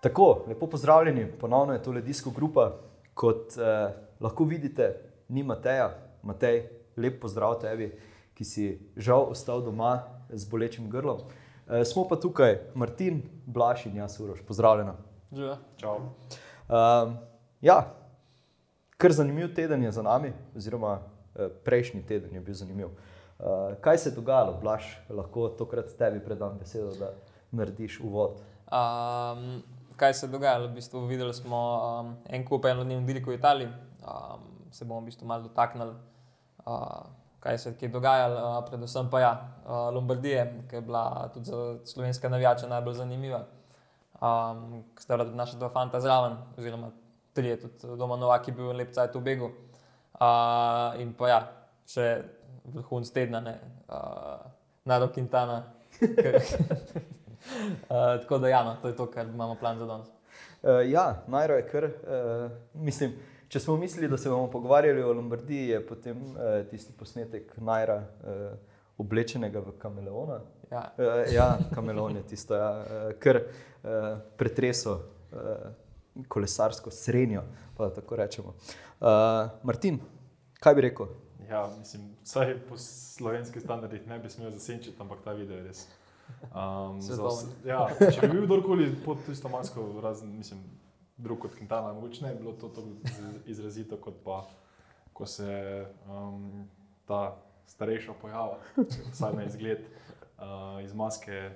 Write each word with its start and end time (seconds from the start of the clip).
Tako, 0.00 0.44
lepo 0.48 0.66
pozdravljeni, 0.66 1.26
ponovno 1.40 1.72
je 1.72 1.82
tole 1.82 2.00
disko 2.00 2.30
grupa. 2.30 2.72
Kot 3.14 3.58
eh, 3.58 3.94
lahko 4.20 4.44
vidite, 4.44 4.94
ni 5.28 5.42
Mateja, 5.42 5.90
Matej, 6.22 6.62
lep 6.96 7.20
pozdrav 7.20 7.56
tebi, 7.60 7.90
ki 8.34 8.44
si 8.44 8.66
žal 8.96 9.26
ostal 9.32 9.62
doma 9.62 10.04
z 10.30 10.46
bolečim 10.50 10.86
grlom. 10.90 11.24
Eh, 11.66 11.84
smo 11.84 12.06
pa 12.08 12.16
tukaj, 12.16 12.60
Martin, 12.74 13.22
Blaž 13.46 13.86
in 13.86 13.96
jaz, 13.96 14.20
Uroš, 14.20 14.42
pozdravljena. 14.46 14.94
Živijo. 15.32 15.56
Čau. 15.76 15.96
Um, 15.98 17.16
ja, 17.60 17.94
kar 18.96 19.12
zanimiv 19.12 19.50
teden 19.54 19.82
je 19.82 19.92
za 19.92 20.02
nami, 20.02 20.30
oziroma 20.56 21.00
eh, 21.00 21.48
prejšnji 21.64 22.04
teden 22.06 22.34
je 22.34 22.40
bil 22.40 22.54
zanimiv. 22.54 22.94
Uh, 23.38 23.74
kaj 23.80 23.98
se 23.98 24.10
je 24.10 24.14
dogajalo, 24.14 24.58
Blaž, 24.62 24.86
lahko 25.10 25.48
tokrat 25.48 25.90
tebi 25.98 26.22
predam 26.24 26.58
besedo, 26.58 26.94
da 26.98 27.10
narediš 27.50 28.00
uvod. 28.00 28.38
Um, 28.70 29.62
kaj 29.98 30.14
se 30.14 30.26
je 30.26 30.30
dogajalo? 30.30 30.68
V 30.68 30.78
bistvu 30.78 31.06
videli 31.06 31.34
smo 31.34 31.58
um, 31.58 32.16
en 32.30 32.44
kup 32.46 32.64
enodnevnih 32.64 33.06
dirk 33.06 33.26
v 33.26 33.34
Italiji, 33.34 33.68
um, 34.02 34.46
se 34.70 34.84
bomo 34.84 35.00
v 35.00 35.10
bistvu 35.10 35.26
malo 35.26 35.48
dotaknili, 35.48 35.94
uh, 36.66 37.02
kaj 37.40 37.58
se 37.58 37.74
je 37.80 37.88
dogajalo, 37.88 38.38
uh, 38.38 38.64
predvsem 38.68 39.10
pa 39.10 39.20
ja, 39.20 39.32
uh, 39.66 39.88
Lombardije, 39.94 40.46
ki 40.70 40.76
je 40.76 40.80
bila 40.80 41.28
tudi 41.34 41.50
za 41.50 41.78
slovenske 41.84 42.28
navijače 42.28 42.68
najbolj 42.68 42.94
zanimiva. 42.94 43.44
Um, 44.22 44.84
Sta 44.98 45.16
bila 45.16 45.24
tudi 45.24 45.36
naša 45.36 45.58
dva 45.58 45.68
fanta 45.68 46.00
zraven, 46.00 46.38
oziroma 46.58 46.90
tri, 47.32 47.56
tudi 47.60 47.98
doma 47.98 48.16
Novak, 48.16 48.48
je 48.48 48.54
bil 48.54 48.72
lep 48.72 48.94
cajt 48.94 49.14
v 49.14 49.20
begu. 49.20 49.50
Uh, 50.18 51.00
in 51.02 51.12
pa 51.14 51.28
ja, 51.28 51.42
še 51.86 52.08
vrhunc 52.74 53.10
tedna, 53.14 53.42
uh, 53.88 54.50
Naro 54.84 55.10
Quintana. 55.14 55.62
Uh, 57.82 57.88
tako 58.20 58.38
da, 58.38 58.48
ja, 58.48 58.64
no, 58.64 58.76
to 58.82 58.88
je 58.88 58.96
to, 58.96 59.06
kar 59.10 59.26
imamo 59.26 59.54
plan 59.54 59.78
za 59.78 59.86
danes. 59.86 60.06
Uh, 60.08 60.90
ja, 60.90 61.22
najro 61.26 61.54
je 61.54 61.68
kar. 61.68 61.84
Uh, 61.84 62.50
mislim, 62.74 63.12
če 63.48 63.60
smo 63.60 63.76
mislili, 63.76 64.08
da 64.08 64.18
se 64.18 64.30
bomo 64.30 64.50
pogovarjali 64.50 65.02
o 65.02 65.12
Lombardiji, 65.12 65.68
je 65.68 65.86
potem 65.86 66.16
uh, 66.30 66.66
tisti 66.70 66.92
posnetek 66.92 67.52
najra 67.56 67.96
uh, 67.96 68.58
oblečenega 68.98 69.60
v 69.60 69.76
kameleona. 69.78 70.40
Ja. 70.70 70.82
Uh, 70.98 71.32
ja, 71.34 71.48
kameleon 71.74 72.16
je 72.16 72.26
tisto, 72.34 72.56
ja, 72.56 72.72
uh, 72.80 73.12
kar 73.20 73.40
uh, 73.40 74.18
pretreso 74.36 74.98
uh, 75.32 75.70
kolesarsko 76.28 76.90
srednjo, 76.90 77.42
pa 77.76 77.88
da 77.88 77.94
tako 77.94 78.16
rečemo. 78.16 78.54
Uh, 79.00 79.06
Martin, 79.62 80.00
kaj 80.60 80.74
bi 80.74 80.80
rekel? 80.80 81.06
Ja, 81.50 81.70
mislim, 81.78 82.02
vsaj 82.24 82.58
po 82.68 82.76
slovenskih 82.78 83.62
standardih 83.62 84.06
ne 84.06 84.18
bi 84.18 84.30
smel 84.30 84.50
zasenčiti, 84.50 84.96
ampak 85.00 85.22
ta 85.24 85.32
video 85.32 85.56
je 85.56 85.62
res. 85.64 85.86
Um, 86.48 87.00
za, 87.00 87.14
Svetovni. 87.14 87.52
vse- 87.52 87.68
ja, 87.68 87.80
če 88.10 88.20
bi 88.20 88.32
bil 88.32 88.46
kdorkoli 88.46 88.96
pod 89.04 89.18
tisto 89.26 89.48
masko, 89.48 90.00
razen, 90.00 90.30
mislim, 90.32 90.60
drug 91.16 91.38
kot 91.38 91.54
Quintana, 91.54 91.92
mogoče 91.92 92.24
ne 92.24 92.34
bi 92.34 92.38
bilo 92.38 92.52
to 92.52 92.68
tako 92.68 92.88
iz- 93.04 93.42
izrazito, 93.48 93.96
kot 93.96 94.14
pa, 94.24 94.46
ko 95.12 95.26
se 95.26 95.48
um, 96.06 96.68
ta 97.04 97.36
starejša 97.66 98.12
pojava, 98.14 98.58
vsaj 99.10 99.34
na 99.34 99.44
izgled, 99.44 99.84
uh, 100.38 100.44
iz 100.80 100.94
maske 100.94 101.50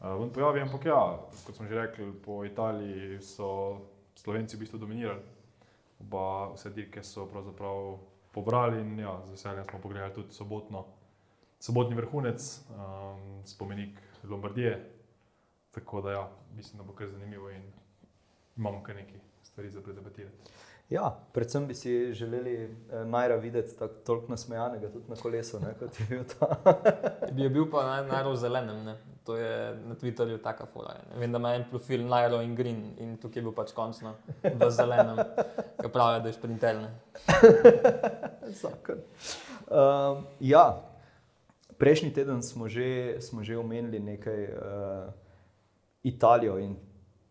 uh, 0.00 0.20
ven 0.20 0.30
pojavi. 0.30 0.60
Ampak 0.60 0.84
ja, 0.84 1.00
kot 1.46 1.56
smo 1.56 1.66
že 1.66 1.74
rekli, 1.76 2.12
po 2.14 2.44
Italiji 2.44 3.18
so 3.20 3.80
Slovenci 4.14 4.56
v 4.56 4.60
bistvu 4.60 4.78
dominirali. 4.78 5.22
Oba 5.98 6.52
vse 6.52 6.70
dirke 6.70 7.02
so 7.02 7.26
pravzaprav 7.26 7.96
pobrali 8.30 8.80
in 8.80 8.98
ja, 8.98 9.16
z 9.24 9.30
veseljem 9.30 9.64
smo 9.64 9.78
pogledali 9.78 10.14
tudi 10.14 10.32
sobotno, 10.32 10.84
sobotni 11.60 11.96
vrhunec, 11.96 12.60
um, 12.70 13.42
spomenik 13.44 14.00
Lombardije. 14.24 14.92
Tako 15.70 16.00
da 16.00 16.12
ja, 16.12 16.28
mislim, 16.56 16.78
da 16.78 16.84
bo 16.84 16.92
kar 16.92 17.08
zanimivo 17.08 17.50
in 17.50 17.62
imamo 18.56 18.82
kar 18.82 18.96
nekaj 18.96 19.20
stvari 19.42 19.70
za 19.70 19.80
predebatirati. 19.80 20.36
Ja, 20.90 21.18
predvsem 21.32 21.66
bi 21.66 21.74
si 21.74 22.12
želeli 22.12 22.64
eh, 22.64 23.04
najra 23.04 23.36
videti 23.36 23.78
tako 23.78 23.94
toliko 23.94 24.26
nasmejanega 24.28 24.92
tudi 24.92 25.04
na 25.08 25.16
kolesu, 25.16 25.60
ne, 25.60 25.74
kot 25.78 26.00
je 26.00 26.06
bil 26.08 26.24
ta. 26.24 26.56
Bi 27.32 27.42
je 27.42 27.50
bil 27.50 27.70
pa 27.70 27.82
naj, 27.86 28.06
najbolj 28.06 28.36
zelenem, 28.36 28.84
ne? 28.84 28.96
to 29.26 29.36
je 29.36 29.76
na 29.86 29.94
Twitterju 29.94 30.38
taka 30.42 30.66
fora. 30.66 30.94
Ne? 30.94 31.20
Vem, 31.20 31.32
da 31.32 31.38
ima 31.38 31.54
en 31.54 31.64
profil 31.70 32.06
Nairo 32.06 32.40
in 32.42 32.54
Green 32.54 32.92
in 32.98 33.16
tukaj 33.16 33.40
je 33.40 33.42
bil 33.42 33.52
pač 33.52 33.72
končno 33.74 34.14
v 34.42 34.70
zelenem, 34.70 35.18
ki 35.80 35.90
pravi, 35.92 36.20
da 36.22 36.30
je 36.30 36.36
šprintelne. 36.36 36.92
Zakon. 38.62 39.02
Um, 39.66 40.22
ja, 40.40 40.68
prejšnji 41.78 42.10
teden 42.12 42.42
smo 42.42 42.68
že, 42.68 43.16
smo 43.20 43.44
že 43.44 43.58
omenili 43.58 44.00
nekaj 44.00 44.40
uh, 44.44 45.12
Italijo 46.02 46.58
in 46.58 46.76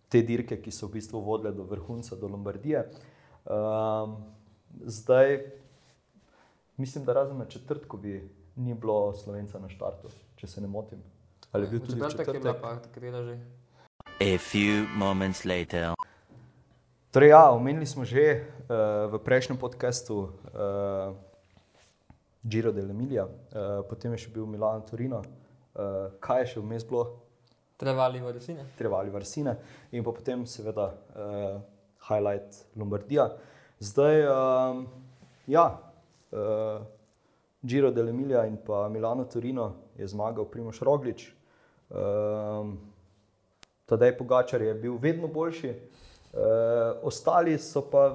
te 0.10 0.22
dirke, 0.22 0.62
ki 0.62 0.72
so 0.72 0.88
v 0.88 1.00
bistvu 1.00 1.20
vodile 1.22 1.52
do 1.52 1.64
vrhunca, 1.64 2.16
do 2.16 2.28
Lombardije. 2.28 2.86
Um, 3.46 4.16
zdaj, 4.86 5.40
mislim, 6.78 7.06
da 7.06 7.14
razen 7.14 7.38
na 7.38 7.46
četrtku 7.46 7.98
bi 7.98 8.30
ni 8.56 8.74
bilo 8.74 9.14
slovenca 9.14 9.60
na 9.60 9.70
štartu, 9.70 10.10
če 10.36 10.48
se 10.48 10.62
ne 10.62 10.68
motim. 10.68 11.02
Ali 11.52 11.66
je 11.66 11.70
bil 11.70 11.80
tudi 11.80 12.00
v 12.00 12.10
četrtek 12.10 12.34
je 12.34 12.40
bila 12.40 12.54
četrtek? 12.54 12.62
pa 12.62 12.94
katera 12.94 13.24
že. 13.24 13.40
A 14.22 14.38
few 14.38 14.88
moments 14.96 15.46
later. 15.46 15.94
Torej, 17.12 17.30
ja, 17.30 17.52
omenili 17.52 17.86
smo 17.86 18.06
že 18.06 18.44
uh, 18.44 19.12
v 19.12 19.20
prejšnjem 19.24 19.58
podkastu 19.58 20.16
uh, 20.20 21.16
Giro 22.46 22.72
dell'Emilia, 22.72 23.26
uh, 23.26 23.82
potem 23.90 24.14
je 24.14 24.26
še 24.26 24.34
bil 24.34 24.46
Milan 24.46 24.86
Torino, 24.86 25.22
uh, 25.22 26.14
kaj 26.22 26.44
je 26.44 26.52
še 26.54 26.62
vmes 26.62 26.86
bilo, 26.86 27.08
Trevali 27.78 28.22
v 28.24 28.32
resine. 28.32 28.66
Trevali 28.78 29.10
Varsine 29.12 29.58
in 29.92 30.04
pa 30.04 30.12
potem 30.16 30.46
seveda 30.48 30.86
uh, 30.96 31.60
highlight 32.08 32.56
Lombardija. 32.80 33.28
Zdaj, 33.84 34.24
um, 34.32 34.86
ja, 35.48 35.66
uh, 36.32 36.80
Giro 37.60 37.92
dell'Emilia 37.92 38.46
in 38.48 38.56
pa 38.64 38.88
Milano 38.88 39.26
Torino 39.26 39.92
je 40.00 40.08
zmagal 40.08 40.48
Primoš 40.48 40.80
Roglič. 40.88 41.28
Um, 41.90 42.78
Tadej 43.86 44.16
Pogačar 44.18 44.62
je 44.62 44.74
bil 44.74 44.96
vedno 44.96 45.28
boljši, 45.28 45.74
uh, 45.76 47.04
ostali 47.04 47.58
so 47.60 47.84
pa 47.92 48.08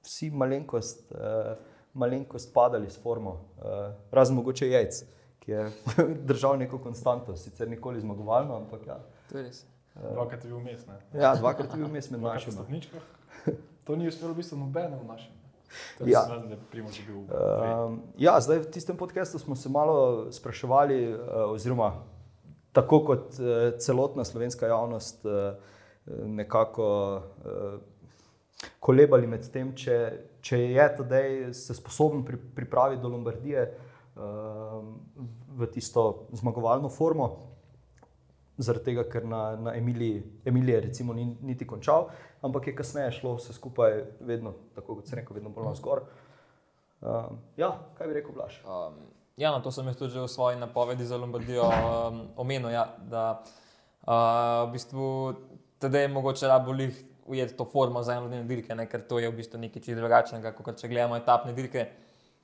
vsi 0.00 0.30
malenkost, 0.30 1.12
uh, 1.12 1.60
malenkost 1.98 2.52
padali 2.54 2.90
s 2.90 3.00
formo, 3.02 3.38
uh, 3.58 3.88
razen 4.14 4.38
mogoče 4.38 4.70
jajc, 4.70 5.00
ki 5.42 5.52
je 5.52 5.66
držal 6.30 6.58
neko 6.58 6.78
konstanto, 6.78 7.36
sicer 7.36 7.68
nikoli 7.70 8.00
zmagovalno, 8.00 8.56
ampak 8.62 8.86
ja. 8.86 9.00
To 9.32 9.38
je 9.38 9.48
res. 9.48 9.64
Dvakrat 9.98 10.44
je 10.44 10.50
bil 10.50 10.60
vmes, 10.62 10.86
ne? 10.86 10.98
Ja, 11.20 11.34
dvakrat 11.34 11.72
je 11.74 11.80
bil 11.80 11.88
vmes 11.90 12.10
med 12.10 12.20
Dvakrat 12.20 12.34
na 12.34 12.34
našimi. 12.34 12.52
stopničkah. 12.52 13.02
To 13.88 13.96
ni 13.96 14.08
uspelo 14.08 14.32
v 14.32 14.42
bistvu 14.42 14.58
nobenemu 14.60 15.04
našemu. 15.08 15.36
Ja. 16.06 16.22
Primož 16.70 17.00
bil. 17.06 17.24
Um, 17.28 18.02
ja, 18.16 18.40
zdaj 18.40 18.58
v 18.64 18.70
tistem 18.72 18.96
podkastu 18.96 19.38
smo 19.38 19.56
se 19.56 19.68
malo 19.68 20.28
spraševali, 20.32 21.12
uh, 21.12 21.18
oziroma 21.52 22.04
tako 22.72 23.00
kot 23.04 23.36
uh, 23.40 23.78
celotna 23.78 24.24
slovenska 24.24 24.66
javnost, 24.66 25.24
uh, 25.24 25.56
nekako 26.24 26.86
uh, 27.44 27.80
kolebali 28.80 29.26
med 29.26 29.44
tem, 29.52 29.74
če, 29.76 29.96
če 30.40 30.58
je 30.72 30.86
tedaj 30.96 31.54
se 31.54 31.74
sposoben 31.74 32.24
pri, 32.24 32.38
pripraviti 32.54 33.02
do 33.02 33.08
Lombardije 33.08 33.64
uh, 33.68 34.82
v 35.58 35.70
tisto 35.72 36.28
zmagovalno 36.32 36.88
formo. 36.88 37.28
Zaradi 38.58 38.90
tega, 38.90 39.04
ker 39.06 39.26
na, 39.26 39.42
na 39.56 39.74
Emiliji, 39.78 40.22
Emilije 40.44 40.80
recimo 40.88 41.14
ni 41.14 41.28
niti 41.46 41.66
končal, 41.66 42.08
ampak 42.42 42.66
je 42.66 42.74
kasneje 42.74 43.12
šlo 43.20 43.36
vse 43.36 43.54
skupaj, 43.54 44.02
vedno, 44.20 44.54
tako 44.74 44.98
kot 44.98 45.06
se 45.06 45.16
reče, 45.16 45.34
vedno 45.34 45.52
bolj 45.54 45.70
navzgor. 45.70 46.02
Um, 47.00 47.38
ja, 47.56 47.70
kaj 47.98 48.10
bi 48.10 48.18
rekel, 48.18 48.34
Blaž? 48.34 48.58
Um, 48.66 48.98
ja, 49.38 49.52
no, 49.54 49.62
to 49.62 49.70
sem 49.70 49.86
jaz 49.86 50.00
tudi 50.00 50.18
v 50.18 50.26
svoji 50.26 50.58
napovedi 50.58 51.06
za 51.06 51.16
Lombardijo 51.16 51.68
um, 51.70 52.24
omenil, 52.36 52.72
ja, 52.74 52.88
da 53.06 53.28
uh, 53.38 54.66
v 54.66 54.72
bistvu 54.74 55.06
tedaj 55.78 56.08
je 56.08 56.08
mogoče 56.08 56.50
rabolih 56.50 56.98
ujeti 57.28 57.56
to 57.56 57.64
formo 57.64 58.02
za 58.02 58.16
enodnevne 58.16 58.48
dirke, 58.48 58.74
ne, 58.74 58.86
ker 58.90 59.02
to 59.08 59.18
je 59.22 59.30
v 59.30 59.36
bistvu 59.36 59.60
nekaj 59.62 59.82
čisto 59.82 59.98
drugačnega, 60.00 60.52
kot 60.56 60.80
če 60.80 60.90
gledamo 60.90 61.16
etapne 61.16 61.52
dirke. 61.56 61.88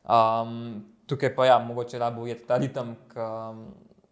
Um, 0.05 0.85
tukaj 1.09 1.35
pa 1.37 1.47
ja, 1.49 1.59
mogoče 1.59 1.99
rabo 1.99 2.25
ujeti 2.25 2.47
ta 2.49 2.59
ritem, 2.61 2.95
ki 3.13 3.21
um, 3.21 3.63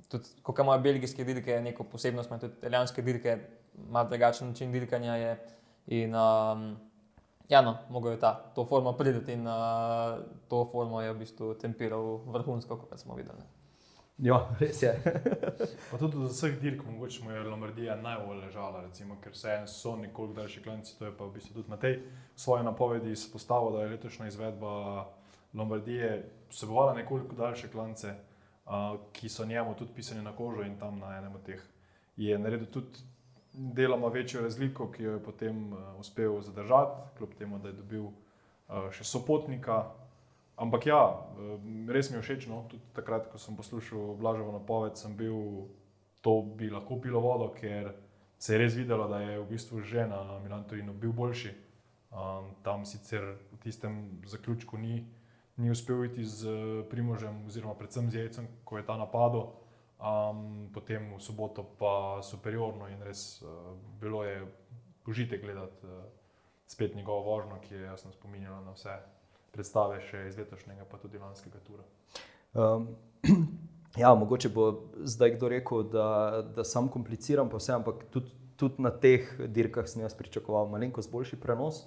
tudi, 0.08 0.32
ko 0.42 0.54
imajo 0.60 0.84
belgijske 0.84 1.24
dirke, 1.28 1.60
neko 1.64 1.84
posebnost, 1.88 2.30
imajo 2.30 2.46
tudi 2.46 2.58
italijanske 2.60 3.04
dirke, 3.04 3.36
malo 3.88 4.08
drugačen 4.08 4.52
način 4.52 4.72
dirkanja 4.72 5.19
je. 5.20 5.36
In, 5.98 6.14
um, 6.14 6.72
Ja, 7.52 7.60
no, 7.60 7.74
mogoče 7.90 8.16
ta, 8.20 8.32
to 8.54 8.64
formo 8.64 8.92
prideti 8.96 9.34
in 9.36 9.46
uh, 9.46 10.22
to 10.48 10.64
formo 10.72 11.02
je 11.02 11.12
v 11.12 11.19
bistvu 11.19 11.54
tempiral 11.60 12.22
vrhunsko, 12.32 12.78
kot 12.80 13.00
smo 13.00 13.19
videli. 13.19 13.44
Ja, 14.18 14.56
res 14.60 14.82
je. 14.82 14.92
Pa 15.90 15.98
tudi 15.98 16.16
od 16.16 16.30
vseh 16.30 16.58
dirk, 16.60 16.84
mogoče 16.86 17.24
mu 17.24 17.30
je 17.30 17.42
Lombardija 17.42 17.96
najbolj 17.96 18.44
ležala, 18.44 18.82
recimo, 18.84 19.16
ker 19.22 19.32
vseeno 19.32 19.66
so 19.66 19.96
nekoliko 19.96 20.40
daljši 20.40 20.62
klanci. 20.62 20.98
To 20.98 21.08
je 21.08 21.16
pa 21.16 21.24
v 21.24 21.32
bistvu 21.38 21.54
tudi 21.54 21.70
Matej 21.70 21.96
v 21.96 22.40
svoji 22.40 22.64
napovedi 22.64 23.12
izpostavil, 23.12 23.72
da 23.72 23.82
je 23.82 23.94
letošnja 23.96 24.28
izvedba 24.28 25.06
Lombardije 25.54 26.28
vsebovala 26.50 26.94
nekoliko 26.94 27.36
daljše 27.36 27.70
klance, 27.72 28.14
uh, 28.14 29.00
ki 29.12 29.28
so 29.28 29.46
njemu 29.46 29.74
tudi 29.74 29.92
pisani 29.94 30.22
na 30.22 30.36
kožo 30.36 30.62
in 30.62 30.78
tam 30.78 30.98
na 30.98 31.16
enem 31.18 31.34
od 31.34 31.42
teh 31.42 31.62
je 32.16 32.38
naredil 32.38 32.66
tudi 32.66 32.98
deloma 33.52 34.08
večjo 34.08 34.42
razliko, 34.42 34.90
ki 34.90 35.02
jo 35.02 35.12
je 35.12 35.22
potem 35.24 35.72
uh, 35.72 35.78
uspel 36.00 36.40
zadržati, 36.40 37.16
kljub 37.18 37.34
temu, 37.38 37.58
da 37.58 37.68
je 37.68 37.74
dobil 37.74 38.04
uh, 38.04 38.90
še 38.90 39.04
sopotnika. 39.04 39.84
Ampak 40.56 40.87
ja, 40.87 41.00
res 41.88 42.10
mi 42.10 42.20
je 42.20 42.22
všeč. 42.22 42.46
No? 42.46 42.69
Tudi 42.69 42.84
takrat, 42.93 43.31
ko 43.32 43.40
sem 43.40 43.56
poslušal 43.56 44.14
Blažovo 44.20 44.52
napoved, 44.52 45.00
sem 45.00 45.16
bil, 45.16 45.69
to 46.20 46.43
bi 46.44 46.69
lahko 46.70 47.00
pilo 47.00 47.22
vodo, 47.25 47.49
ker 47.56 47.94
se 48.37 48.54
je 48.54 48.60
res 48.60 48.76
videlo, 48.76 49.08
da 49.08 49.22
je 49.22 49.38
v 49.40 49.49
bistvu 49.49 49.81
že 49.87 50.06
na 50.06 50.38
Milantorinu 50.44 50.93
bil 50.93 51.12
boljši. 51.12 51.54
Um, 52.12 52.52
tam 52.60 52.84
sicer 52.84 53.25
v 53.52 53.58
tistem 53.64 54.20
zaključku 54.28 54.76
ni, 54.76 55.00
ni 55.56 55.70
uspel 55.72 56.04
iti 56.04 56.25
z 56.25 56.44
Primožem, 56.90 57.46
oziroma 57.48 57.72
predvsem 57.72 58.10
z 58.12 58.20
Jejcem, 58.20 58.48
ko 58.69 58.76
je 58.76 58.84
ta 58.84 59.00
napadel. 59.00 59.48
Um, 60.02 60.69
potem 60.75 61.14
v 61.14 61.22
soboto 61.22 61.62
pa 61.62 62.20
superiorno 62.20 62.90
in 62.90 63.00
res 63.00 63.40
uh, 63.40 63.72
bilo 64.02 64.26
je 64.26 64.44
užitek 65.06 65.40
gledati 65.40 65.87
uh, 65.87 66.05
spet 66.66 66.94
njegovo 66.94 67.22
vožnjo, 67.22 67.62
ki 67.62 67.75
je 67.75 67.88
jasno 67.88 68.12
spominjala 68.12 68.60
na 68.60 68.75
vse 68.75 68.98
predstave 69.52 70.00
še 70.08 70.26
iz 70.28 70.38
letošnjega, 70.40 70.87
pa 70.90 71.00
tudi 71.00 71.20
lanskega 71.20 71.60
tura. 71.66 71.84
Um, 72.52 72.88
ja, 74.02 74.14
mogoče 74.19 74.50
bo 74.52 74.69
zdaj 75.04 75.37
kdo 75.37 75.52
rekel, 75.52 75.84
da, 75.93 76.06
da 76.56 76.64
sam 76.64 76.90
kompliciram, 76.93 77.50
pa 77.52 77.60
vse, 77.60 77.76
ampak 77.76 78.06
tudi, 78.14 78.32
tudi 78.60 78.84
na 78.84 78.90
teh 78.90 79.28
dirkah 79.52 79.88
sem 79.88 80.04
jaz 80.04 80.16
pričakoval 80.19 80.70
malenkost 80.72 81.12
boljši 81.12 81.40
prenos. 81.40 81.84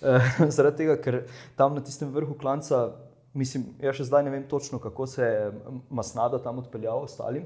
Uh, 0.00 0.22
zaradi 0.56 0.84
tega, 0.84 0.98
ker 1.02 1.22
tam 1.58 1.76
na 1.76 1.84
tistem 1.84 2.12
vrhu 2.14 2.38
klanca 2.38 2.88
Mislim, 3.30 3.68
jaz 3.78 3.94
še 3.94 4.08
zdaj 4.08 4.24
ne 4.26 4.32
vem 4.32 4.46
točno, 4.50 4.80
kako 4.82 5.06
se 5.06 5.22
je 5.22 5.50
Masnada 5.90 6.40
tam 6.42 6.58
odpeljal 6.58 7.04
ostalim. 7.04 7.44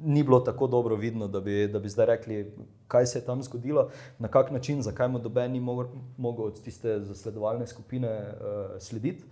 Ni 0.00 0.22
bilo 0.22 0.40
tako 0.40 0.66
dobro 0.66 0.96
vidno, 0.96 1.28
da 1.28 1.40
bi, 1.40 1.68
da 1.68 1.78
bi 1.78 1.88
zdaj 1.88 2.06
rekli, 2.06 2.54
kaj 2.88 3.06
se 3.06 3.18
je 3.18 3.24
tam 3.24 3.42
zgodilo, 3.42 3.90
na 4.18 4.28
kak 4.28 4.50
način, 4.50 4.82
zakaj 4.82 5.08
mu 5.08 5.18
doben 5.18 5.52
ni 5.52 5.60
mogel 5.60 6.46
od 6.46 6.62
tiste 6.62 7.00
zasledovalne 7.00 7.66
skupine 7.66 8.08
uh, 8.18 8.80
slediti. 8.80 9.24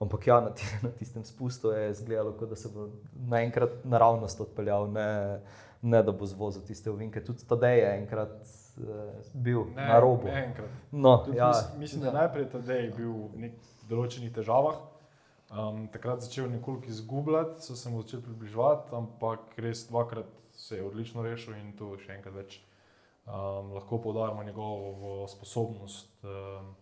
Ampak 0.00 0.26
ja, 0.26 0.40
na, 0.40 0.50
na 0.82 0.90
tistem 0.90 1.24
spustu 1.24 1.70
je 1.70 1.90
izgledalo, 1.90 2.32
kot 2.32 2.48
da 2.48 2.56
se 2.56 2.68
bo 2.74 2.88
naenkrat 3.28 3.84
naravnost 3.84 4.40
odpeljal, 4.40 4.90
ne, 4.92 5.40
ne 5.82 6.02
da 6.02 6.12
bo 6.12 6.26
zvozil 6.26 6.62
tiste 6.62 6.90
ovinke. 6.90 7.24
Tudi 7.24 7.46
Tadej 7.48 7.78
je 7.78 7.94
enkrat 7.98 8.36
uh, 8.78 8.84
bil 9.32 9.64
ne, 9.76 9.88
na 9.88 10.00
robu. 10.00 10.28
No, 10.92 11.24
ja, 11.36 11.52
mislim, 11.78 12.02
da 12.02 12.06
je 12.06 12.14
najprej 12.14 12.50
Tadej 12.52 12.92
bil 12.96 13.12
v 13.12 13.52
določenih 13.88 14.32
težavah. 14.32 14.95
Um, 15.46 15.86
takrat 15.88 16.20
začel 16.20 16.50
nekoliko 16.50 16.90
izgubljati, 16.90 17.62
so 17.62 17.76
se 17.76 17.90
mu 17.90 18.02
začeli 18.02 18.22
približevati, 18.22 18.94
ampak 18.96 19.54
res 19.56 19.84
dvakrat 19.88 20.26
se 20.52 20.76
je 20.76 20.84
odlično 20.84 21.22
rešil 21.22 21.54
in 21.54 21.70
to 21.78 21.92
še 22.02 22.16
enkrat 22.16 22.34
več. 22.34 22.56
Um, 23.26 23.70
lahko 23.74 24.00
poudarjamo 24.02 24.42
njegovo 24.42 25.26
sposobnost 25.30 26.24
um, 26.24 26.74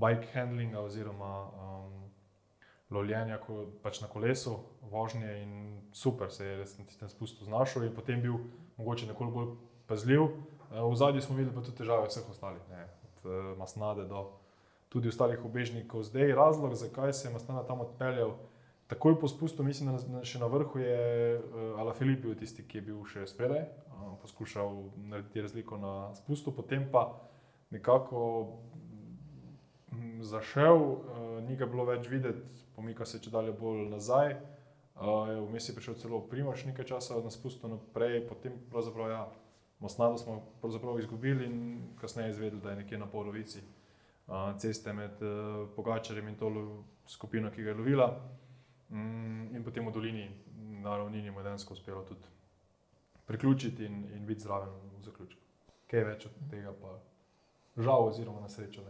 bike 0.00 0.32
handlinga 0.32 0.80
oziroma 0.80 1.32
um, 1.44 1.94
lovljenja 2.90 3.38
ko, 3.44 3.66
pač 3.82 4.00
na 4.00 4.08
kolesu, 4.08 4.56
vožnje 4.92 5.36
in 5.42 5.52
super 5.92 6.32
se 6.32 6.46
je 6.46 6.56
res 6.56 6.76
na 6.78 6.88
tistem 6.88 7.08
spustu 7.08 7.44
znašel 7.44 7.84
in 7.84 7.94
potem 7.96 8.20
bil 8.24 8.40
mogoče 8.76 9.12
nekoliko 9.12 9.36
bolj 9.36 9.54
pazljiv. 9.88 10.22
Uh, 10.22 10.88
v 10.88 10.96
zadnji 10.96 11.20
smo 11.20 11.36
videli 11.36 11.56
pa 11.56 11.64
tudi 11.68 11.82
težave 11.84 12.08
vseh 12.08 12.28
ostalih, 12.32 12.64
ne, 12.72 12.86
od 13.10 13.28
uh, 13.28 13.58
masnade 13.60 14.08
do 14.08 14.28
tudi 14.90 15.08
ostalih 15.08 15.44
obežnikov. 15.44 16.02
Zdaj, 16.02 16.34
razlog, 16.34 16.74
zakaj 16.74 17.12
se 17.12 17.28
je 17.28 17.32
Mastana 17.32 17.62
tam 17.62 17.80
odpeljal, 17.80 18.34
takoj 18.86 19.20
po 19.20 19.28
spustu, 19.28 19.62
mislim, 19.62 19.94
da 19.94 20.24
še 20.26 20.42
na 20.42 20.50
vrhu 20.50 20.82
je 20.82 21.38
uh, 21.38 21.78
Ala 21.78 21.94
Filipij, 21.94 22.34
tisti, 22.42 22.66
ki 22.66 22.80
je 22.80 22.86
bil 22.90 23.04
še 23.06 23.22
spredaj, 23.30 23.62
uh, 23.86 24.16
poskušal 24.22 24.82
narediti 25.06 25.46
razliko 25.46 25.78
na 25.78 25.94
spustu, 26.18 26.50
potem 26.50 26.88
pa 26.90 27.06
nekako 27.70 28.22
mm, 29.94 30.26
zašel, 30.26 30.82
uh, 30.82 31.38
ni 31.46 31.54
ga 31.56 31.70
bilo 31.70 31.86
več 31.86 32.10
videti, 32.10 32.42
pomika 32.74 33.06
se 33.06 33.22
če 33.22 33.30
dalje 33.30 33.54
bolj 33.54 33.86
nazaj. 33.94 34.40
Uh, 35.00 35.38
Vmes 35.46 35.70
je 35.70 35.78
prišel 35.78 35.94
celo 36.02 36.18
Primoš 36.26 36.66
nekaj 36.66 36.90
časa 36.90 37.22
na 37.22 37.30
spustu 37.30 37.70
naprej, 37.70 38.24
potem 38.26 38.58
pravzaprav 38.74 39.14
ja. 39.14 39.22
Mosnado 39.80 40.18
smo 40.20 40.42
izgubili 41.00 41.46
in 41.46 41.60
kasneje 41.96 42.34
izvedeli, 42.34 42.60
da 42.60 42.74
je 42.74 42.82
nekje 42.82 42.98
na 43.00 43.06
polovici 43.08 43.62
ceste 44.58 44.92
med 44.92 45.22
uh, 45.22 45.68
Pogačarjem 45.76 46.28
in 46.28 46.36
to 46.38 46.50
skupino, 47.06 47.50
ki 47.50 47.62
ga 47.62 47.70
je 47.70 47.76
lovila. 47.76 48.10
Um, 48.90 49.48
in 49.54 49.64
potem 49.64 49.86
v 49.86 49.92
dolini, 49.92 50.28
na 50.82 50.96
ravnini, 50.96 51.30
mu 51.30 51.40
je 51.40 51.44
dejansko 51.44 51.74
uspelo 51.74 52.02
tudi 52.02 52.26
priključiti 53.26 53.84
in, 53.84 54.04
in 54.14 54.26
biti 54.26 54.40
zraven 54.40 54.68
v 54.98 55.02
zaključku. 55.02 55.40
Kaj 55.90 56.04
več 56.04 56.26
od 56.26 56.38
tega, 56.50 56.72
pa 56.80 56.96
žal, 57.76 58.08
oziroma 58.08 58.40
na 58.40 58.48
srečo. 58.48 58.82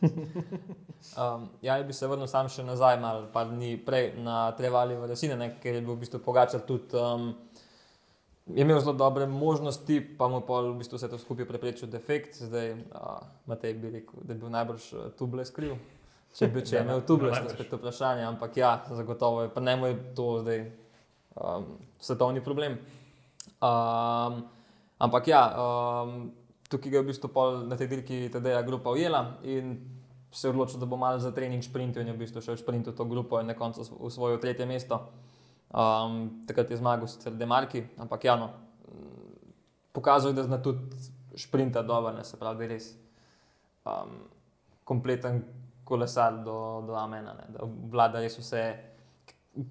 um, 1.22 1.48
ja, 1.62 1.82
bi 1.82 1.92
se 1.92 2.08
vrnil 2.08 2.26
sam 2.30 2.48
še 2.48 2.64
nazaj, 2.66 2.98
malo 3.00 3.28
pa 3.32 3.44
dni 3.44 3.76
prej 3.86 4.14
na 4.18 4.52
Trevali 4.58 4.96
v 4.98 5.10
Resine, 5.10 5.50
ker 5.62 5.78
je 5.78 5.82
bil 5.84 5.94
v 5.94 6.00
bistvu 6.04 6.22
Pogačar 6.24 6.64
tudi. 6.66 6.96
Um, 6.98 7.34
imel 8.54 8.80
zelo 8.80 8.92
dobre 8.92 9.26
možnosti, 9.26 10.00
pa 10.18 10.28
mu 10.28 10.40
pa 10.40 10.60
v 10.60 10.74
bistvu 10.78 10.98
vse 10.98 11.08
to 11.08 11.18
skupaj 11.18 11.46
preprečil 11.48 11.88
defekt. 11.88 12.36
Zdaj, 12.36 12.74
Matej 13.46 13.74
bi 13.74 13.90
rekel, 13.90 14.22
da 14.22 14.34
je 14.34 14.38
bil 14.38 14.50
najbrž 14.50 14.92
tubles 15.18 15.50
kriv. 15.50 15.76
Če 16.30 16.46
bi 16.46 16.62
če 16.62 16.84
imel 16.84 17.02
to 17.06 17.18
je 17.26 17.34
spet 17.34 17.72
vprašanje, 17.74 18.22
ampak 18.22 18.56
ja, 18.56 18.76
zagotovo 18.94 19.42
je, 19.42 19.50
pa 19.50 19.60
ne 19.60 19.74
mu 19.76 19.90
je 19.90 19.96
to 20.14 20.26
zdaj 20.44 20.60
um, 21.34 21.64
svetovni 21.98 22.42
problem. 22.44 22.78
Um, 23.58 24.44
ampak 25.02 25.26
ja, 25.26 25.42
um, 25.50 26.30
tukaj 26.70 26.94
je 26.94 27.02
v 27.02 27.08
bistvu 27.10 27.46
na 27.66 27.74
tej 27.74 27.90
dirki 27.90 28.28
TD-ja 28.30 28.62
grupa 28.62 28.94
ujela 28.94 29.42
in 29.42 29.74
se 30.30 30.46
je 30.46 30.54
odločil, 30.54 30.78
da 30.78 30.86
bo 30.86 30.94
mal 30.96 31.18
za 31.18 31.34
trening 31.34 31.64
sprintil 31.66 32.02
in 32.02 32.08
je 32.08 32.14
v 32.14 32.22
bistvu 32.22 32.40
šel 32.40 32.56
sprintil 32.56 32.94
to 32.94 33.04
grupo 33.04 33.40
in 33.42 33.50
na 33.50 33.58
koncu 33.58 33.82
usvojil 33.98 34.38
tretje 34.38 34.66
mesto. 34.66 35.10
Um, 35.70 36.42
takrat 36.46 36.70
je 36.70 36.80
zmagal 36.80 37.06
sicer 37.06 37.34
Demarki, 37.38 37.84
ampak 38.02 38.24
ja, 38.26 38.34
no, 38.36 38.50
pokazal 39.92 40.32
je, 40.32 40.34
da 40.40 40.42
zna 40.42 40.58
tudi 40.62 40.82
šprinta 41.38 41.82
dobro, 41.82 42.10
ne 42.12 42.24
se 42.24 42.38
pravi, 42.38 42.58
da 42.58 42.64
je 42.64 42.70
res 42.72 42.88
um, 43.86 44.16
kompleten 44.84 45.44
kolesar 45.84 46.40
do, 46.42 46.82
do 46.86 46.96
Amena, 46.98 47.36
ne, 47.38 47.46
da 47.54 47.68
vlada 47.90 48.22
res 48.22 48.34
vse, 48.38 48.64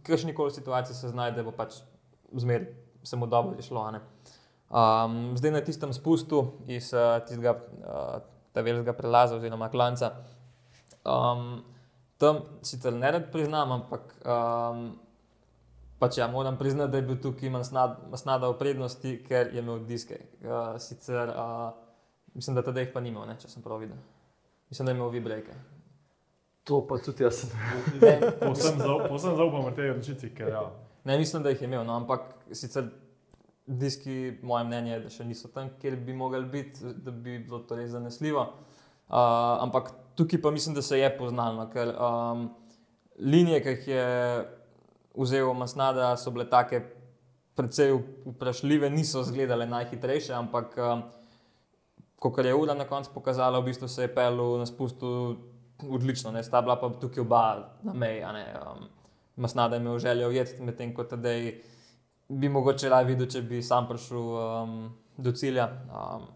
kakšni 0.07 0.36
koli 0.36 0.56
situaciji 0.56 0.96
se 0.96 1.12
znajde, 1.12 1.44
bo 1.44 1.51
pač 1.56 1.81
zmer 2.31 2.69
se 3.04 3.19
mu 3.19 3.28
dobro 3.28 3.60
išlo. 3.60 3.84
Um, 4.70 5.36
zdaj 5.36 5.51
na 5.51 5.63
tistem 5.65 5.91
spustu 5.94 6.46
iz 6.68 6.94
uh, 6.94 7.20
tistega 7.27 7.58
uh, 7.60 8.22
velikega 8.56 8.94
prelaza 8.96 9.36
oziroma 9.36 9.68
klanca, 9.72 10.13
um, 11.03 11.62
tam 12.20 12.44
sicer 12.63 12.96
ne 12.96 13.12
rad 13.12 13.32
priznam, 13.32 13.72
ampak 13.72 14.15
um, 14.24 14.91
Pač 16.00 16.18
ja, 16.18 16.27
moram 16.32 16.58
priznati, 16.58 16.91
da 16.91 16.98
je 16.98 17.03
bil 17.10 17.18
tukaj 17.20 17.51
masnada 17.51 18.48
v 18.48 18.58
prednosti, 18.60 19.18
ker 19.27 19.50
je 19.53 19.60
imel 19.60 19.82
diske. 19.88 20.20
Uh, 20.39 20.77
sicer 20.79 21.34
uh, 21.34 21.74
mislim, 22.34 22.56
da 22.56 22.63
tedaj 22.63 22.84
jih 22.84 22.94
pa 22.94 23.01
ni 23.03 23.10
imel, 23.10 23.27
ne, 23.27 23.36
če 23.39 23.50
sem 23.51 23.63
prav 23.63 23.82
videl. 23.84 23.98
Mislim, 24.72 24.86
da 24.86 24.94
je 24.94 24.98
imel 24.98 25.12
vibreke. 25.12 25.56
To 26.70 26.82
pa 26.88 27.00
tudi 27.03 27.25
jaz 27.25 27.41
sem. 27.44 27.51
Posem 29.10 29.36
zaupam 29.36 29.68
tej 29.75 29.96
odločitvi, 29.96 30.32
ker 30.38 30.53
ja. 30.53 30.63
Ne, 31.03 31.18
mislim, 31.18 31.44
da 31.44 31.51
jih 31.53 31.62
je 31.63 31.68
imel, 31.68 31.84
no, 31.88 31.98
ampak 32.00 32.29
sicer 32.51 32.88
diski, 33.65 34.39
moje 34.41 34.65
mnenje 34.65 34.94
je, 34.94 35.00
da 35.03 35.12
še 35.13 35.25
niso 35.27 35.51
tam, 35.53 35.70
kjer 35.82 35.98
bi 36.06 36.13
mogli 36.13 36.41
biti, 36.50 36.94
da 37.03 37.12
bi 37.12 37.38
bilo 37.39 37.60
to 37.68 37.77
res 37.77 37.91
zanesljivo. 37.91 38.46
Uh, 39.10 39.18
ampak 39.65 39.91
tukaj 40.18 40.41
pa 40.41 40.51
mislim, 40.53 40.75
da 40.77 40.82
se 40.86 41.00
je 41.00 41.10
poznalo, 41.18 41.65
ker 41.74 41.91
um, 41.96 42.48
linije, 43.20 43.62
ki 43.65 43.75
jih 43.75 43.88
je 43.88 44.08
vzel 45.19 45.53
Masnada, 45.53 46.15
so 46.17 46.31
bile 46.31 46.47
take 46.49 46.81
precej 47.59 47.91
vprašljive, 48.25 48.89
niso 48.89 49.21
izgledale 49.21 49.67
najhitrejše, 49.67 50.33
ampak 50.33 50.77
um, 50.79 51.03
ko 52.19 52.31
je 52.41 52.55
ura 52.55 52.73
na 52.73 52.85
koncu 52.88 53.11
pokazala, 53.13 53.59
v 53.59 53.71
bistvu 53.71 53.88
se 53.88 54.07
je 54.07 54.13
pel 54.15 54.39
na 54.59 54.65
spustu 54.65 55.35
odlično, 55.89 56.31
ne? 56.31 56.43
sta 56.43 56.61
bila 56.61 56.79
pa 56.79 56.89
tukaj 56.89 57.21
oba 57.21 57.43
na 57.83 57.93
meji. 57.93 58.23
Um, 58.23 58.88
Masnada 59.35 59.75
je 59.75 59.81
imel 59.81 59.99
željo 59.99 60.27
ujeti, 60.27 60.61
medtem 60.63 60.93
ko 60.93 61.03
tedaj 61.03 61.53
bi 62.29 62.49
mogoče 62.49 62.89
raje 62.89 63.05
videl, 63.05 63.27
če 63.27 63.41
bi 63.41 63.61
sam 63.63 63.88
prišel 63.89 64.17
um, 64.19 64.75
do 65.17 65.31
cilja. 65.31 65.69
Um, 65.88 66.27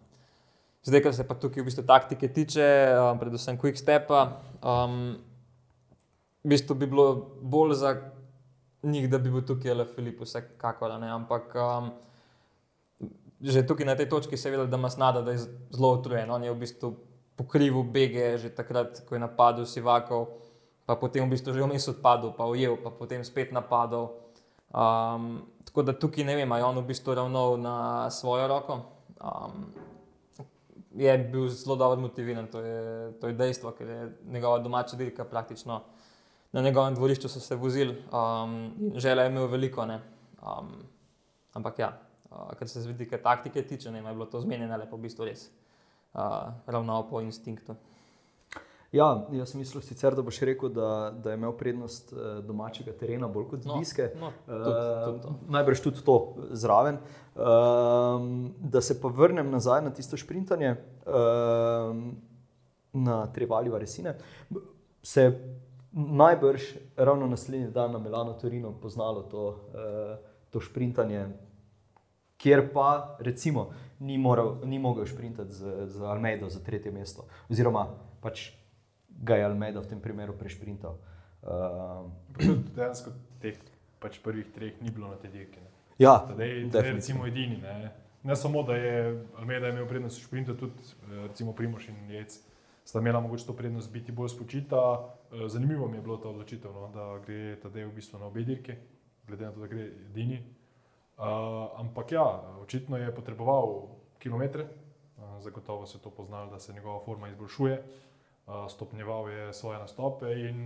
zdaj, 0.83 1.03
kar 1.03 1.15
se 1.15 1.27
pa 1.27 1.35
tukaj 1.35 1.61
v 1.61 1.67
bistvu 1.67 1.83
taktike 1.87 2.31
tiče, 2.33 2.67
um, 2.97 3.19
predvsem 3.19 3.59
quick 3.59 3.79
stepa, 3.79 4.23
um, 4.63 5.15
v 6.43 6.55
bistvu 6.55 6.75
bi 6.79 6.89
bilo 6.89 7.07
bolj 7.41 7.75
za 7.83 7.93
njih, 8.83 9.09
da 9.09 9.17
bi 9.17 9.31
bil 9.31 9.45
tukaj 9.45 9.73
le 9.73 9.85
Filip, 9.85 10.21
vsekakor. 10.21 10.91
Ampak 10.91 11.55
um, 11.55 11.91
že 13.41 13.65
tukaj 13.67 13.85
na 13.85 13.95
tej 13.95 14.09
točki 14.09 14.37
se 14.37 14.47
je 14.47 14.51
videl, 14.51 14.67
da 14.67 14.77
ima 14.77 14.89
snada, 14.89 15.21
da 15.21 15.31
je 15.31 15.45
zelo 15.71 15.93
utrujen. 15.93 16.31
On 16.31 16.43
je 16.43 16.51
v 16.51 16.59
bistvu 16.59 16.93
pokrival 17.35 17.83
bege 17.83 18.37
že 18.37 18.49
takrat, 18.49 19.03
ko 19.07 19.15
je 19.15 19.19
napadel 19.19 19.65
Sivakov, 19.65 20.27
pa 20.85 20.95
potem 20.95 21.25
v 21.25 21.33
bistvu 21.33 21.53
že 21.53 21.63
vmes 21.63 21.87
odpadel, 21.87 22.31
pa 22.37 22.45
ujel, 22.45 22.77
pa 22.77 22.91
potem 22.91 23.23
spet 23.23 23.51
napadel. 23.51 24.11
Um, 24.73 25.45
tako 25.65 25.83
da 25.83 25.93
tukaj 25.93 26.23
ne 26.23 26.35
vem, 26.35 26.51
ali 26.51 26.61
je 26.61 26.65
on 26.65 26.77
v 26.81 26.87
bistvu 26.87 27.13
ravnal 27.13 27.57
na 27.57 28.09
svojo 28.09 28.47
roko 28.47 28.93
Um, 29.23 29.73
je 30.95 31.17
bil 31.17 31.47
zelo 31.49 31.75
dobro 31.75 32.01
motiviran, 32.01 32.47
to 32.47 32.59
je, 32.59 33.11
to 33.21 33.27
je 33.27 33.33
dejstvo, 33.33 33.71
ker 33.71 33.87
je 33.87 34.17
njegova 34.25 34.59
domača 34.59 34.95
dirka 34.95 35.23
praktično 35.25 35.81
na 36.53 36.61
njegovem 36.61 36.95
dvorišču 36.95 37.29
so 37.29 37.39
se 37.39 37.55
vozili, 37.55 37.95
um, 38.07 38.53
želja 38.95 39.23
je 39.23 39.29
imel 39.29 39.47
veliko. 39.47 39.85
ne. 39.85 39.99
Um, 40.39 40.71
ampak 41.53 41.79
ja, 41.79 41.91
uh, 42.25 42.53
kar 42.53 42.67
se 42.67 42.79
vidika 42.81 43.17
taktike 43.17 43.61
tiče, 43.63 43.91
ne, 43.91 43.99
je 43.99 44.13
bilo 44.13 44.25
to 44.25 44.39
zmenjeno 44.39 44.77
lepo, 44.77 44.97
v 44.97 45.01
bistvu 45.01 45.25
res. 45.25 45.49
Uh, 46.13 46.21
ravnal 46.67 47.09
po 47.09 47.21
instinktu. 47.21 47.75
Ja, 48.91 49.07
jaz 49.31 49.49
sem 49.49 49.57
mislil 49.57 49.81
sicer, 49.81 50.13
da 50.13 50.21
boš 50.21 50.37
rekel, 50.41 50.69
da, 50.69 50.87
da 51.13 51.31
je 51.31 51.37
imel 51.37 51.51
prednost 51.51 52.11
eh, 52.13 52.17
domačega 52.43 52.91
terena 52.93 53.25
bolj 53.27 53.47
kot 53.49 53.63
No, 53.65 53.79
diske. 53.79 54.11
no, 54.15 54.29
tudi- 54.45 54.67
tudi 55.05 55.21
to. 55.21 55.29
Eh, 55.29 55.49
Najbrž 55.49 55.81
tudi 55.81 56.03
to 56.03 56.17
zraven. 56.51 56.99
Um, 57.35 58.27
da 58.59 58.81
se 58.81 59.01
pa 59.01 59.07
vrnem 59.09 59.49
nazaj 59.51 59.81
na 59.81 59.89
tisto 59.89 60.17
šprintanje 60.17 60.75
um, 61.07 62.03
na 62.93 63.27
Trevali 63.27 63.69
Varesine. 63.69 64.13
Se 65.03 65.25
najbrž 65.93 66.61
ravno 66.97 67.27
naslednji 67.27 67.67
dan 67.71 67.91
na 67.91 67.99
Milano 67.99 68.33
Torino 68.33 68.71
poznalo 68.81 69.23
to, 69.23 69.47
uh, 69.47 70.17
to 70.49 70.59
šprintanje, 70.59 71.27
kjer 72.37 72.73
pa 72.73 73.17
recimo 73.19 73.69
ni, 73.99 74.17
moral, 74.17 74.57
ni 74.65 74.79
mogel 74.79 75.05
šprintati 75.05 75.51
z, 75.51 75.87
z 75.87 76.01
Almeido 76.01 76.49
za 76.49 76.59
tretje 76.59 76.91
mesto. 76.91 77.27
Oziroma 77.49 77.87
pač 78.21 78.51
ga 79.23 79.35
je 79.35 79.45
Almeida 79.45 79.79
v 79.79 79.87
tem 79.87 79.99
primeru 80.01 80.33
prešprintal. 80.33 80.97
Tudi 82.33 82.55
dejansko 82.75 83.11
teh 83.41 83.59
pač 83.99 84.19
prvih 84.23 84.47
treh 84.51 84.79
ni 84.81 84.91
bilo 84.91 85.07
na 85.07 85.15
tej 85.15 85.31
dirki. 85.31 85.59
ne. 85.59 85.69
ja, 85.99 86.19
Tadej, 86.19 86.35
tadej 86.35 86.63
definitivno. 86.71 86.95
recimo 86.95 87.27
edini. 87.27 87.57
Ne. 87.61 87.91
ne 88.23 88.35
samo, 88.35 88.63
da 88.63 88.75
je 88.75 89.23
Almeida 89.39 89.69
imel 89.69 89.87
prednost 89.87 90.19
v 90.19 90.27
šprintu, 90.27 90.55
tudi 90.55 90.75
eh, 90.79 91.27
recimo 91.27 91.53
Primoš 91.53 91.87
in 91.89 92.11
Jec 92.11 92.39
sta 92.83 92.99
imela 92.99 93.19
mogoče 93.19 93.45
to 93.45 93.53
prednost 93.53 93.91
biti 93.91 94.11
bolj 94.11 94.29
spočita. 94.29 94.75
Eh, 95.33 95.49
Zanimivo 95.49 95.87
mi 95.87 95.97
je 95.97 96.01
bilo 96.01 96.17
ta 96.17 96.29
odločitev, 96.29 96.73
no, 96.73 96.87
da 96.93 97.19
gre 97.25 97.55
Tadej 97.59 97.85
v 97.85 97.93
bistvu 97.95 98.19
na 98.19 98.25
obe 98.29 98.43
dirki, 98.45 98.75
glede 99.27 99.45
na 99.45 99.51
to, 99.51 99.59
da 99.59 99.67
gre 99.67 99.87
edini. 100.09 100.43
Uh, 101.17 101.25
ampak 101.79 102.11
ja, 102.11 102.25
očitno 102.61 102.97
je 102.97 103.15
potreboval 103.15 103.87
kilometre, 104.19 104.63
uh, 104.63 105.41
zagotovo 105.41 105.85
se 105.85 105.97
je 105.97 106.01
to 106.01 106.09
poznalo, 106.09 106.51
da 106.51 106.59
se 106.59 106.73
njegova 106.73 106.99
forma 107.05 107.29
izboljšuje, 107.29 107.83
uh, 108.47 108.53
stopnjeval 108.69 109.29
je 109.29 109.53
svoje 109.53 109.79
nastope 109.79 110.25
in 110.25 110.57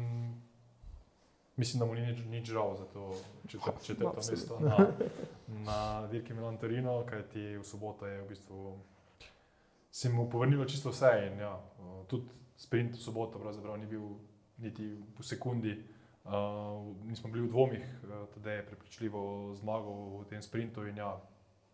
mislim, 1.56 1.80
da 1.80 1.86
mu 1.86 1.96
ni 1.96 2.02
nič, 2.02 2.20
nič 2.26 2.50
žal 2.52 2.76
za 2.76 2.86
to 2.86 3.16
četrt, 3.48 3.84
četrto 3.84 4.16
mesto 4.16 4.60
na, 4.60 4.88
na 5.48 6.08
dirki 6.08 6.34
Milan 6.34 6.58
Torino, 6.58 7.04
kajti 7.06 7.58
v 7.58 7.64
soboto 7.64 8.08
je 8.08 8.22
v 8.22 8.28
bistvu 8.28 8.78
se 9.92 10.10
mu 10.10 10.30
povrnilo 10.30 10.66
čisto 10.66 10.90
vse. 10.90 11.30
In, 11.32 11.40
ja, 11.40 11.56
uh, 11.56 12.06
tudi 12.08 12.28
sprint 12.56 12.96
v 12.96 13.02
soboto 13.02 13.40
ni 13.78 13.86
bil 13.86 14.16
niti 14.58 14.98
v 15.20 15.24
sekundi. 15.24 15.84
Uh, 16.28 16.34
nismo 17.08 17.30
bili 17.32 17.48
v 17.48 17.50
dvomih, 17.50 17.86
uh, 18.04 18.42
da 18.44 18.52
je 18.52 18.66
prepričljivo 18.66 19.54
zmagal 19.56 20.20
v 20.20 20.26
tem 20.30 20.42
sprintu. 20.42 20.84
In, 20.88 20.98
ja, 20.98 21.22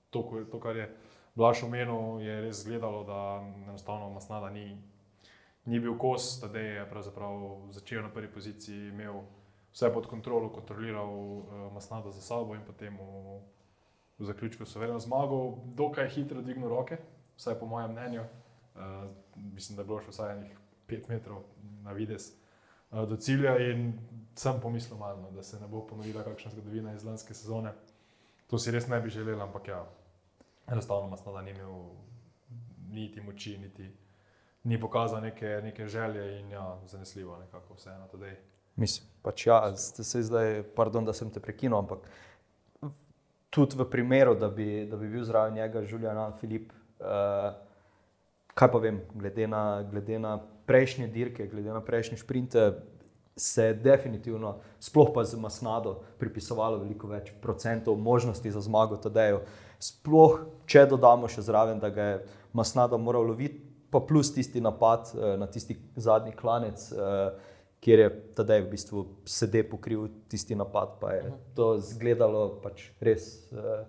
to, 0.10 0.46
to, 0.52 0.60
kar 0.60 0.78
je 0.78 0.96
Blaž 1.36 1.64
omenil, 1.64 2.22
je 2.22 2.42
res 2.42 2.60
izgledalo, 2.62 3.04
da 3.04 3.42
enostavno 3.66 4.12
Masnada 4.14 4.50
ni, 4.54 4.78
ni 5.66 5.80
bil 5.80 5.98
kos, 5.98 6.38
da 6.46 6.60
je 6.60 6.86
začel 7.72 8.04
na 8.04 8.14
prvi 8.14 8.30
poziciji, 8.30 8.90
imel 8.94 9.24
vse 9.74 9.90
pod 9.94 10.06
kontrolo, 10.06 10.50
kontroliral 10.54 11.10
uh, 11.10 11.74
Masnada 11.74 12.12
za 12.12 12.22
sabo 12.22 12.54
in 12.54 12.62
potem 12.62 12.94
v, 12.94 13.42
v 14.20 14.26
zaključku 14.26 14.66
suvereno 14.66 15.00
zmagal, 15.00 15.58
dokaj 15.74 16.10
hitro 16.14 16.42
dvignil 16.42 16.70
roke, 16.70 16.98
vsaj 17.38 17.58
po 17.60 17.66
mojem 17.66 17.92
mnenju. 17.92 18.22
Uh, 18.76 19.10
mislim, 19.34 19.76
da 19.76 19.82
je 19.82 19.88
bilo 19.88 20.02
še 20.02 20.14
vsaj 20.14 20.38
enih 20.38 20.58
pet 20.86 21.10
metrov 21.10 21.42
na 21.82 21.94
vides 21.98 22.30
uh, 22.30 22.43
do 22.94 23.18
cilja 23.18 23.58
in 23.60 23.94
sem 24.36 24.60
pomislil, 24.62 24.98
malo, 24.98 25.22
no, 25.22 25.32
da 25.32 25.44
se 25.44 25.60
ne 25.60 25.68
bo 25.68 25.84
ponovila 25.88 26.24
kakšna 26.24 26.52
zgodovina 26.52 26.94
iz 26.94 27.04
lanske 27.06 27.34
sezone. 27.34 27.74
To 28.50 28.60
si 28.60 28.72
res 28.72 28.88
ne 28.88 29.00
bi 29.02 29.10
želel, 29.10 29.42
ampak 29.42 29.68
ja, 29.68 29.84
enostavno 30.72 31.10
Masnada 31.10 31.42
ni 31.42 31.52
imel 31.52 31.74
niti 32.90 33.22
moči, 33.22 33.58
niti 33.58 33.90
ni 34.64 34.80
pokazal 34.82 35.22
neke, 35.22 35.60
neke 35.64 35.88
želje 35.88 36.40
in 36.40 36.52
ja, 36.52 36.80
zanesljivo 36.88 37.38
nekako 37.40 37.74
vseeno. 37.74 38.08
Mislim, 38.76 39.08
pač 39.22 39.48
ja, 39.48 39.76
ste 39.78 40.04
se 40.04 40.24
zdaj, 40.24 40.64
pardon, 40.76 41.06
da 41.06 41.14
sem 41.14 41.30
te 41.30 41.40
prekinil, 41.40 41.78
ampak 41.78 42.08
tudi 43.54 43.78
v 43.78 43.86
primeru, 43.90 44.36
da 44.36 44.50
bi, 44.50 44.86
da 44.90 44.98
bi 44.98 45.10
bil 45.10 45.24
zraven 45.24 45.54
njega 45.54 45.84
Julian 45.86 46.34
Filip, 46.40 46.74
uh, 47.00 47.54
kaj 48.54 48.72
pa 48.72 48.80
vem, 48.82 49.02
glede 49.14 49.48
na, 49.48 49.84
glede 49.92 50.20
na 50.20 50.40
prejšnje 50.66 51.08
dirke, 51.08 51.48
glede 51.48 51.74
na 51.74 51.82
prejšnje 51.82 52.18
šprinte, 52.18 52.72
se 53.36 53.64
je 53.64 53.74
definitivno, 53.74 54.60
sploh 54.80 55.10
pa 55.14 55.24
z 55.26 55.40
Masnado, 55.42 56.04
pripisovalo 56.22 56.78
veliko 56.78 57.10
več 57.10 57.32
procentov 57.42 57.98
možnosti 57.98 58.52
za 58.52 58.62
zmago 58.62 58.98
Tadeju. 59.02 59.42
Sploh, 59.82 60.44
če 60.70 60.86
dodamo 60.92 61.28
še 61.28 61.42
zraven, 61.42 61.82
da 61.82 61.90
ga 61.90 62.04
je 62.12 62.20
Masnado 62.54 63.00
moral 63.02 63.26
loviti, 63.26 63.60
pa 63.94 64.02
plus 64.02 64.32
tisti 64.34 64.62
napad 64.62 65.10
eh, 65.14 65.34
na 65.38 65.48
tisti 65.48 65.78
zadnji 65.96 66.34
klanec, 66.38 66.86
eh, 66.92 67.52
kjer 67.84 68.00
je 68.00 68.10
Tadej 68.38 68.62
v 68.64 68.70
bistvu 68.72 69.04
sede 69.28 69.64
pokril 69.68 70.08
tisti 70.32 70.56
napad, 70.56 70.98
pa 71.02 71.18
je 71.18 71.34
to 71.58 71.74
izgledalo 71.82 72.62
pač 72.64 72.90
res 73.02 73.52
eh, 73.52 73.84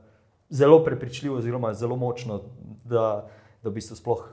zelo 0.51 0.81
prepričljivo, 0.85 1.39
oziroma 1.39 1.73
zelo 1.75 1.97
močno, 1.97 2.41
da, 2.85 3.29
da 3.63 3.71
v 3.71 3.77
bistvu 3.77 3.97
sploh 4.01 4.25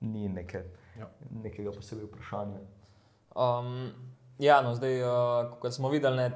ni 0.00 0.28
neke, 0.28 0.64
Ja. 0.98 1.08
nekega 1.42 1.72
posebej 1.72 2.08
vprašanja. 2.08 2.60
Um, 3.36 3.90
ja, 4.38 4.60
no, 4.62 4.74
zdaj, 4.74 5.02
uh, 5.02 5.52
kot 5.62 5.74
smo 5.74 5.88
videli, 5.88 6.16
ne, 6.16 6.30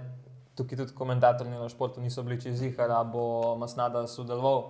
tukaj 0.55 0.79
tudi 0.79 0.95
komentatorji 0.95 1.53
na 1.53 1.69
športu 1.69 2.01
niso 2.01 2.23
bili 2.23 2.41
čez 2.41 2.63
jih, 2.63 2.79
ali 2.81 3.11
bo 3.13 3.57
Masnada 3.59 4.07
sodeloval 4.07 4.65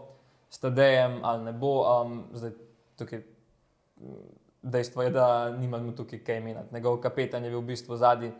s 0.51 0.59
TD-jem 0.59 1.21
ali 1.23 1.45
ne 1.45 1.53
bo. 1.53 1.75
Um, 1.85 2.25
zdaj, 2.33 2.55
tukaj, 2.99 3.23
mm, 4.01 4.27
dejstvo 4.63 5.03
je, 5.03 5.11
da 5.11 5.51
nimamo 5.51 5.93
tukaj 5.93 6.25
kaj 6.25 6.41
meniti. 6.41 6.75
Njegov 6.75 7.01
kapetan 7.01 7.45
je 7.45 7.51
bil 7.51 7.61
v 7.61 7.73
bistvu 7.75 7.97
zadnji. 7.97 8.33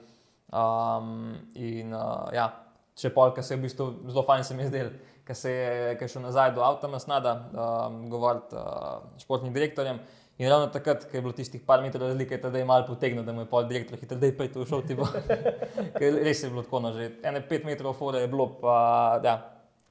Um, 0.55 1.35
in 1.55 1.95
uh, 1.95 2.31
ja, 2.33 2.49
če 2.95 3.11
polka 3.11 3.43
se 3.43 3.55
je 3.55 3.59
v 3.59 3.67
bistvu 3.67 3.89
zelo 4.09 4.23
fajn 4.23 4.45
se 4.45 4.55
mi 4.55 4.63
je 4.63 4.69
zdel, 4.69 4.91
ker 5.27 5.37
se 5.37 5.51
je, 5.51 5.97
je 6.01 6.09
šel 6.09 6.23
nazaj 6.23 6.53
do 6.55 6.63
avta 6.63 6.89
Masnada, 6.89 7.33
um, 7.51 8.05
govoriti 8.13 8.57
uh, 8.57 9.03
športnim 9.19 9.53
direktorjem. 9.53 9.99
In 10.39 10.51
ravno 10.51 10.67
takrat, 10.67 11.05
ko 11.07 11.17
je 11.17 11.23
bilo 11.23 11.33
tistih 11.33 11.63
par 11.63 11.83
metrov 11.83 12.09
razlike, 12.09 12.41
da 12.43 12.59
je 12.59 12.65
malo 12.65 12.87
potegnil, 12.87 13.23
da 13.23 13.33
mu 13.33 13.45
je 13.45 13.51
pol 13.51 13.69
direktor 13.71 13.99
hitro, 13.99 14.19
da 14.19 14.27
je 14.27 14.37
pej 14.37 14.51
tu 14.53 14.65
šel 14.67 14.83
ti 14.83 14.97
bo. 14.99 15.07
Ker 15.99 16.17
res 16.27 16.43
je 16.43 16.51
bilo 16.51 16.65
tako, 16.67 16.81
no, 16.83 16.91
že 16.97 17.13
ene 17.23 17.43
pet 17.49 17.63
metrov 17.65 17.95
fore 17.95 18.25
je 18.25 18.31
bilo, 18.33 18.49
pa 18.59 19.21
ja, 19.23 19.37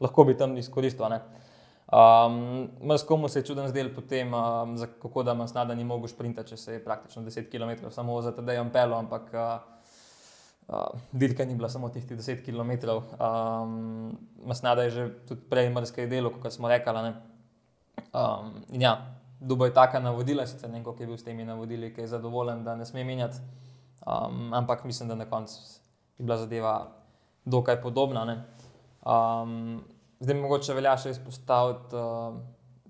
lahko 0.03 0.25
bi 0.27 0.35
tam 0.37 0.57
izkoristil. 0.59 1.07
ne. 1.09 1.21
Um, 1.93 2.69
Mrs. 2.81 3.05
komu 3.07 3.29
se 3.29 3.39
je 3.39 3.45
čuden 3.45 3.67
zdel 3.67 3.93
potem, 3.95 4.33
um, 4.33 4.77
za, 4.77 4.87
kako 5.01 5.23
da 5.23 5.33
Masnada 5.33 5.75
ni 5.75 5.83
mogel 5.83 6.11
sprintati, 6.11 6.49
če 6.49 6.57
se 6.57 6.73
je 6.73 6.83
praktično 6.83 7.23
10 7.23 7.47
km 7.47 7.91
samo 7.91 8.21
za 8.21 8.31
TD-jem 8.35 8.71
pelo, 8.73 8.97
ampak 8.97 9.31
uh, 9.31 9.59
uh, 10.67 10.99
dirka 11.11 11.45
ni 11.45 11.55
bila 11.55 11.69
samo 11.69 11.89
tistih 11.89 12.17
10 12.17 12.43
km. 12.43 12.99
Um, 13.15 14.17
Masnada 14.43 14.83
je 14.83 14.89
že 14.89 15.09
tudi 15.27 15.41
prej 15.49 15.69
mrske 15.69 16.07
delo, 16.07 16.33
kot 16.35 16.51
smo 16.51 16.67
rekli. 16.67 17.13
Um, 18.11 18.63
ja, 18.73 18.97
Dubo 19.43 19.67
je 19.67 19.73
taka 19.75 19.99
navodila, 19.99 20.45
sicer 20.47 20.69
ne 20.71 20.79
vem, 20.79 20.85
kako 20.87 21.03
je 21.03 21.07
bil 21.07 21.17
s 21.19 21.25
temi 21.27 21.43
navodili, 21.43 21.91
ki 21.93 22.05
je 22.05 22.13
zadovoljen, 22.15 22.63
da 22.63 22.77
ne 22.79 22.85
sme 22.87 23.03
menjati. 23.03 23.41
Um, 24.07 24.53
ampak 24.55 24.83
mislim, 24.87 25.09
da 25.09 25.15
na 25.19 25.25
koncu 25.29 25.59
je 26.17 26.23
bila 26.23 26.37
zadeva 26.37 26.73
dokaj 27.45 27.81
podobna. 27.81 28.25
ne. 28.25 28.37
Um, 29.03 29.83
zdaj 30.23 30.39
mogoče 30.39 30.73
velja 30.73 30.95
še 30.97 31.11
izpostaviti 31.11 31.99
uh, 31.99 32.37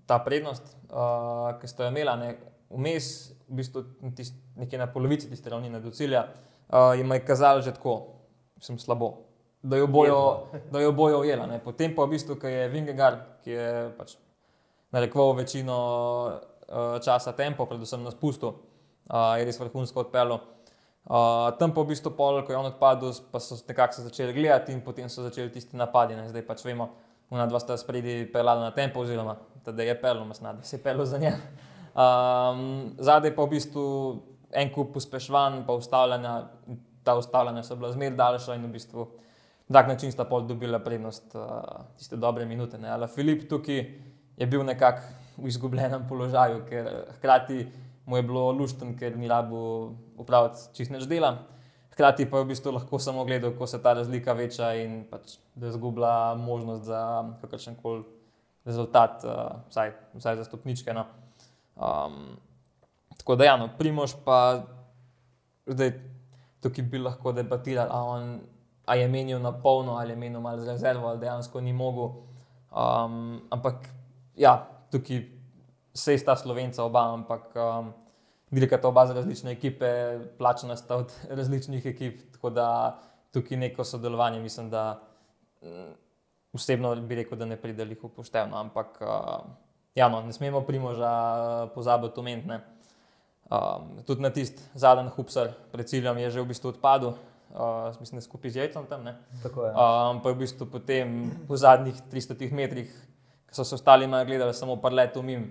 ta 0.06 0.20
prednost, 0.22 0.76
uh, 0.92 1.54
ki 1.62 1.70
ste 1.70 1.88
jo 1.88 1.92
imeli, 1.94 2.16
ne, 2.22 2.32
vmes, 2.70 3.10
v 3.50 3.60
bistvu 3.62 3.84
tist, 4.18 4.38
nekje 4.58 4.80
na 4.82 4.88
polovici 4.94 5.30
tiste 5.30 5.50
ravnine 5.50 5.82
do 5.82 5.92
cilja, 5.94 6.28
uh, 6.70 6.94
jim 6.98 7.12
je 7.18 7.24
kazalo 7.26 7.62
že 7.62 7.74
tako, 7.74 7.96
sem 8.62 8.78
slabo. 8.80 9.16
Da 9.64 9.78
jo 9.80 9.88
bojo, 9.88 10.20
da 10.72 10.82
jo 10.84 10.92
bojo 10.92 11.22
ujela. 11.24 11.48
ne. 11.48 11.60
Potem 11.64 11.96
pa 11.96 12.06
v 12.06 12.18
bistvu, 12.18 12.36
ki 12.36 12.52
je 12.52 12.70
Vingegaard, 12.70 13.22
ki 13.46 13.56
je 13.56 13.68
pač 13.98 14.18
narekoval 14.94 15.34
večino 15.42 15.78
uh, 16.30 17.02
časa 17.02 17.34
tempo, 17.34 17.66
predvsem 17.66 18.04
na 18.04 18.12
spustu, 18.14 18.54
uh, 18.54 19.36
je 19.40 19.48
res 19.48 19.60
vrhunsko 19.60 20.06
odpeljal. 20.06 20.40
Uh, 21.04 21.50
tam 21.60 21.74
pa 21.76 21.84
v 21.84 21.92
bistvu 21.92 22.14
pol, 22.16 22.40
ko 22.46 22.54
je 22.54 22.60
on 22.60 22.70
odpadel, 22.70 23.12
pa 23.34 23.42
so 23.44 23.58
nekako 23.68 23.98
se 23.98 24.06
začeli 24.08 24.34
gledati 24.34 24.72
in 24.72 24.80
potem 24.86 25.10
so 25.10 25.26
začeli 25.26 25.52
tisti 25.52 25.76
napadi. 25.76 26.16
Ne. 26.16 26.30
Zdaj 26.30 26.46
pač 26.48 26.64
vemo, 26.64 26.94
ona 27.34 27.48
dva 27.50 27.60
sta 27.60 27.76
spredi 27.78 28.24
pelala 28.32 28.70
na 28.70 28.72
tempo, 28.72 29.02
oziroma 29.04 29.36
da 29.66 29.84
je 29.84 29.98
masna, 30.28 30.54
da 30.54 30.64
se 30.64 30.78
je 30.78 30.84
pelil 30.84 31.06
za 31.06 31.18
njem. 31.18 31.36
Um, 31.94 32.96
zadaj 32.98 33.36
pa 33.36 33.44
v 33.44 33.50
bistvu 33.50 33.84
en 34.54 34.72
kup 34.72 34.94
pospeševanj, 34.94 35.66
pa 35.68 35.74
ustavljanja, 35.74 36.48
ta 37.04 37.18
ustavljanja 37.18 37.64
so 37.64 37.76
bila 37.76 37.92
zmer 37.92 38.16
daljša 38.16 38.56
in 38.56 38.66
v 38.66 38.72
bistvu 38.72 39.08
na 39.68 39.80
tak 39.80 39.88
način 39.88 40.12
sta 40.12 40.24
pol 40.24 40.48
dobila 40.48 40.80
prednost 40.80 41.36
uh, 41.36 41.86
tiste 41.98 42.16
dobre 42.16 42.46
minute. 42.46 42.78
Ne. 42.78 42.90
Ale 42.90 43.08
Filip 43.08 43.50
tukaj 43.50 43.84
je 44.38 44.48
bil 44.48 44.64
nekako 44.64 45.02
v 45.38 45.48
izgubljenem 45.50 46.06
položaju, 46.10 46.62
ker 46.70 46.90
hkrati 47.18 47.66
mu 48.06 48.18
je 48.18 48.24
bilo 48.24 48.52
lušten, 48.52 48.98
ker 48.98 49.18
ni 49.18 49.28
rabu 49.28 49.96
upraviti 50.18 50.70
čist 50.78 50.92
neč 50.92 51.08
dela. 51.10 51.38
Hkrati 51.94 52.26
pa 52.30 52.42
je 52.42 52.46
v 52.46 52.50
bistvu 52.52 52.74
lahko 52.74 53.00
samo 53.00 53.26
gledal, 53.26 53.54
ko 53.58 53.68
se 53.70 53.82
ta 53.82 53.94
razlika 53.94 54.34
veča 54.34 54.74
in 54.82 55.04
pač, 55.10 55.38
da 55.56 55.70
izgublja 55.70 56.34
možnost 56.38 56.90
za 56.90 57.02
kakršen 57.42 57.78
koli 57.82 58.04
rezultat, 58.66 59.22
uh, 59.28 59.60
vsaj, 59.70 59.92
vsaj 60.18 60.40
za 60.42 60.48
stopničke. 60.48 60.94
No. 60.94 61.06
Um, 61.76 62.38
tako 63.18 63.36
da, 63.36 63.46
ja, 63.46 63.58
no, 63.58 63.70
Primož 63.78 64.16
pa 64.26 64.64
zdaj 65.66 65.94
tukaj 66.64 66.86
bi 66.90 67.00
lahko 67.00 67.32
debatirali, 67.32 67.90
a, 67.92 68.00
on, 68.04 68.40
a 68.86 68.96
je 68.96 69.08
menil 69.08 69.40
na 69.40 69.52
polno 69.52 69.98
ali 70.00 70.12
je 70.12 70.20
menil 70.20 70.42
malo 70.42 70.62
z 70.62 70.68
rezervo 70.68 71.08
ali 71.08 71.20
dejansko 71.20 71.62
ni 71.62 71.74
mogel. 71.74 72.24
Um, 72.74 73.44
ampak 73.52 73.86
ja, 74.36 74.70
tukaj 74.92 75.24
se 75.94 76.18
sta 76.18 76.36
slovenca 76.36 76.84
oba, 76.84 77.06
ampak 77.14 77.54
um, 77.56 77.94
dirkata 78.52 78.88
oba 78.88 79.06
za 79.06 79.14
različne 79.14 79.52
ekipe, 79.52 80.20
plačena 80.38 80.76
sta 80.78 80.96
od 80.96 81.14
različnih 81.40 81.86
ekip, 81.86 82.22
tako 82.32 82.50
da 82.50 83.00
tukaj 83.34 83.58
neko 83.58 83.84
sodelovanje 83.84 84.40
mislim, 84.40 84.70
da. 84.70 85.02
mm, 85.62 85.92
Osebno 86.54 86.96
bi 86.96 87.16
rekel, 87.16 87.38
da 87.38 87.46
ne 87.50 87.56
pride 87.58 87.82
jih 87.84 88.04
upoštevno, 88.04 88.58
ampak 88.58 89.00
uh, 89.02 89.42
ja, 89.96 90.06
no, 90.10 90.20
ne 90.22 90.34
smemo 90.34 90.62
primoža 90.62 91.10
uh, 91.10 91.70
pozabiti 91.74 92.20
omeniti. 92.20 92.48
ne. 92.48 92.60
Um, 93.50 94.04
tudi 94.06 94.22
na 94.22 94.30
tisti 94.30 94.62
zadnji 94.74 95.10
hupsar 95.16 95.52
pred 95.72 95.88
ciljem 95.90 96.18
je 96.18 96.30
že 96.30 96.42
v 96.42 96.48
bistvu 96.48 96.70
odpadel, 96.70 97.10
uh, 97.10 97.92
mislim, 98.00 98.18
da 98.18 98.22
skupaj 98.22 98.52
z 98.52 98.56
jajcem 98.56 98.86
tam. 98.86 99.04
Ne. 99.04 99.18
Tako 99.44 99.66
je. 99.66 99.72
Um, 99.72 100.22
pa 100.22 100.30
je 100.30 100.36
v 100.36 100.40
bistvu 100.40 100.66
potem 100.66 101.32
po 101.48 101.58
zadnjih 101.58 101.96
300 102.14 102.52
metrih, 102.54 102.94
ko 103.54 103.62
so 103.62 103.64
se 103.64 103.76
ostali 103.76 104.08
malo 104.08 104.26
gledali, 104.26 104.54
samo 104.54 104.80
par 104.82 104.94
let 104.94 105.18
umim, 105.18 105.44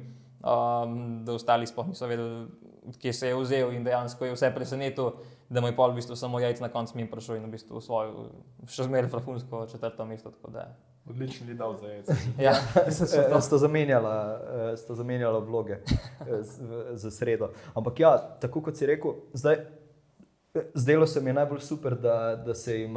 um, 0.43 1.25
da 1.25 1.33
ostali 1.33 1.67
sploh 1.67 1.89
niso 1.89 2.07
vedeli, 2.07 2.47
kje 2.99 3.13
se 3.13 3.29
je 3.29 3.37
vzel 3.39 3.73
in 3.73 3.85
dejansko 3.85 4.27
je 4.27 4.35
vse 4.35 4.51
presenetil, 4.55 5.13
da 5.49 5.61
mu 5.61 5.71
je 5.71 5.77
pol 5.77 5.93
v 5.93 6.01
bistvu 6.01 6.17
samo 6.17 6.41
jajc 6.41 6.61
na 6.61 6.69
koncu 6.69 6.97
min 6.99 7.11
prišel 7.11 7.39
in 7.39 7.47
v 7.47 7.55
bistvu 7.55 7.81
svojo, 7.81 8.27
še 8.67 8.89
zmeraj 8.89 9.11
vrhunsko 9.13 9.67
četrto 9.71 10.05
mesto. 10.05 10.31
tako 10.35 10.51
da, 10.51 10.73
Odličen 11.07 11.49
lidal 11.49 11.77
za 11.79 11.87
jec. 11.87 12.11
Ja, 12.39 12.55
Eh, 12.87 13.41
sta 13.41 13.59
zamenjala, 13.59 14.41
eh, 14.73 14.77
sta 14.77 14.95
zamenjala 14.95 15.39
vloge 15.39 15.73
eh, 15.73 16.43
za 16.95 17.11
sredo. 17.11 17.53
Ampak 17.75 18.01
ja, 18.01 18.17
tako 18.41 18.63
kot 18.63 18.77
si 18.77 18.87
rekel, 18.87 19.15
zdaj. 19.35 19.63
Zdelo 20.75 21.07
se 21.07 21.21
mi 21.21 21.31
je 21.31 21.35
najbolj 21.35 21.61
super, 21.61 21.95
da, 21.97 22.43
da, 22.47 22.55
se, 22.55 22.81
jim, 22.81 22.95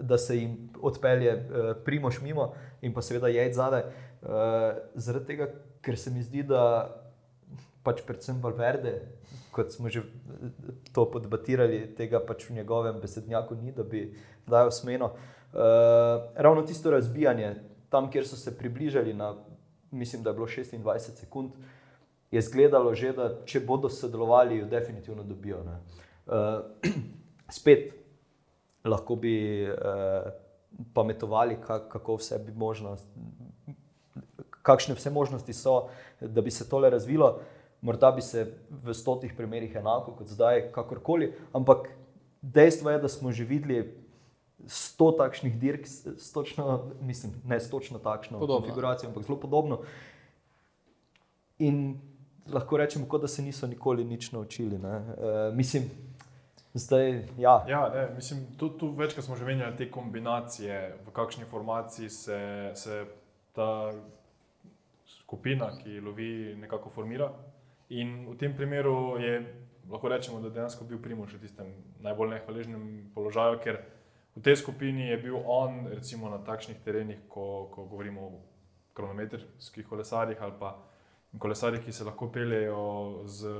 da 0.00 0.18
se 0.18 0.36
jim 0.36 0.70
odpelje 0.82 1.30
eh, 1.30 1.74
primoš 1.84 2.20
mimo 2.20 2.52
in 2.82 2.92
pa 2.94 3.02
seveda 3.02 3.28
jajc 3.28 3.54
zadaj. 3.54 3.80
Eh, 3.80 4.74
Zaradi 4.94 5.26
tega, 5.26 5.46
ker 5.80 5.98
se 5.98 6.10
mi 6.10 6.22
zdi, 6.22 6.42
da 6.42 6.92
pač 7.82 8.04
predvsem 8.06 8.42
Valverde, 8.42 8.92
kot 9.56 9.72
smo 9.72 9.88
že 9.88 10.04
eh, 10.04 10.52
to 10.92 11.06
podebatirali, 11.10 11.94
tega 11.96 12.20
pač 12.20 12.50
v 12.50 12.60
njegovem 12.60 13.00
besednjaku 13.00 13.56
ni, 13.56 13.72
da 13.72 13.88
bi 13.88 14.10
dajal 14.46 14.70
smeno. 14.70 15.14
Uh, 15.52 16.32
ravno 16.34 16.62
tisto 16.64 16.90
razbijanje, 16.90 17.54
tam, 17.92 18.06
kjer 18.10 18.24
so 18.24 18.36
se 18.40 18.54
približali 18.56 19.12
na, 19.14 19.34
mislim, 19.90 20.22
da 20.22 20.30
je 20.30 20.34
bilo 20.34 20.46
26 20.46 21.20
sekund, 21.20 21.50
je 22.30 22.38
izgledalo 22.40 22.94
že, 22.94 23.12
da 23.12 23.26
če 23.44 23.60
bodo 23.60 23.88
sodelovali, 23.92 24.58
jo 24.58 24.66
definitivno 24.66 25.22
dobijo. 25.22 25.60
ne. 25.64 25.76
Uh, 26.26 26.92
spet 27.58 27.92
lahko 28.84 29.16
bi 29.16 29.66
uh, 29.68 30.30
pametovali, 30.94 31.58
kak, 31.66 31.88
kako 31.88 32.16
vse 32.16 32.38
bi 32.46 32.52
možnost, 32.52 33.06
kakšne 34.62 34.94
vse 34.94 35.10
možnosti 35.10 35.52
so, 35.52 35.88
da 36.20 36.40
bi 36.40 36.50
se 36.50 36.68
tole 36.68 36.90
razvilo. 36.90 37.40
Morda 37.82 38.12
bi 38.14 38.22
se 38.22 38.46
v 38.70 38.94
stotih 38.94 39.34
primerih 39.36 39.74
enako 39.74 40.14
kot 40.18 40.28
zdaj, 40.30 40.68
kakorkoli, 40.72 41.32
ampak 41.52 41.88
dejstvo 42.42 42.90
je, 42.90 42.98
da 42.98 43.08
smo 43.08 43.32
že 43.32 43.44
videli 43.44 43.82
sto 44.66 45.10
takšnih 45.18 45.58
dirk, 45.58 45.86
s, 45.86 46.32
točno, 46.32 46.90
mislim, 47.00 47.32
ne 47.44 47.60
s 47.60 47.70
točno 47.70 47.98
takšno 47.98 48.38
Podobno. 48.38 48.60
konfiguracijo, 48.60 49.08
ampak 49.08 49.26
zelo 49.26 49.40
podobno. 49.40 49.80
In 51.58 51.98
lahko 52.52 52.76
rečemo, 52.76 53.18
da 53.18 53.28
se 53.28 53.42
niso 53.42 53.66
nikoli 53.66 54.04
nič 54.04 54.32
naučili. 54.32 54.76
Uh, 54.76 55.54
mislim, 55.54 55.90
zdaj, 56.74 57.24
ja, 57.38 57.64
Ja, 57.68 57.88
ne, 57.94 58.08
mislim, 58.14 58.46
tu, 58.58 58.68
tu 58.68 58.90
večkrat 58.96 59.24
smo 59.24 59.36
že 59.36 59.44
menjali 59.44 59.76
te 59.76 59.90
kombinacije, 59.90 60.96
v 61.06 61.12
kakšni 61.12 61.44
formaciji 61.44 62.08
se, 62.08 62.70
se 62.74 63.04
ta 63.52 63.92
skupina, 65.06 65.70
ki 65.78 66.00
lovi, 66.00 66.54
nekako 66.60 66.90
formira. 66.90 67.32
In 67.88 68.26
v 68.30 68.36
tem 68.40 68.56
primeru 68.56 69.18
je 69.20 69.62
lahko 69.90 70.08
rečemo, 70.08 70.40
da 70.40 70.48
je 70.48 70.54
dejansko 70.54 70.84
bil 70.84 70.98
Primož 71.02 71.34
v 71.34 71.40
tistem 71.40 71.74
najbolj 72.00 72.36
nehvaležnem 72.36 72.86
položaju, 73.14 73.58
ker 73.64 73.82
v 74.36 74.42
tej 74.42 74.56
skupini 74.56 75.10
je 75.10 75.18
bil 75.18 75.36
on, 75.44 75.86
recimo 75.92 76.30
na 76.30 76.38
takšnih 76.38 76.80
terenih, 76.84 77.18
ko, 77.28 77.68
ko 77.74 77.84
govorimo 77.84 78.20
o 78.20 78.40
kronometrskih 78.94 79.86
kolesarjih 79.88 80.40
ali 80.40 80.52
pa 80.60 80.76
kolesarjih, 81.38 81.84
ki 81.84 81.92
se 81.92 82.04
lahko 82.04 82.28
peljejo 82.32 83.24
z 83.24 83.52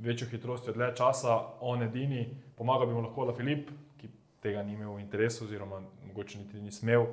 večjo 0.00 0.28
hitrostjo 0.30 0.72
dlje 0.72 0.94
časa, 0.96 1.38
on 1.60 1.82
edini, 1.82 2.28
pomagal 2.56 2.86
bi 2.86 2.94
mu 2.94 3.00
lahko 3.00 3.24
La 3.24 3.34
Filip, 3.34 3.70
ki 3.96 4.10
tega 4.42 4.62
ni 4.62 4.74
imel 4.74 4.94
v 4.94 5.00
interesu, 5.00 5.44
oziroma 5.44 5.80
mogoče 6.06 6.38
niti 6.38 6.60
ni 6.60 6.72
smel. 6.72 7.06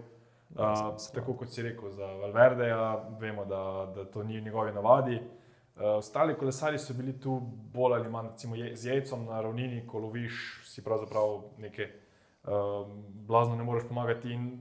Uh, 0.54 0.94
tako 1.14 1.34
kot 1.34 1.50
si 1.50 1.64
rekel, 1.66 1.90
za 1.90 2.06
Valverdeja, 2.06 3.10
vemo, 3.20 3.46
da, 3.46 3.92
da 3.96 4.06
to 4.06 4.24
ni 4.24 4.38
v 4.38 4.44
njegovi 4.44 4.74
navadi. 4.74 5.16
Uh, 5.16 5.96
ostali 5.98 6.36
kolesari 6.38 6.78
so 6.80 6.94
bili 6.94 7.16
tu 7.20 7.40
bolj 7.74 7.96
ali 7.96 8.10
manj 8.10 8.28
recimo, 8.32 8.56
je, 8.56 8.76
z 8.76 8.92
jajcem 8.92 9.26
na 9.26 9.42
ravnini, 9.42 9.82
ko 9.88 10.04
loviš, 10.04 10.62
si 10.70 10.84
pravzaprav 10.86 11.42
nekaj 11.58 11.90
uh, 11.90 12.86
blazno 13.28 13.56
ne 13.56 13.64
moreš 13.64 13.88
pomagati. 13.90 14.34
In 14.34 14.60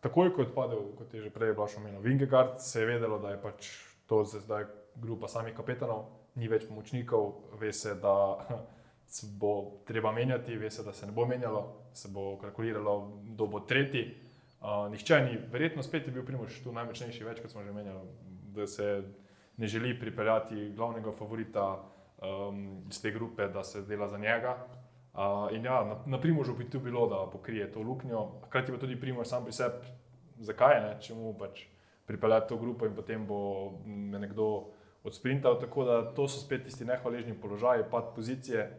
takoj, 0.00 0.30
ko 0.34 0.42
je 0.42 0.48
odpadel, 0.48 0.84
kot 0.98 1.14
je 1.14 1.24
že 1.24 1.34
prej 1.34 1.56
Blaž 1.58 1.78
omenil, 1.80 2.00
Vingegard, 2.00 2.60
se 2.60 2.80
je 2.80 2.86
vedelo, 2.86 3.18
da 3.18 3.34
je 3.34 3.42
pač 3.42 3.72
to 4.06 4.22
zdaj 4.24 4.68
grupa 4.94 5.28
samih 5.28 5.54
kapetanov, 5.56 6.04
ni 6.34 6.48
več 6.50 6.66
pomočnikov, 6.68 7.56
ve 7.60 7.72
se, 7.72 7.94
da 8.02 8.14
se 9.14 9.26
bo 9.38 9.80
treba 9.86 10.12
menjati, 10.12 10.56
ve 10.58 10.70
se, 10.70 10.82
da 10.82 10.92
se 10.92 11.06
ne 11.06 11.12
bo 11.12 11.26
menjalo, 11.26 11.64
se 11.94 12.08
bo 12.12 12.36
kalkuliralo, 12.40 12.96
kdo 13.34 13.46
bo 13.46 13.60
tretji. 13.60 14.06
Uh, 14.64 14.86
nihče 14.90 15.20
ni, 15.26 15.36
verjetno 15.52 15.82
spet 15.84 16.06
je 16.08 16.12
bil 16.12 16.24
Primož 16.24 16.62
tu 16.64 16.72
najmočnejši, 16.72 17.24
več 17.26 17.42
kot 17.44 17.52
smo 17.52 17.62
že 17.62 17.72
menjali, 17.72 18.08
da 18.56 18.66
se 18.66 19.02
ne 19.60 19.68
želi 19.68 19.92
pripeljati 20.00 20.70
glavnega 20.76 21.12
favorita 21.12 21.66
um, 21.76 22.86
iz 22.88 23.02
te 23.02 23.12
grupe, 23.12 23.48
da 23.52 23.64
se 23.64 23.82
dela 23.82 24.08
za 24.08 24.18
njega. 24.18 24.56
Uh, 25.14 25.52
in 25.54 25.68
ja, 25.68 25.84
na, 25.84 25.98
na 26.06 26.20
Primožu 26.20 26.56
bi 26.56 26.70
tu 26.70 26.80
bilo, 26.80 27.06
da 27.06 27.26
pokrije 27.30 27.68
to 27.72 27.82
luknjo, 27.82 28.24
hkrati 28.46 28.72
pa 28.72 28.78
tudi 28.78 28.96
Primož 29.00 29.28
sam 29.28 29.44
pri 29.44 29.52
sebi, 29.52 29.92
zakaj 30.40 30.80
ne, 30.80 30.96
če 31.00 31.14
mu 31.14 31.36
pač 31.38 31.66
pripeljati 32.08 32.48
to 32.48 32.56
grupo 32.56 32.88
in 32.88 32.96
potem 32.96 33.26
bo 33.26 33.38
nekdo 33.86 34.73
odsprintal. 35.04 35.60
Tako 35.60 35.84
da 35.84 36.14
to 36.14 36.28
so 36.28 36.40
spet 36.40 36.64
tisti 36.64 36.84
nehvaležni 36.84 37.36
položaji, 37.40 37.84
pad 37.90 38.14
pozicije 38.14 38.70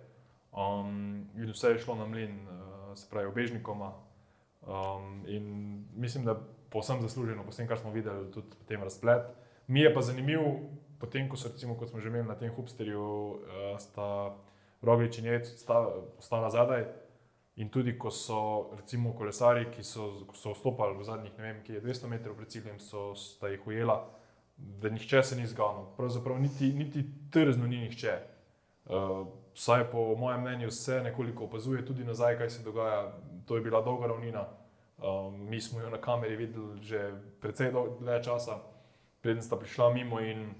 um, 0.51 1.29
in 1.35 1.51
vse 1.51 1.75
je 1.75 1.79
šlo 1.79 1.95
na 1.95 2.05
mlin, 2.05 2.39
uh, 2.47 2.97
se 2.97 3.07
pravi, 3.09 3.27
obežnikoma. 3.27 3.93
Um, 4.61 5.23
in 5.27 5.85
mislim, 5.95 6.25
da 6.25 6.39
povsem 6.69 7.01
zasluženo, 7.01 7.43
po 7.43 7.51
tem, 7.51 7.67
kar 7.67 7.77
smo 7.77 7.91
videli, 7.91 8.31
tudi 8.31 8.47
potem 8.57 8.83
razplet. 8.83 9.21
Mi 9.67 9.81
je 9.81 9.93
pa 9.93 10.01
zanimiv, 10.01 10.41
potem, 10.99 11.29
ko 11.29 11.37
so, 11.37 11.49
recimo, 11.53 11.77
kot 11.77 11.89
smo 11.89 11.99
že 11.99 12.09
imeli 12.09 12.27
na 12.27 12.35
tem 12.35 12.53
hubsterju, 12.55 13.01
uh, 13.01 13.79
sta 13.79 14.35
Roglič 14.81 15.19
in 15.19 15.25
Jec 15.25 15.49
ostala 16.17 16.49
zadaj. 16.49 16.85
In 17.55 17.69
tudi, 17.69 17.93
ko 17.97 18.11
so 18.11 18.71
recimo 18.75 19.13
kolesari, 19.15 19.69
ki 19.71 19.83
so, 19.83 20.27
so 20.35 20.51
vstopali 20.51 20.97
v 20.97 21.05
zadnjih, 21.07 21.37
ne 21.37 21.43
vem, 21.43 21.61
ki 21.63 21.77
je 21.77 21.81
200 21.81 22.09
metrov 22.11 22.35
pred 22.35 22.51
ciljem, 22.51 22.79
so 22.83 23.13
sta 23.15 23.47
jih 23.47 23.63
ujela, 23.67 23.95
da 24.57 24.89
nihče 24.89 25.23
se 25.23 25.35
ni 25.35 25.47
zganil. 25.47 25.85
Pravzaprav 25.97 26.39
niti, 26.39 26.73
niti 26.73 27.05
trzno 27.31 27.67
ni 27.67 27.77
nihče. 27.77 28.19
Uh, 28.85 29.27
vsaj 29.53 29.91
po 29.91 30.15
mojem 30.15 30.41
mnenju 30.41 30.71
se 30.71 31.01
nekoliko 31.03 31.43
opazuje 31.43 31.85
tudi 31.85 32.03
nazaj, 32.03 32.37
kaj 32.37 32.49
se 32.49 32.63
dogaja. 32.63 33.13
To 33.45 33.55
je 33.55 33.61
bila 33.61 33.81
dolga 33.81 34.07
ravnina. 34.07 34.47
Um, 34.97 35.49
mi 35.49 35.61
smo 35.61 35.79
jo 35.79 35.89
na 35.89 35.97
kameri 35.97 36.35
videli 36.35 36.79
že 36.81 37.13
precej 37.41 37.71
dol- 37.71 37.99
dlje 37.99 38.23
časa, 38.23 38.59
preden 39.21 39.43
sta 39.43 39.55
prišla 39.55 39.93
mimo. 39.93 40.19
In, 40.19 40.53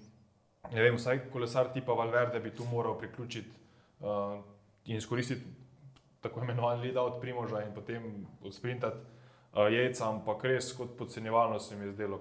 ne 0.72 0.82
vem, 0.82 0.96
vsaj 0.96 1.30
kolesar 1.32 1.72
tipa 1.74 1.94
Valverde 1.94 2.40
bi 2.40 2.52
tu 2.52 2.66
moral 2.66 2.98
priključiti 2.98 3.50
uh, 4.00 4.44
in 4.86 4.98
izkoristiti 4.98 5.46
tako 6.22 6.42
imenovan 6.42 6.82
lead 6.82 6.98
od 6.98 7.22
Primoža 7.22 7.62
in 7.64 7.74
potem 7.74 8.26
odsprintati 8.42 8.98
uh, 8.98 9.72
jajca, 9.74 10.10
ampak 10.10 10.44
res 10.44 10.74
kot 10.78 10.98
podcenjevalno 10.98 11.60
se 11.60 11.76
mi 11.76 11.86
je 11.86 11.92
zdelo, 11.92 12.20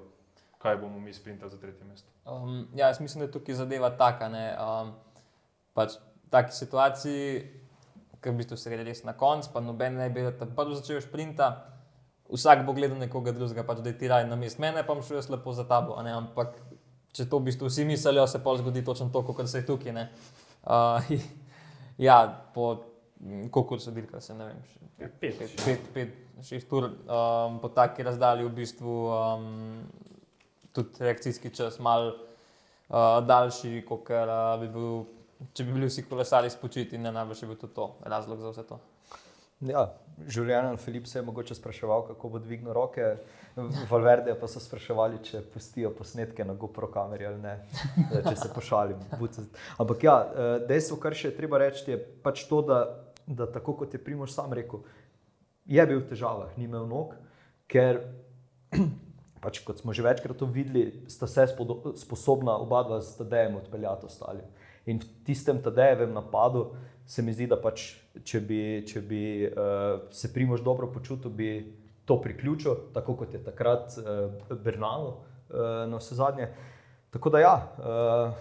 kaj 0.65 0.77
bomo 0.77 0.97
mi 0.99 1.13
sprintali 1.13 1.51
za 1.51 1.59
tretje 1.59 1.85
mesto. 1.85 2.09
Um, 2.25 2.69
ja, 2.73 2.87
jaz 2.87 3.01
mislim, 3.01 3.21
da 3.21 3.27
je 3.27 3.33
tukaj 3.33 3.55
zadeva 3.57 3.91
taka. 3.93 4.29
Ne, 4.29 4.47
um, 4.57 4.95
pač 5.75 5.99
v 6.25 6.31
taki 6.31 6.53
situaciji, 6.55 7.27
v 8.25 8.33
bistvu 8.33 8.57
se 8.57 8.73
gre 8.73 8.81
res 8.83 9.05
na 9.05 9.13
konc, 9.13 9.45
pa 9.47 9.61
noben 9.61 9.99
ne 9.99 10.09
bi 10.09 10.25
da 10.25 10.47
prvi 10.49 10.75
začel 10.75 11.03
sprinta. 11.03 11.51
Vsak 12.27 12.63
bo 12.65 12.73
gledal 12.73 12.97
nekoga 12.97 13.35
drugega, 13.37 13.63
pač 13.63 13.83
da 13.85 13.93
je 13.93 13.99
ti 13.99 14.09
raj 14.09 14.25
na 14.25 14.37
mest 14.37 14.57
mene, 14.59 14.81
pa 14.81 14.95
bom 14.95 15.05
šel 15.05 15.19
jaz 15.19 15.29
lepo 15.29 15.53
za 15.53 15.65
tabo. 15.65 15.95
a 15.95 16.03
ne, 16.03 16.15
Ampak 16.15 16.57
če 17.13 17.29
to 17.29 17.39
v 17.39 17.51
bistvu 17.51 17.69
vsi 17.69 17.85
mislijo, 17.85 18.25
se 18.27 18.41
pol 18.41 18.57
zgodi 18.57 18.81
točno 18.83 19.11
to, 19.13 19.21
kot 19.23 19.45
se 19.45 19.61
je 19.61 19.67
tukaj. 19.67 19.93
ne. 19.93 20.09
Uh, 20.65 21.05
ja, 22.01 22.23
po 22.55 22.81
koliko 23.51 23.77
so 23.79 23.93
dirka, 23.93 24.21
se 24.21 24.35
ne 24.35 24.47
vem. 24.47 24.63
še- 24.65 24.81
Pet. 25.21 25.37
pet, 25.39 25.53
pet, 25.65 25.81
pet, 25.93 26.11
šest 26.41 26.73
ur, 26.73 26.85
um, 26.87 27.59
po 27.61 27.69
taki 27.69 28.03
razdalji 28.03 28.45
v 28.45 28.53
bistvu 28.55 28.93
um, 29.11 29.45
tudi 30.75 31.05
reakcijski 31.07 31.53
čas 31.55 31.79
mal 31.79 32.11
uh, 32.11 33.21
daljši, 33.27 33.85
kot 33.89 34.11
uh, 34.11 34.57
bi 34.61 34.71
bil, 34.75 35.05
če 35.55 35.67
bi 35.67 35.77
bili 35.79 35.91
vsi 35.91 36.07
kolesari 36.09 36.51
spočiti, 36.51 36.99
ne 36.99 37.15
najbrž 37.15 37.45
je 37.45 37.53
bil 37.53 37.61
tudi 37.61 37.79
to 37.79 37.95
razlog 38.03 38.43
za 38.43 38.53
vse 38.55 38.67
to. 38.69 38.81
Ja, 39.65 39.87
Življen 40.29 40.77
Filip 40.79 41.07
se 41.07 41.19
je 41.19 41.23
mogoče 41.23 41.55
spraševal, 41.55 42.05
kako 42.07 42.29
bo 42.29 42.39
dvignil 42.39 42.73
roke, 42.73 43.17
Valverde 43.91 44.35
pa 44.35 44.49
so 44.51 44.59
spraševali, 44.61 45.21
če 45.23 45.41
pustijo 45.53 45.93
posnetke 45.95 46.45
na 46.45 46.57
GoPro 46.59 46.89
kameri 46.91 47.27
ali 47.29 47.39
ne, 47.39 47.53
eh, 48.03 48.23
če 48.27 48.35
se 48.37 48.51
pošalim. 48.55 48.99
Ampak 49.79 50.03
ja, 50.03 50.17
eh, 50.19 50.57
dejstvo, 50.69 50.99
kar 51.03 51.15
še 51.15 51.31
je 51.31 51.37
treba 51.37 51.61
reči, 51.63 51.87
je 51.93 51.99
pač 51.99 52.45
to, 52.51 52.63
da, 52.67 52.81
da 53.27 53.47
tako 53.47 53.77
kot 53.79 53.95
je 53.95 54.03
Primož 54.03 54.35
sam 54.35 54.53
rekel, 54.53 54.83
je 55.67 55.87
bil 55.87 56.03
v 56.03 56.09
težavah, 56.11 56.51
ni 56.59 56.67
imel 56.67 56.89
nog, 56.91 57.15
ker 57.71 58.03
pač, 59.45 59.61
kot 59.65 59.83
smo 59.83 59.93
že 59.93 60.03
večkrat 60.03 60.43
videli, 60.53 61.05
sta 61.09 61.29
se 61.29 61.47
sposobna 62.01 62.57
oba 62.57 62.83
dva 62.89 63.01
s 63.03 63.17
Tadejem 63.19 63.59
odpeljati 63.61 64.09
ostalim. 64.09 64.49
In 64.87 65.01
v 65.01 65.25
tistem 65.25 65.63
Tadejevem 65.63 66.13
napadu 66.13 66.73
se 67.07 67.23
mi 67.23 67.33
zdi, 67.33 67.47
da 67.47 67.61
pač, 67.61 67.95
če 68.25 68.41
bi, 68.41 68.61
če 68.89 69.05
bi 69.05 69.23
uh, 69.45 70.09
se 70.13 70.33
Primož 70.33 70.65
dobro 70.65 70.89
počutil, 70.93 71.31
bi 71.31 71.51
to 72.05 72.17
priključil, 72.21 72.91
tako 72.97 73.17
kot 73.21 73.37
je 73.37 73.41
takrat 73.45 73.97
uh, 74.01 74.57
Bernal 74.65 75.07
uh, 75.09 75.85
na 75.89 76.01
vse 76.01 76.17
zadnje. 76.17 76.49
Tako 77.13 77.31
da 77.31 77.41
ja, 77.45 77.55
uh, 77.79 78.35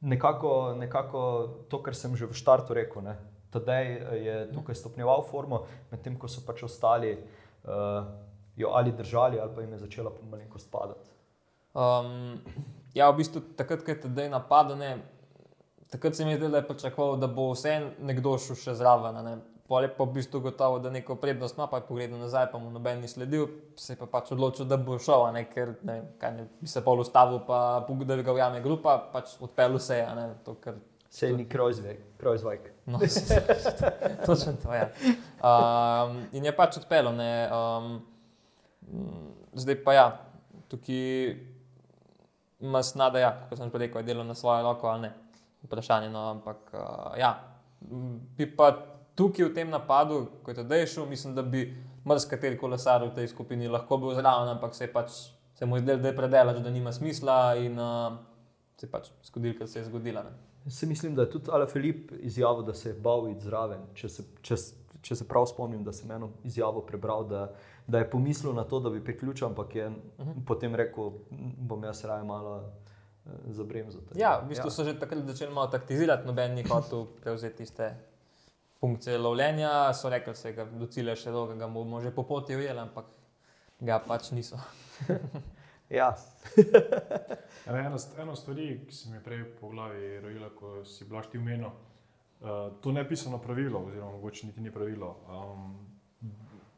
nekako, 0.00 0.74
nekako 0.78 1.20
to, 1.70 1.82
kar 1.82 1.94
sem 1.94 2.16
že 2.16 2.26
v 2.26 2.36
štartu 2.36 2.74
rekel. 2.74 3.02
Eh, 3.48 4.16
je 4.24 4.52
tukaj 4.52 4.74
stopnjeval 4.74 5.24
formo, 5.30 5.64
medtem 5.90 6.18
ko 6.18 6.28
so 6.28 6.44
pač 6.44 6.62
ostali 6.62 7.16
uh, 7.16 8.04
jo 8.58 8.72
ali 8.74 8.92
držali, 8.92 9.40
ali 9.40 9.54
pa 9.54 9.60
jim 9.60 9.72
je 9.72 9.78
začela 9.78 10.12
malenkost 10.30 10.70
padati. 10.70 11.10
Um, 11.74 12.40
ja, 12.94 13.10
v 13.10 13.16
bistvu 13.16 13.40
takrat, 13.56 13.84
ko 13.84 13.94
je 13.94 14.00
tedaj 14.00 14.30
napadel, 14.32 14.78
ne, 14.78 14.96
takrat 15.90 16.16
se 16.16 16.24
mi 16.24 16.34
je 16.34 16.40
zdelo, 16.40 16.50
da 16.50 16.62
je 16.62 16.68
pričakoval, 16.68 17.16
da 17.16 17.26
bo 17.26 17.52
vse 17.52 17.78
nekdo 18.00 18.34
šel 18.38 18.58
še 18.58 18.74
zraven. 18.80 19.20
Ne. 19.24 19.36
Pol 19.68 19.84
je 19.84 19.90
pa 19.92 20.04
v 20.04 20.14
bistvu 20.16 20.40
gotovo, 20.40 20.78
da 20.80 20.90
neko 20.90 21.18
prednost 21.20 21.58
ima, 21.58 21.66
pa 21.68 21.78
je 21.78 21.86
pogledal 21.88 22.18
nazaj, 22.18 22.46
pa 22.52 22.58
mu 22.58 22.70
noben 22.72 23.02
ni 23.04 23.08
sledil, 23.08 23.46
se 23.76 23.92
je 23.92 23.98
pa 24.00 24.08
pač 24.08 24.32
odločil, 24.32 24.64
da 24.64 24.78
bo 24.80 24.96
šel, 24.98 25.26
ne, 25.36 25.44
ker 25.50 25.74
ne, 25.84 25.98
kaj 26.18 26.32
ne, 26.34 26.46
bi 26.60 26.68
se 26.68 26.80
pol 26.84 27.04
ustavil, 27.04 27.42
pa 27.46 27.84
pog- 27.88 28.06
da 28.08 28.16
ga 28.16 28.32
ujame 28.32 28.62
grupa, 28.64 28.96
pač 29.12 29.36
odpeljal 29.44 29.76
vse, 29.76 30.00
a 30.08 30.14
ne, 30.16 30.30
to, 30.44 30.56
ker 30.64 30.80
Sej 31.10 31.32
ni 31.32 31.46
Kreuzweig. 31.48 32.68
No, 32.86 32.98
točno 34.26 34.52
to 34.62 34.74
je. 34.74 34.92
Um, 35.40 36.18
in 36.32 36.44
je 36.44 36.52
pač 36.56 36.76
odpeljal. 36.76 37.14
Um, 37.16 37.20
mm, 37.22 38.02
zdaj 39.54 39.78
pa 39.84 39.94
ja, 39.94 40.06
tukaj 40.68 41.36
ima 42.60 42.82
snada, 42.82 43.18
ja, 43.18 43.32
kot 43.48 43.58
sem 43.58 43.70
že 43.70 43.78
rekel, 43.78 44.00
je 44.00 44.06
delo 44.10 44.24
na 44.24 44.34
svojo 44.34 44.62
roko 44.62 44.88
ali 44.88 45.08
ne. 45.08 45.12
Vprašanje, 45.62 46.10
no, 46.10 46.20
ampak 46.30 46.70
uh, 46.72 47.18
ja, 47.18 47.32
bi 48.38 48.46
pa 48.46 48.70
tukaj 49.18 49.48
v 49.48 49.54
tem 49.54 49.70
napadu, 49.70 50.28
ko 50.42 50.50
je 50.50 50.60
tedaj 50.62 50.86
šel, 50.86 51.06
mislim, 51.06 51.34
da 51.34 51.42
bi 51.42 51.66
marsikateri 52.04 52.58
kolesar 52.58 53.02
v 53.04 53.14
tej 53.14 53.28
skupini 53.28 53.68
lahko 53.68 53.98
bil 53.98 54.14
zraven, 54.14 54.48
ampak 54.54 54.74
se 54.74 54.86
je 54.86 54.92
pač 54.92 55.10
se 55.58 55.66
mu 55.66 55.76
je 55.76 55.82
zdelo, 55.82 55.98
da 56.02 56.08
je 56.08 56.16
predelač, 56.16 56.58
da 56.62 56.70
nima 56.70 56.92
smisla 56.92 57.56
in 57.58 57.78
uh, 57.78 58.14
se 58.78 58.86
je 58.86 58.90
pač 58.90 59.08
zgodilo, 59.26 59.58
kar 59.58 59.68
se 59.68 59.78
je 59.78 59.84
zgodilo. 59.84 60.22
ne. 60.22 60.70
Se 60.70 60.86
mislim, 60.86 61.14
da 61.14 61.22
je 61.22 61.30
tudi 61.30 61.50
Ale 61.52 61.66
Filip 61.66 62.12
izjavil, 62.18 62.62
da 62.62 62.74
se 62.74 62.88
je 62.88 62.94
bal 62.94 63.28
iti 63.30 63.44
zraven. 63.44 63.80
Če 63.94 64.08
se, 64.08 64.24
če, 64.42 64.56
če 65.02 65.16
se 65.16 65.26
prav 65.28 65.46
spomnim, 65.50 65.82
da 65.84 65.92
sem 65.92 66.10
eno 66.10 66.30
izjavo 66.44 66.84
prebral, 66.86 67.26
da, 67.26 67.48
da 67.88 67.98
je 67.98 68.10
pomislil 68.10 68.52
na 68.52 68.64
to, 68.64 68.80
da 68.80 68.90
bi 68.90 69.04
priključil, 69.04 69.46
ampak 69.46 69.74
je 69.74 69.86
uh 69.86 69.94
-huh. 70.18 70.44
potem 70.46 70.74
rekel, 70.74 71.06
"M, 71.30 71.52
bom 71.58 71.84
jaz 71.84 72.04
raje 72.04 72.24
malo 72.24 72.72
eh, 73.26 73.30
zabremzal. 73.46 74.00
Ja, 74.14 74.40
v 74.44 74.48
bistvu 74.48 74.66
ja. 74.66 74.70
so 74.70 74.84
že 74.84 74.98
takrat 74.98 75.26
začeli 75.26 75.54
malo 75.54 75.66
taktizirati, 75.66 76.26
noben 76.26 76.54
ni 76.54 76.62
hotel 76.62 77.06
prevzeti 77.22 77.56
tiste 77.56 77.96
funkcije 78.80 79.18
lovljenja. 79.18 79.92
So 79.94 80.08
rekli, 80.08 80.34
da 80.42 80.50
ga 80.50 80.64
do 80.64 80.86
cilja 80.86 81.16
še 81.16 81.30
dolgo, 81.30 81.56
ga 81.56 81.68
bomo 81.68 82.00
že 82.00 82.10
po 82.10 82.22
poti 82.22 82.56
ujeli, 82.56 82.78
ampak 82.78 83.04
ga 83.80 83.98
pač 83.98 84.30
niso. 84.30 84.58
ja. 86.00 86.16
Ena, 87.68 87.78
ena, 87.78 87.98
st- 87.98 88.18
ena 88.18 88.36
stvar, 88.36 88.56
ki 88.56 88.94
se 88.94 89.10
mi 89.10 89.16
je 89.16 89.22
prej 89.22 89.44
po 89.60 89.68
glavi 89.68 90.20
rojila, 90.20 90.48
ko 90.50 90.84
si 90.84 91.04
bila 91.04 91.22
ti 91.22 91.38
umenil, 91.38 91.68
uh, 91.68 92.80
to 92.80 92.92
ne 92.92 93.08
pisano 93.08 93.38
pravilo, 93.38 93.84
oziroma 93.86 94.12
mogoče 94.12 94.46
niti 94.46 94.60
ni 94.60 94.70
pravilo. 94.72 95.16
Um, 95.28 95.87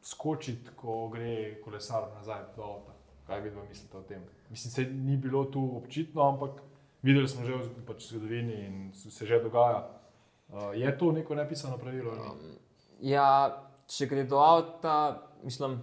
skočiti, 0.03 0.71
ko 0.77 1.09
gre 1.09 1.61
kolesar 1.65 2.09
nazaj 2.15 2.43
do 2.57 2.63
avta. 2.63 2.97
Kaj 3.27 3.41
vi 3.41 3.51
dva 3.51 3.63
mislite 3.69 3.97
o 3.97 4.03
tem? 4.03 4.23
Mislim, 4.51 4.71
se 4.71 4.85
ni 4.85 5.17
bilo 5.17 5.45
tu 5.45 5.63
občitno, 5.77 6.23
ampak 6.23 6.63
videli 7.03 7.29
smo 7.29 7.45
že 7.45 7.55
v 7.55 7.85
pač 7.87 8.09
zgodovini 8.11 8.65
in 8.67 8.93
se 8.95 9.27
že 9.27 9.43
dogaja. 9.43 9.87
Uh, 10.49 10.75
je 10.75 10.99
to 10.99 11.13
neko 11.13 11.35
nepisano 11.35 11.79
pravilo? 11.79 12.11
ali 12.11 12.49
ni? 12.49 12.57
Ja, 13.11 13.63
če 13.87 14.07
gre 14.07 14.25
do 14.25 14.41
avta, 14.43 15.23
mislim, 15.45 15.79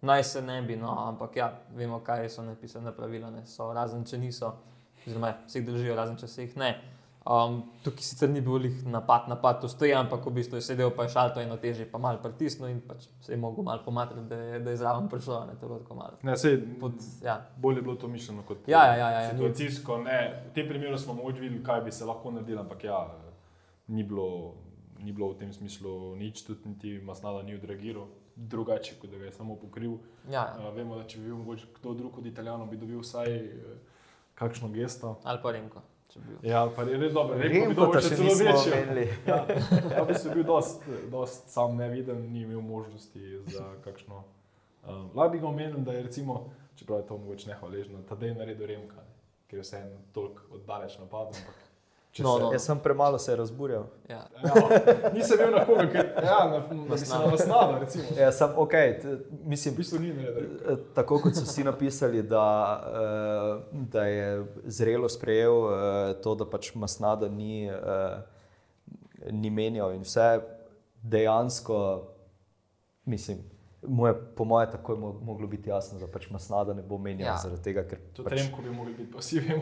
naj 0.00 0.24
se 0.24 0.42
ne 0.42 0.62
bi, 0.62 0.76
no, 0.76 0.94
ampak 1.08 1.36
ja, 1.36 1.52
vemo, 1.76 2.00
kaj 2.00 2.28
so 2.28 2.42
napisane 2.42 2.92
pravila, 2.96 3.30
ne 3.30 3.44
so, 3.46 3.68
razen 3.72 4.04
če 4.04 4.18
niso, 4.18 4.54
oziroma 5.06 5.34
se 5.46 5.60
jih 5.60 5.66
držijo, 5.66 5.96
razen 5.96 6.16
če 6.16 6.28
se 6.28 6.46
jih 6.46 6.56
ne. 6.56 6.72
Um, 7.22 7.60
tukaj 7.84 8.02
sicer 8.02 8.30
ni 8.30 8.40
bil 8.42 8.56
lih 8.64 8.80
napad, 8.90 9.28
napad 9.30 9.60
to 9.62 9.68
stoji, 9.70 9.92
ampak 9.94 10.24
v 10.26 10.32
bistvu 10.40 10.58
je 10.58 10.64
sedel, 10.66 10.90
pa 10.90 11.04
je 11.06 11.12
šalto 11.14 11.40
eno 11.40 11.54
teže, 11.56 11.84
pa 11.86 11.98
mal 12.02 12.18
pritisnil 12.22 12.72
in 12.72 12.80
pač 12.82 13.06
se 13.22 13.32
je 13.32 13.38
mogel 13.38 13.62
mal 13.62 13.78
pomatrati, 13.84 14.26
da 14.26 14.36
je, 14.36 14.58
da 14.60 14.70
je 14.70 14.80
zraven 14.80 15.06
prišlo, 15.08 15.44
ne 15.46 15.54
tako 15.60 15.78
tako 15.84 15.94
malo. 15.94 16.18
Ne, 16.22 16.34
sej, 16.36 16.58
Pod, 16.80 16.98
ja. 17.22 17.36
bolje 17.56 17.78
je 17.78 17.82
bilo 17.82 17.94
to 17.94 18.08
mišljeno 18.08 18.42
kot 18.42 18.66
Ja, 18.66 18.86
ja, 18.86 18.96
ja, 18.96 19.10
ja, 19.10 19.20
ja, 19.20 19.30
situacijsko. 19.30 19.98
Ne, 20.02 20.18
v 20.48 20.54
tem 20.54 20.68
primeru 20.68 20.98
smo 20.98 21.14
mogoče 21.14 21.40
videli, 21.40 21.62
kaj 21.64 21.84
bi 21.86 21.92
se 21.92 22.04
lahko 22.04 22.30
naredilo, 22.30 22.60
ampak 22.66 22.84
ja, 22.84 22.98
ni 23.86 24.02
bilo, 24.02 24.54
ni 24.98 25.12
bilo 25.12 25.30
v 25.30 25.38
tem 25.38 25.52
smislu 25.52 26.16
nič, 26.16 26.42
tudi 26.42 26.74
niti 26.74 26.98
Masnada 26.98 27.42
ni 27.46 27.54
odreagiral 27.54 28.10
drugače, 28.36 28.98
kot 28.98 29.10
da 29.10 29.18
ga 29.18 29.24
je 29.24 29.32
samo 29.32 29.56
pokril. 29.56 29.98
Ja, 30.30 30.56
Uh, 30.58 30.74
vemo, 30.74 30.96
da 30.98 31.06
če 31.06 31.18
bi 31.20 31.30
bil 31.30 31.36
mogoče 31.36 31.66
kdo 31.78 31.94
drug 31.94 32.18
od 32.18 32.26
Italijanov, 32.26 32.66
bi 32.66 32.76
dobil 32.76 32.98
vsaj 32.98 33.36
uh, 33.36 33.78
kakšno 34.34 34.68
gesto. 34.74 35.20
ali 35.22 35.38
pa 35.42 35.52
Remko. 35.52 35.82
Ja, 36.42 36.66
pa 36.76 36.82
je 36.82 36.98
res 36.98 37.12
dobro, 37.12 37.38
Remko 37.38 37.70
bi 37.70 37.94
da 37.94 38.00
še 38.00 38.08
še 38.08 38.18
celo 38.18 38.54
omenili. 38.58 39.06
Ja, 39.30 39.38
ja, 39.96 40.04
bistvu 40.08 40.30
je 40.30 40.34
bil 40.34 40.46
dost, 40.48 40.84
dost 41.10 41.48
sam 41.52 41.76
neviden, 41.76 42.26
ni 42.32 42.44
imel 42.44 42.60
možnosti 42.60 43.40
za 43.54 43.68
kakšno. 43.84 44.22
Um, 44.82 45.10
Lahko 45.14 45.30
bi 45.32 45.42
ga 45.42 45.48
omenil, 45.48 45.80
da 45.86 45.96
je 45.96 46.06
recimo, 46.08 46.38
čeprav 46.76 47.02
je 47.02 47.08
to 47.08 47.18
mogoče 47.18 47.52
nehvaležno, 47.52 48.02
tedaj 48.08 48.34
naredil 48.38 48.66
Remka, 48.66 49.04
ker 49.48 49.62
je 49.62 49.66
vseeno 49.66 50.02
toliko 50.12 50.58
oddaleč 50.58 50.98
napadel. 50.98 51.38
ampak 51.38 51.71
če 52.12 52.22
No, 52.22 52.32
se- 52.36 52.42
no. 52.42 52.48
Jaz 52.52 52.62
sem 52.62 52.78
premalo 52.78 53.18
se 53.18 53.36
razburjal. 53.36 53.86
Ja. 54.08 54.18
Ja, 54.44 54.52
nisem 55.12 55.38
bil 55.38 55.50
na 55.50 55.62
koga, 55.64 55.86
ker 55.86 56.10
ja, 56.18 56.38
na, 56.44 56.58
na, 56.60 56.84
mislim, 56.90 57.20
na 57.20 57.30
nasnada, 57.30 57.78
recimo. 57.78 58.04
Ja, 58.18 58.32
sem, 58.32 58.50
okay, 58.56 59.00
t, 59.00 59.14
V 59.44 59.76
bistvu 59.76 59.98
ni 59.98 60.12
naredil. 60.12 60.50
Eh, 60.68 60.76
Tako 60.94 61.18
kot 61.18 61.34
so 61.34 61.44
vsi 61.44 61.64
napisali, 61.64 62.22
da, 62.22 62.44
eh, 62.84 63.52
da 63.88 64.04
je 64.04 64.26
zrelo 64.66 65.08
sprejel 65.08 65.56
eh, 65.64 65.78
to, 66.20 66.34
da 66.34 66.44
pač 66.46 66.74
Masnada 66.74 67.28
ni, 67.28 67.70
ni 69.30 69.50
menjal 69.50 69.92
in 69.92 70.02
vse 70.02 70.40
dejansko, 71.02 71.78
mislim, 73.04 73.38
mu 73.84 74.06
je 74.06 74.14
po 74.36 74.44
mojem 74.44 74.70
takoj 74.70 74.96
mo- 74.96 75.20
moglo 75.22 75.46
biti 75.46 75.68
jasno, 75.68 75.98
da 75.98 76.06
pač 76.06 76.30
Masnada 76.30 76.74
ne 76.74 76.82
bo 76.82 76.98
menjal 76.98 77.26
Ja. 77.26 77.32
ja. 77.32 77.38
zaradi 77.38 77.62
tega, 77.62 77.82
ker 77.84 77.98
To 78.14 78.22
pač, 78.24 78.32
Remko 78.32 78.62
bi 78.62 78.70
mogli 78.70 78.94
biti 78.94 79.12
pasivni. 79.12 79.58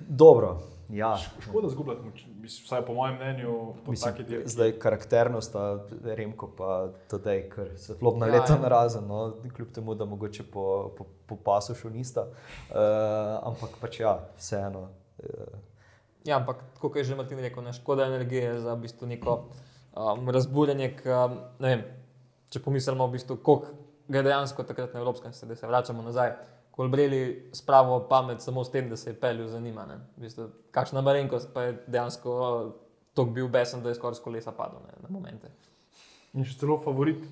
dobro. 0.00 0.58
Ja, 0.88 1.16
Škoda 1.40 1.68
zgubljati, 1.68 2.00
moč- 2.02 2.26
mislim, 2.34 2.64
vsaj 2.64 2.86
po 2.86 2.94
mojem 2.94 3.16
mnenju, 3.16 3.50
po 3.84 3.90
Mislim, 3.90 4.12
taki 4.12 4.24
dirki. 4.24 4.48
zdaj 4.48 4.72
karakternost, 4.74 5.56
a 5.56 5.64
Remko 6.04 6.46
pa 6.48 6.78
tedaj, 7.08 7.48
ker 7.50 7.68
svetlobna 7.76 8.26
Ja, 8.26 8.28
ja, 8.28 8.40
leta 8.40 8.52
ja. 8.52 8.56
ja. 8.56 8.62
na 8.62 8.68
razen, 8.70 9.06
no, 9.06 9.18
kljub 9.50 9.68
temu, 9.70 9.94
da 9.94 10.04
mogoče 10.06 10.42
po, 10.44 10.64
po, 10.96 11.04
po 11.26 11.36
pasu 11.36 11.74
še 11.74 11.90
nista. 11.90 12.22
Uh, 12.22 12.76
ampak 13.44 13.70
pač 13.80 14.00
ja, 14.00 14.18
vseeno. 14.36 14.88
Uh, 15.18 15.58
Ja, 16.24 16.36
ampak 16.36 16.56
kot 16.78 16.96
je 16.96 17.04
že 17.04 17.14
Martin 17.14 17.38
rekel, 17.38 17.62
ne 17.62 17.72
škoda 17.72 18.04
energije 18.04 18.60
za 18.60 18.74
v 18.74 18.80
bistvu 18.80 19.06
neko 19.06 19.48
um, 19.94 20.28
razburjenje. 20.28 20.96
K, 20.96 21.06
um, 21.24 21.38
ne 21.58 21.68
vem, 21.68 21.84
če 22.50 22.62
pomislimo, 22.64 23.06
v 23.06 23.16
bistvu, 23.18 23.36
koliko 23.42 23.74
ga 24.08 24.18
je 24.18 24.28
dejansko 24.30 24.64
takrat 24.64 24.94
na 24.94 25.00
Evropskem, 25.00 25.32
se, 25.32 25.46
da 25.46 25.56
se 25.56 25.66
vračamo 25.66 26.02
nazaj, 26.02 26.32
kolbreli 26.70 27.50
s 27.52 27.62
pravo 27.66 28.00
pamet, 28.08 28.40
samo 28.40 28.64
s 28.64 28.70
tem, 28.70 28.88
da 28.88 28.96
se 28.96 29.10
je 29.10 29.20
pelil 29.20 29.48
za 29.48 29.60
njima. 29.60 29.86
ne. 29.86 29.98
V 30.16 30.26
bistvu, 30.26 30.48
kakšna 30.70 31.00
malenkost 31.00 31.50
pa 31.54 31.62
je 31.62 31.78
dejansko 31.86 32.36
tako 33.14 33.30
bil 33.30 33.48
besen, 33.48 33.82
da 33.82 33.88
je 33.88 33.98
skoraj 33.98 34.14
s 34.14 34.22
kolesa 34.22 34.52
padel 34.52 34.78
ne, 34.86 34.94
na 35.02 35.08
momente. 35.10 35.50
In 36.34 36.44
še 36.46 36.54
celo 36.60 36.78
favorit, 36.84 37.24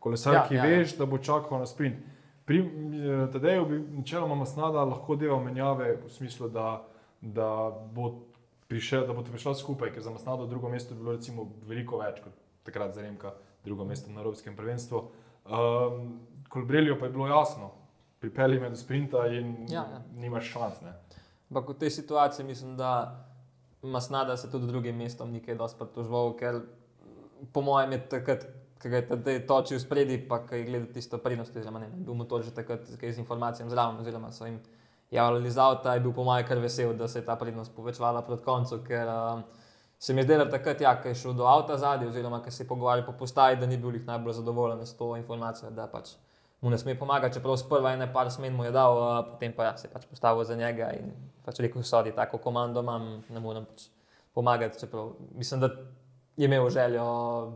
kolesar, 0.00 0.34
Ja, 0.34 0.40
ja, 0.40 0.48
ki 0.48 0.54
ja, 0.56 0.64
ja, 0.64 0.70
ja. 0.70 0.78
veš, 0.80 0.96
da 0.96 1.06
bo 1.06 1.18
čakal 1.18 1.60
na 1.60 1.66
sprint. 1.66 2.00
Pri 2.48 2.60
eh, 2.60 3.26
Tadeju 3.32 3.66
bi 3.68 3.80
načeloma 4.00 4.34
Masnada 4.40 4.84
lahko 4.84 5.16
delal 5.16 5.40
menjave 5.44 5.96
v 6.00 6.10
smislu, 6.12 6.48
da, 6.52 6.82
da 7.20 7.48
bo 7.92 8.10
prišel, 8.68 9.06
da 9.08 9.12
bo 9.16 9.24
prišla 9.24 9.54
skupaj, 9.54 9.92
ker 9.92 10.02
za 10.04 10.12
Masnado 10.12 10.46
drugo 10.46 10.68
mesto 10.72 10.94
je 10.94 11.00
bilo 11.00 11.12
recimo 11.16 11.48
veliko 11.68 12.00
več 12.00 12.20
kot 12.24 12.32
takrat 12.64 12.94
za 12.96 13.04
Remka, 13.04 13.34
drugo 13.64 13.84
mesto 13.84 14.12
na 14.12 14.20
Evropskem 14.20 14.56
prvenstvu. 14.56 14.98
Um, 15.44 16.20
Kolbrelju 16.48 16.98
pa 17.00 17.06
je 17.06 17.12
bilo 17.12 17.26
jasno, 17.26 17.70
pripelji 18.20 18.60
me 18.60 18.70
do 18.70 18.76
sprinta 18.76 19.26
in 19.26 19.66
Ja, 19.68 19.86
ja. 19.90 20.02
nimaš 20.14 20.52
šans. 20.52 20.80
Ne? 20.80 20.92
Ampak 21.50 21.68
v 21.68 21.78
tej 21.78 21.90
situaciji 21.90 22.46
mislim, 22.46 22.76
da 22.76 23.24
Masnada 23.82 24.36
se 24.36 24.50
tudi 24.50 24.66
drugim 24.66 24.96
mestom 24.96 25.32
ni 25.32 25.40
kaj 25.40 25.54
dosti 25.54 25.78
pritoževal, 25.78 26.32
ker 26.36 26.60
po 27.52 27.60
mojem 27.60 27.92
je 27.92 27.98
takrat, 28.08 28.46
ko 28.82 28.88
ga 28.88 28.96
je 28.96 29.08
tedaj 29.08 29.42
točil 29.46 29.80
spredi, 29.80 30.18
pa 30.28 30.38
ko 30.46 30.54
je 30.54 30.64
gledal 30.64 30.88
tisto 30.92 31.18
prednost, 31.18 31.56
oziroma 31.56 31.82
ne, 31.82 31.90
bil 31.92 32.14
motor 32.14 32.42
že 32.42 32.54
takrat 32.54 32.88
z 32.88 33.18
informacijami 33.18 33.70
zraven, 33.70 34.00
oziroma 34.00 34.32
so 34.32 34.46
jim 34.46 34.60
javljali 35.10 35.48
iz 35.48 35.58
avta, 35.58 35.94
je 35.94 36.00
bil 36.00 36.12
po 36.12 36.24
mojem 36.24 36.46
kar 36.46 36.58
vesel, 36.58 36.94
da 36.96 37.08
se 37.08 37.18
je 37.18 37.24
ta 37.24 37.36
prednost 37.36 37.74
povečevala 37.76 38.22
proti 38.22 38.44
koncu, 38.44 38.80
ker 38.86 39.08
um, 39.08 39.44
se 40.04 40.12
mi 40.12 40.20
je 40.20 40.24
zdelo 40.24 40.44
takrat, 40.44 40.80
ja, 40.80 40.90
ko 41.00 41.08
je 41.08 41.14
šel 41.16 41.32
do 41.32 41.46
avta 41.48 41.78
zadnji, 41.80 42.10
oziroma 42.10 42.42
ko 42.44 42.50
se 42.50 42.62
je 42.62 42.68
pogovarjal 42.68 43.06
po 43.06 43.12
postaji, 43.12 43.56
da 43.56 43.66
ni 43.66 43.78
bil 43.80 43.94
jih 43.96 44.02
najbolj 44.04 44.34
zadovoljen 44.36 44.82
s 44.86 44.96
to 44.98 45.14
informacijo, 45.16 45.70
da 45.70 45.86
pač 45.88 46.10
mu 46.60 46.70
ne 46.70 46.78
sme 46.78 46.92
pomagati, 46.98 47.38
čeprav 47.38 47.56
sprva 47.56 47.94
ene 47.96 48.10
par 48.12 48.28
smen 48.32 48.52
mu 48.52 48.66
je 48.66 48.72
dal, 48.72 49.00
a 49.02 49.22
potem 49.30 49.54
pa 49.56 49.70
ja, 49.70 49.76
se 49.80 49.88
je 49.88 49.92
pač 49.92 50.04
postavil 50.10 50.44
za 50.44 50.56
njega 50.60 50.90
in 50.98 51.08
pač 51.44 51.62
rekel, 51.64 51.82
sodi 51.82 52.12
tako 52.12 52.38
komando 52.38 52.82
imam, 52.84 53.24
ne 53.30 53.40
morem 53.40 53.64
pač 53.64 53.86
pomagati, 54.36 54.80
čeprav 54.80 55.14
mislim, 55.40 55.64
da 55.64 55.72
je 56.36 56.50
imel 56.52 56.68
željo 56.70 57.06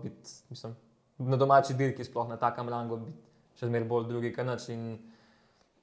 biti, 0.02 0.30
mislim, 0.48 0.76
na 1.18 1.36
domači 1.36 1.76
dirki, 1.76 2.04
sploh 2.04 2.28
na 2.32 2.40
takem 2.40 2.68
rangu, 2.68 2.96
biti 2.96 3.60
še 3.60 3.68
zmeraj 3.68 3.88
bolj 3.92 4.08
drugi 4.08 4.32
kanač 4.32 4.70
in 4.72 4.88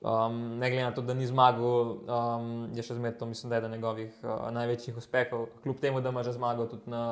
um, 0.06 0.58
ne 0.60 0.70
glede 0.70 0.84
na 0.84 0.94
to, 0.94 1.02
da 1.02 1.14
ni 1.14 1.26
zmagal, 1.28 1.98
um, 2.06 2.54
je 2.78 2.86
še 2.86 2.96
zmeraj 2.96 3.18
to, 3.18 3.26
mislim, 3.26 3.50
da 3.50 3.58
je 3.58 3.64
eden 3.64 3.76
njegovih 3.78 4.20
uh, 4.24 4.48
največjih 4.54 4.98
uspehov, 5.02 5.48
kljub 5.64 5.82
temu, 5.82 6.02
da 6.02 6.14
ima 6.14 6.24
že 6.24 6.36
zmagal 6.38 6.70
tudi 6.70 6.92
na 6.94 7.04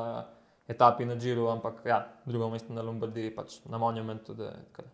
etapi 0.67 1.05
na 1.05 1.17
Džiru, 1.17 1.47
ampak 1.49 1.81
ja, 1.85 2.03
drugo 2.25 2.49
mesto 2.49 2.73
na 2.73 2.85
Lombardiji, 2.85 3.33
pač 3.35 3.59
na 3.65 3.77
Monumentu, 3.81 4.33
da 4.37 4.53
je 4.53 4.65
kar 4.71 4.85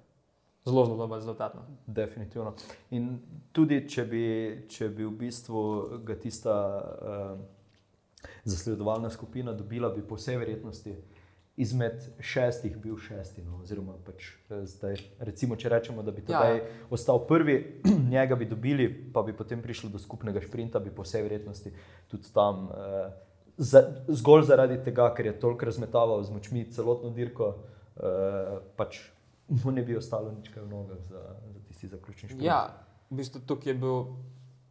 zelo, 0.65 0.85
zelo 0.85 0.97
dober 0.97 1.19
rezultat. 1.19 1.55
No. 1.55 1.61
Definitivno. 1.85 2.55
In 2.95 3.11
tudi, 3.51 3.83
če 3.89 4.05
bi, 4.09 4.25
če 4.69 4.89
bi 4.89 5.05
v 5.05 5.13
bistvu 5.19 5.61
ga 6.07 6.15
tista 6.19 6.55
uh, 6.79 7.39
zasledovalna 8.43 9.09
skupina 9.09 9.53
dobila, 9.53 9.91
bi 9.93 10.05
po 10.05 10.17
vsej 10.19 10.39
verjetnosti 10.39 10.95
izmed 11.59 11.99
šestih 12.23 12.77
bil 12.79 12.95
šesti. 12.97 13.43
No, 13.43 13.59
oziroma, 13.63 13.97
pač, 14.07 14.29
eh, 14.49 14.63
zdaj, 14.65 14.95
recimo, 15.19 15.57
če 15.59 15.69
rečemo, 15.69 16.03
da 16.03 16.11
bi 16.15 16.23
Ja. 16.23 16.39
tedaj 16.39 16.61
ostal 16.89 17.19
prvi, 17.27 17.81
njega 18.15 18.35
bi 18.35 18.47
dobili, 18.47 18.87
pa 19.13 19.21
bi 19.23 19.35
potem 19.35 19.61
prišlo 19.61 19.89
do 19.89 19.99
skupnega 19.99 20.41
šprinta, 20.41 20.79
bi 20.79 20.91
po 20.91 21.03
vsej 21.03 21.21
verjetnosti 21.27 21.73
tudi 22.07 22.31
tam. 22.33 22.69
Uh, 22.71 23.11
za, 23.57 23.83
zgolj 24.07 24.47
zaradi 24.47 24.79
tega, 24.83 25.09
ker 25.15 25.25
je 25.25 25.39
toliko 25.39 25.67
razmetaval 25.67 26.23
z 26.23 26.31
močmi 26.31 26.63
celotno 26.71 27.09
dirko, 27.11 27.53
uh, 27.99 28.59
pač 28.79 29.01
mu 29.49 29.71
ne 29.71 29.83
bi 29.83 29.97
ostalo 29.97 30.31
nič 30.31 30.47
kaj 30.53 30.63
v 30.63 30.69
nogah 30.69 30.99
za, 31.03 31.19
za 31.53 31.59
tisti 31.67 31.87
zaključni 31.91 32.29
šprint. 32.29 32.45
Ja, 32.45 32.77
v 33.11 33.19
bistvu 33.19 33.41
tukaj 33.43 33.73
je 33.73 33.77
bil, 33.81 34.05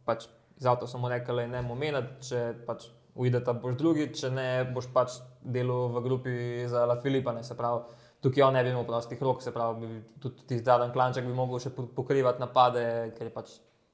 pač, 0.09 0.25
z 0.57 0.65
avto 0.65 0.87
smo 0.87 1.09
rekli, 1.09 1.35
da 1.35 1.41
je 1.45 1.53
ne 1.53 1.61
momenat, 1.61 2.17
če 2.25 2.39
pač 2.65 2.89
uideta 3.15 3.53
boš 3.53 3.77
drugi, 3.79 4.09
če 4.15 4.29
ne 4.33 4.49
boš 4.73 4.89
pač 4.93 5.17
delal 5.41 5.89
v 5.95 6.03
grupi 6.05 6.35
za 6.69 6.85
La 6.89 6.99
Filipa, 7.01 7.33
ne 7.33 7.43
se 7.43 7.57
pravi. 7.57 7.97
Tukaj 8.19 8.43
on 8.43 8.57
ne 8.57 8.63
bi 8.63 8.73
imel 8.73 8.83
prostih 8.87 9.21
rok, 9.23 9.41
se 9.41 9.53
pravi, 9.55 9.87
bi 9.87 10.19
tudi 10.19 10.45
ti 10.47 10.57
zadnji 10.59 10.91
klanček 10.93 11.25
bi 11.25 11.33
mogel 11.33 11.61
še 11.63 11.71
po- 11.75 11.87
pokrivati 11.95 12.43
napade, 12.43 12.83
ker 13.15 13.29
je 13.29 13.33
pač 13.33 13.53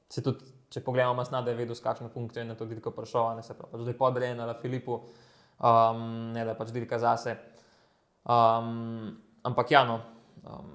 se 0.09 0.23
tudi, 0.25 0.47
če 0.73 0.81
pogledamo, 0.85 1.17
masnade 1.19 1.53
je 1.53 1.59
vedel, 1.59 1.77
s 1.77 1.85
kakšno 1.85 2.09
funkcijo 2.13 2.41
je 2.41 2.49
na 2.49 2.55
to 2.57 2.65
dirko 2.65 2.93
prišel, 2.95 3.35
ne 3.37 3.45
se 3.45 3.53
pravi, 3.53 3.71
pač, 3.71 3.85
da 3.85 3.93
je 3.93 3.99
podrejen 3.99 4.41
na 4.41 4.49
La 4.49 4.57
Filipu, 4.61 4.97
um, 5.59 6.01
ne 6.33 6.41
da 6.41 6.55
je 6.55 6.57
pač 6.57 6.73
dirka 6.73 6.99
zase. 7.01 7.37
Um, 8.25 9.13
ampak 9.45 9.71
ja, 9.71 9.85
no, 9.85 9.99
um, 10.41 10.73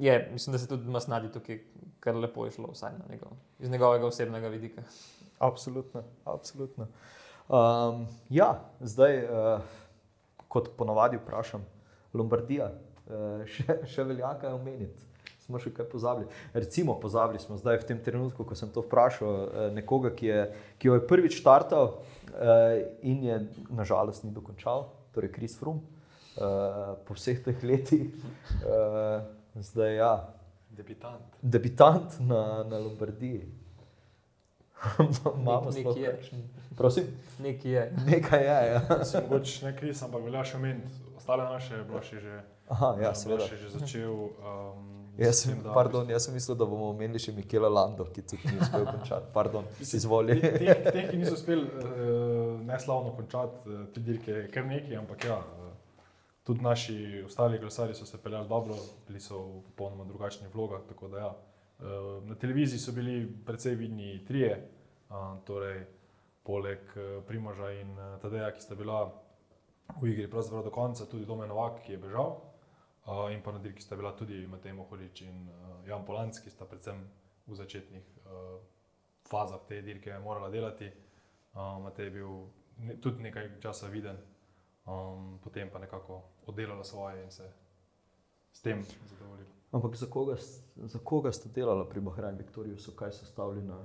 je, 0.00 0.16
mislim, 0.32 0.56
da 0.56 0.62
se 0.62 0.68
tudi 0.70 0.88
masnadi 0.88 1.28
tukaj 1.34 1.60
kar 2.00 2.16
lepo 2.16 2.44
je 2.44 2.50
šlo, 2.50 2.72
vsaj 2.72 2.92
njegov, 3.10 3.32
iz 3.58 3.70
njegovega 3.70 4.06
osebnega 4.06 4.48
vidika. 4.48 4.82
Absolutno. 5.38 6.02
absolutno. 6.24 6.86
Um, 7.50 8.04
ja, 8.30 8.52
zdaj, 8.80 9.16
uh, 9.20 9.60
kot 10.48 10.70
ponavadi 10.76 11.18
vprašam, 11.18 11.64
Lombardija, 12.12 12.68
uh, 12.70 13.42
še, 13.52 13.80
še 13.84 14.04
velja 14.04 14.30
kaj 14.38 14.54
omeniti. 14.54 15.02
Smo 15.40 15.58
še 15.58 15.72
kaj 15.74 15.88
pozabili. 15.90 16.28
Recimo, 16.54 16.94
pozabili 16.94 17.40
smo 17.42 17.56
zdaj 17.58 17.80
v 17.80 17.88
tem 17.88 17.98
trenutku, 17.98 18.44
ko 18.44 18.54
sem 18.54 18.70
to 18.70 18.84
vprašal, 18.84 19.26
uh, 19.26 19.64
nekoga, 19.74 20.12
ki, 20.12 20.28
je, 20.28 20.40
ki 20.78 20.86
jo 20.86 20.94
je 20.94 21.06
prvič 21.08 21.40
startal 21.40 21.96
uh, 21.96 22.78
in 23.02 23.24
je 23.26 23.40
nažalost 23.68 24.22
ni 24.22 24.30
dokončal, 24.30 24.86
torej 25.10 25.32
Kris 25.34 25.58
Frum, 25.58 25.82
uh, 26.36 26.94
po 27.02 27.18
vseh 27.18 27.42
teh 27.42 27.58
letih. 27.66 28.14
Uh, 28.62 29.26
zdaj, 29.58 29.96
ja, 29.96 30.12
Debitant. 30.70 31.34
debitant 31.42 32.14
na, 32.22 32.38
na 32.62 32.78
Lombardiji. 32.78 33.42
Imamo 35.34 35.66
Nek- 35.66 35.74
sploh 35.74 35.96
nekaj 35.96 36.04
je. 36.04 36.12
kakšen- 36.14 36.48
Prosim, 36.76 37.04
Nekaj 37.38 37.70
je. 37.72 37.92
nekaj 38.06 38.42
je. 38.44 38.72
Ja. 38.72 39.04
Se 39.04 39.20
mogoče 39.20 39.66
ne 39.66 39.76
kris, 39.76 40.02
ampak 40.02 40.22
velja 40.24 40.44
še 40.44 40.56
omeniti. 40.56 41.02
Ostale 41.16 41.44
naše 41.44 41.74
je 41.74 41.84
bilo 41.84 42.00
še 42.02 42.20
že, 42.20 42.40
Aha, 42.68 42.96
ja, 43.02 43.10
eh, 43.10 43.14
seveda. 43.14 43.44
Je 43.44 43.56
že 43.56 43.68
začel. 43.78 44.10
Um, 44.10 44.96
Jaz 45.18 45.42
sem, 45.42 45.58
da 45.62 45.72
pardon, 45.74 46.08
jaz 46.08 46.24
sem 46.24 46.34
mislil, 46.34 46.56
da 46.56 46.64
bomo 46.64 46.86
omenili 46.94 47.18
še 47.20 47.32
Mikela 47.36 47.68
Lando, 47.68 48.06
ki 48.08 48.22
tudi 48.22 48.52
ni 48.54 48.60
uspel 48.62 48.86
končati. 48.86 49.26
Pardon, 49.34 49.66
izvoli. 49.82 50.38
Teh, 50.40 50.54
teh, 50.56 50.84
teh, 50.86 51.08
ki 51.10 51.18
niso 51.20 51.34
uspeli 51.36 51.66
uh, 51.66 52.54
neslavno 52.64 53.12
končati 53.18 53.68
uh, 53.68 53.82
te 53.92 54.00
dirke, 54.00 54.30
je 54.32 54.46
kar 54.54 54.64
nekaj, 54.64 54.96
ampak 54.96 55.26
ja, 55.28 55.36
tudi 56.46 56.64
naši 56.64 56.96
ostali 57.26 57.58
glesari 57.60 57.94
so 57.94 58.06
se 58.08 58.16
peljali 58.22 58.48
dobro, 58.48 58.78
bili 59.08 59.20
so 59.20 59.42
v 59.42 59.60
popolnoma 59.68 60.06
drugačnih 60.08 60.54
vlogah. 60.54 60.86
tako 60.88 61.08
da 61.12 61.18
Ja, 61.26 61.30
uh, 61.34 62.24
na 62.24 62.34
televiziji 62.34 62.78
so 62.80 62.92
bili 62.96 63.26
precej 63.46 63.74
vidni 63.74 64.22
trije, 64.24 64.56
uh, 65.10 65.36
torej 65.44 65.84
poleg 66.42 66.80
uh, 66.96 67.24
Primoža 67.26 67.72
in 67.80 67.92
uh, 67.98 68.18
Tadeja, 68.22 68.52
ki 68.54 68.62
sta 68.62 68.74
bila 68.74 69.04
v 70.00 70.12
igri 70.12 70.30
pravzaprav 70.30 70.64
do 70.64 70.70
konca, 70.70 71.06
tudi 71.06 71.26
Domen 71.26 71.48
Novak, 71.48 71.82
ki 71.84 71.92
je 71.92 71.98
bežal. 71.98 72.36
Uh, 73.06 73.32
in 73.32 73.42
pa 73.42 73.52
na 73.52 73.58
dirki 73.58 73.82
sta 73.82 73.96
bila 73.96 74.12
tudi 74.12 74.46
Matej 74.46 74.72
Mohorič 74.72 75.22
in 75.22 75.48
uh, 75.48 75.80
Jan 75.88 76.04
Polanc, 76.04 76.36
ki 76.36 76.50
sta 76.50 76.68
predvsem 76.68 77.00
v 77.46 77.56
začetnih 77.56 78.06
uh, 78.26 78.60
fazah 79.26 79.62
te 79.68 79.80
dirke 79.82 80.18
morala 80.18 80.50
delati. 80.50 80.90
Um, 81.54 81.82
Matej 81.88 82.04
je 82.04 82.10
bil 82.10 82.30
ne, 82.86 82.96
tudi 83.00 83.22
nekaj 83.22 83.56
časa 83.60 83.88
viden, 83.88 84.18
um, 84.86 85.38
potem 85.42 85.70
pa 85.70 85.78
nekako 85.78 86.22
oddelala 86.46 86.84
svoje 86.84 87.24
in 87.24 87.30
se 87.30 87.48
s 88.52 88.62
tem 88.62 88.84
zadovoljila. 88.84 89.50
Ampak 89.72 89.96
za 89.96 90.06
koga, 90.06 90.36
za 90.76 90.98
koga 90.98 91.32
ste 91.32 91.48
delali 91.48 91.88
pri 91.88 92.00
Bahrajnu 92.00 92.38
Viktoriju, 92.38 92.78
so 92.78 92.92
kaj 92.92 93.12
sestavili 93.12 93.62
na 93.62 93.78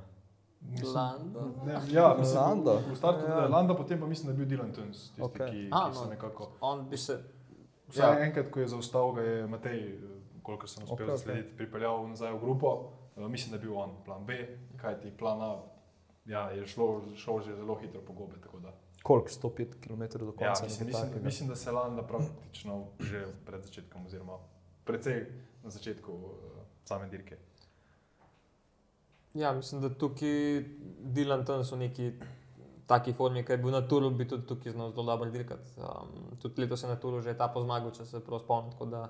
Lando? 0.95 1.51
Ne, 1.65 1.73
ja, 1.91 2.15
mislim, 2.19 2.41
Landa. 2.41 2.71
V, 2.71 2.91
v 2.91 2.95
startu 2.97 3.25
Ja. 3.25 3.41
ja. 3.41 3.47
Landa, 3.47 3.75
potem 3.75 3.99
pa 3.99 4.08
mislim, 4.08 4.28
da 4.28 4.34
je 4.34 4.45
bil 4.45 4.58
Dylan 4.58 4.75
Tuns, 4.75 5.10
tisti, 5.10 5.21
okay. 5.21 5.51
ki, 5.51 5.69
A, 5.71 5.91
ki 5.91 5.97
no. 5.97 6.10
nekako. 6.10 6.51
On 6.62 6.89
bi 6.89 6.97
se. 6.97 7.19
Vsaj 7.88 8.06
Ja. 8.10 8.19
ja. 8.19 8.25
enkrat, 8.25 8.51
ko 8.51 8.60
je 8.60 8.67
zaostal, 8.67 9.12
ga 9.13 9.21
je 9.21 9.47
Matej, 9.47 9.99
kolikor 10.43 10.69
sem 10.69 10.84
uspel 10.84 11.08
okay, 11.08 11.12
zaslediti, 11.12 11.49
okay. 11.49 11.58
pripeljal 11.58 12.08
nazaj 12.10 12.34
v 12.34 12.39
grupo. 12.39 12.91
Uh, 13.15 13.28
mislim, 13.28 13.51
da 13.51 13.58
je 13.58 13.62
bil 13.62 13.78
on 13.78 13.91
plan 14.06 14.25
B, 14.25 14.34
kajti 14.78 15.17
plan 15.17 15.41
A 15.41 15.56
ja, 16.25 16.49
je 16.49 16.67
šlo, 16.67 17.01
šel 17.15 17.41
že 17.41 17.56
zelo 17.56 17.75
hitro 17.75 18.01
po 18.01 18.13
gobe. 18.13 18.41
tako 18.41 18.60
da. 18.60 18.73
koliko 19.04 19.28
105 19.28 19.65
km 19.82 20.25
do 20.25 20.32
konca? 20.32 20.45
Ja, 20.45 20.51
mislim, 20.63 20.88
mislim, 20.88 21.08
takega? 21.08 21.25
mislim, 21.25 21.49
da 21.49 21.56
se 21.56 21.69
je 21.69 21.73
Landa 21.73 22.04
praktično 22.04 22.86
že 22.99 23.25
pred 23.45 23.63
začetkom, 23.63 24.06
oziroma 24.06 24.38
precej 24.86 25.25
na 25.63 25.69
začetku 25.69 26.12
uh, 26.12 26.32
same 26.84 27.10
dirke. 27.10 27.38
Ja, 29.36 29.52
mislim, 29.54 29.82
da 29.82 29.89
tukaj 29.89 30.63
Dylan 31.15 31.45
Tuns 31.45 31.71
v 31.71 31.78
neki 31.78 32.12
taki 32.88 33.13
formi, 33.13 33.43
ki 33.43 33.52
je 33.52 33.58
bil 33.58 33.74
na 33.74 33.82
turu, 33.88 34.10
bi 34.10 34.28
tudi 34.28 34.48
tukaj 34.48 34.71
znal 34.71 34.91
zelo 34.93 35.04
dobro 35.04 35.30
dirkati. 35.32 35.76
Um, 35.78 36.38
tudi 36.41 36.62
letos 36.62 36.84
je 36.84 36.89
na 36.89 36.95
turu 36.95 37.21
že 37.21 37.34
ta 37.38 37.48
pozmagal, 37.52 37.91
če 37.91 38.06
se 38.06 38.21
prav 38.24 38.39
spomnim. 38.39 38.71
tako 38.71 38.86
da 38.86 39.10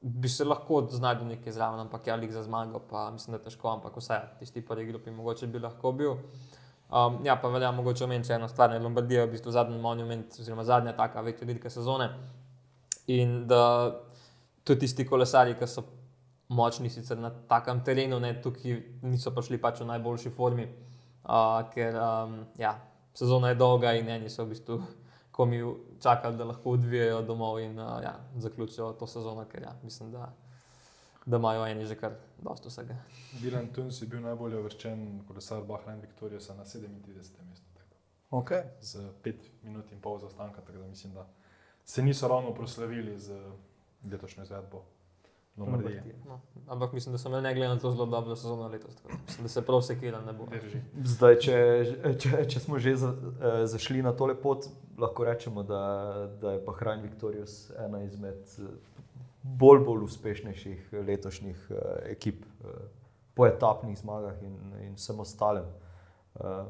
Bi 0.00 0.28
se 0.28 0.44
lahko 0.44 0.86
znašel 0.90 1.26
nekaj 1.26 1.52
zraven, 1.52 1.80
ampak 1.80 2.06
ja, 2.06 2.16
lik 2.16 2.32
za 2.32 2.42
zmago, 2.42 2.78
pa 2.90 3.10
mislim, 3.10 3.32
da 3.32 3.38
je 3.38 3.44
težko, 3.44 3.68
ampak 3.68 3.96
vse, 3.96 4.18
tisti 4.38 4.60
prvi 4.60 4.86
grupi 4.86 5.10
mogoče 5.10 5.46
bi 5.46 5.58
lahko 5.58 5.92
bil. 5.92 6.16
Um, 6.90 7.24
ja, 7.24 7.36
pa 7.36 7.48
velja 7.48 7.70
mogoče 7.72 8.04
omeniti 8.04 8.32
eno 8.32 8.48
stvar, 8.48 8.68
da 8.68 8.76
je 8.76 8.82
Lombardija 8.82 9.24
v 9.24 9.30
bistvu 9.30 9.52
zadnji 9.52 9.78
monument, 9.78 10.36
oziroma 10.40 10.64
zadnja 10.64 10.92
taka 10.96 11.20
večja 11.20 11.46
dirka 11.46 11.70
sezone. 11.70 12.10
In 13.06 13.46
da 13.48 13.94
tudi 14.64 14.80
tisti 14.80 15.06
kolesari, 15.06 15.56
ki 15.58 15.66
so 15.66 15.84
močni 16.48 16.90
sicer 16.90 17.18
na 17.18 17.30
takem 17.48 17.80
terenu, 17.84 18.20
ne, 18.20 18.34
tukaj 18.42 18.76
niso 19.02 19.32
prišli 19.34 19.60
pač 19.60 19.80
v 19.80 19.88
najboljši 19.92 20.32
formi, 20.36 20.66
uh, 21.24 21.62
ker 21.74 21.96
um, 21.96 22.38
ja, 22.58 22.76
sezona 23.14 23.52
je 23.52 23.60
dolga 23.60 23.94
in 23.96 24.08
eni 24.08 24.30
so 24.30 24.44
v 24.44 24.52
bistvu 24.52 24.80
komi 25.36 25.62
čakali, 26.02 26.36
da 26.36 26.44
lahko 26.44 26.76
odvijajo 26.76 27.22
domov 27.22 27.60
in 27.62 27.78
uh, 27.78 27.98
ja, 28.02 28.18
zaključijo 28.36 28.92
to 29.00 29.06
sezono, 29.06 29.46
ker 29.50 29.62
ja, 29.62 29.76
mislim, 29.82 30.12
da 30.12 30.32
da 31.26 31.36
imajo 31.36 31.66
eni 31.66 31.86
že 31.86 31.96
kar 31.96 32.12
dosto 32.38 32.68
vsega. 32.68 32.96
Dylan 33.42 33.72
Tuns 33.72 34.02
je 34.02 34.08
bil 34.08 34.20
najbolje 34.20 34.58
uvrščen 34.60 35.22
kolesar 35.28 35.62
Bahrain 35.64 36.00
Victoriusa 36.00 36.54
na 36.54 36.64
37. 36.64 37.48
mestu. 37.48 37.64
Okay. 38.30 38.62
Z 38.80 38.98
5 39.22 39.34
minut 39.62 39.92
in 39.92 40.00
pol 40.00 40.18
zaostanka, 40.18 40.60
tako 40.60 40.78
da 40.78 40.86
mislim, 40.86 41.14
da 41.14 41.26
se 41.84 42.02
niso 42.02 42.28
ravno 42.28 42.54
proslavili 42.54 43.18
z 43.18 43.36
letošnjo 44.10 44.42
izvedbo 44.42 44.82
Lombardije. 45.56 46.02
No, 46.26 46.40
ampak 46.68 46.92
mislim, 46.92 47.12
da 47.12 47.18
so 47.18 47.28
imeli 47.28 47.42
ne 47.42 47.54
glede 47.54 47.68
na 47.68 47.78
to 47.78 47.90
zelo 47.90 48.06
dobro 48.06 48.36
sezono 48.36 48.68
letos. 48.68 48.94
da 48.94 49.14
Mislim, 49.26 49.44
da 49.44 49.48
se 49.48 49.62
prav 49.62 49.82
sekira 49.82 50.20
ne 50.20 50.32
bo. 50.32 50.46
Drži. 50.46 50.80
Zdaj, 51.04 51.38
če, 51.38 51.56
če, 52.18 52.48
če 52.48 52.60
smo 52.60 52.78
že 52.78 52.96
za, 52.96 53.12
eh, 53.12 53.66
zašli 53.66 54.02
na 54.02 54.12
tole 54.12 54.34
pot, 54.34 54.66
lahko 54.98 55.24
rečemo, 55.24 55.62
da, 55.62 55.82
da 56.40 56.52
je 56.52 56.64
Bahrain 56.66 57.02
Victorious 57.02 57.70
ena 57.86 58.02
izmed 58.02 58.42
eh, 58.58 58.94
bolj, 59.44 59.84
bolj 59.84 60.04
uspešnejših 60.04 60.92
letošnjih 61.06 61.66
eh, 61.70 61.76
ekip 62.16 62.44
eh, 62.44 62.68
po 63.34 63.46
etapnih 63.46 63.98
zmagah 63.98 64.42
in, 64.42 64.58
in 64.80 64.94
vsem 64.94 65.20
ostalem. 65.20 65.66
Eh, 66.40 66.64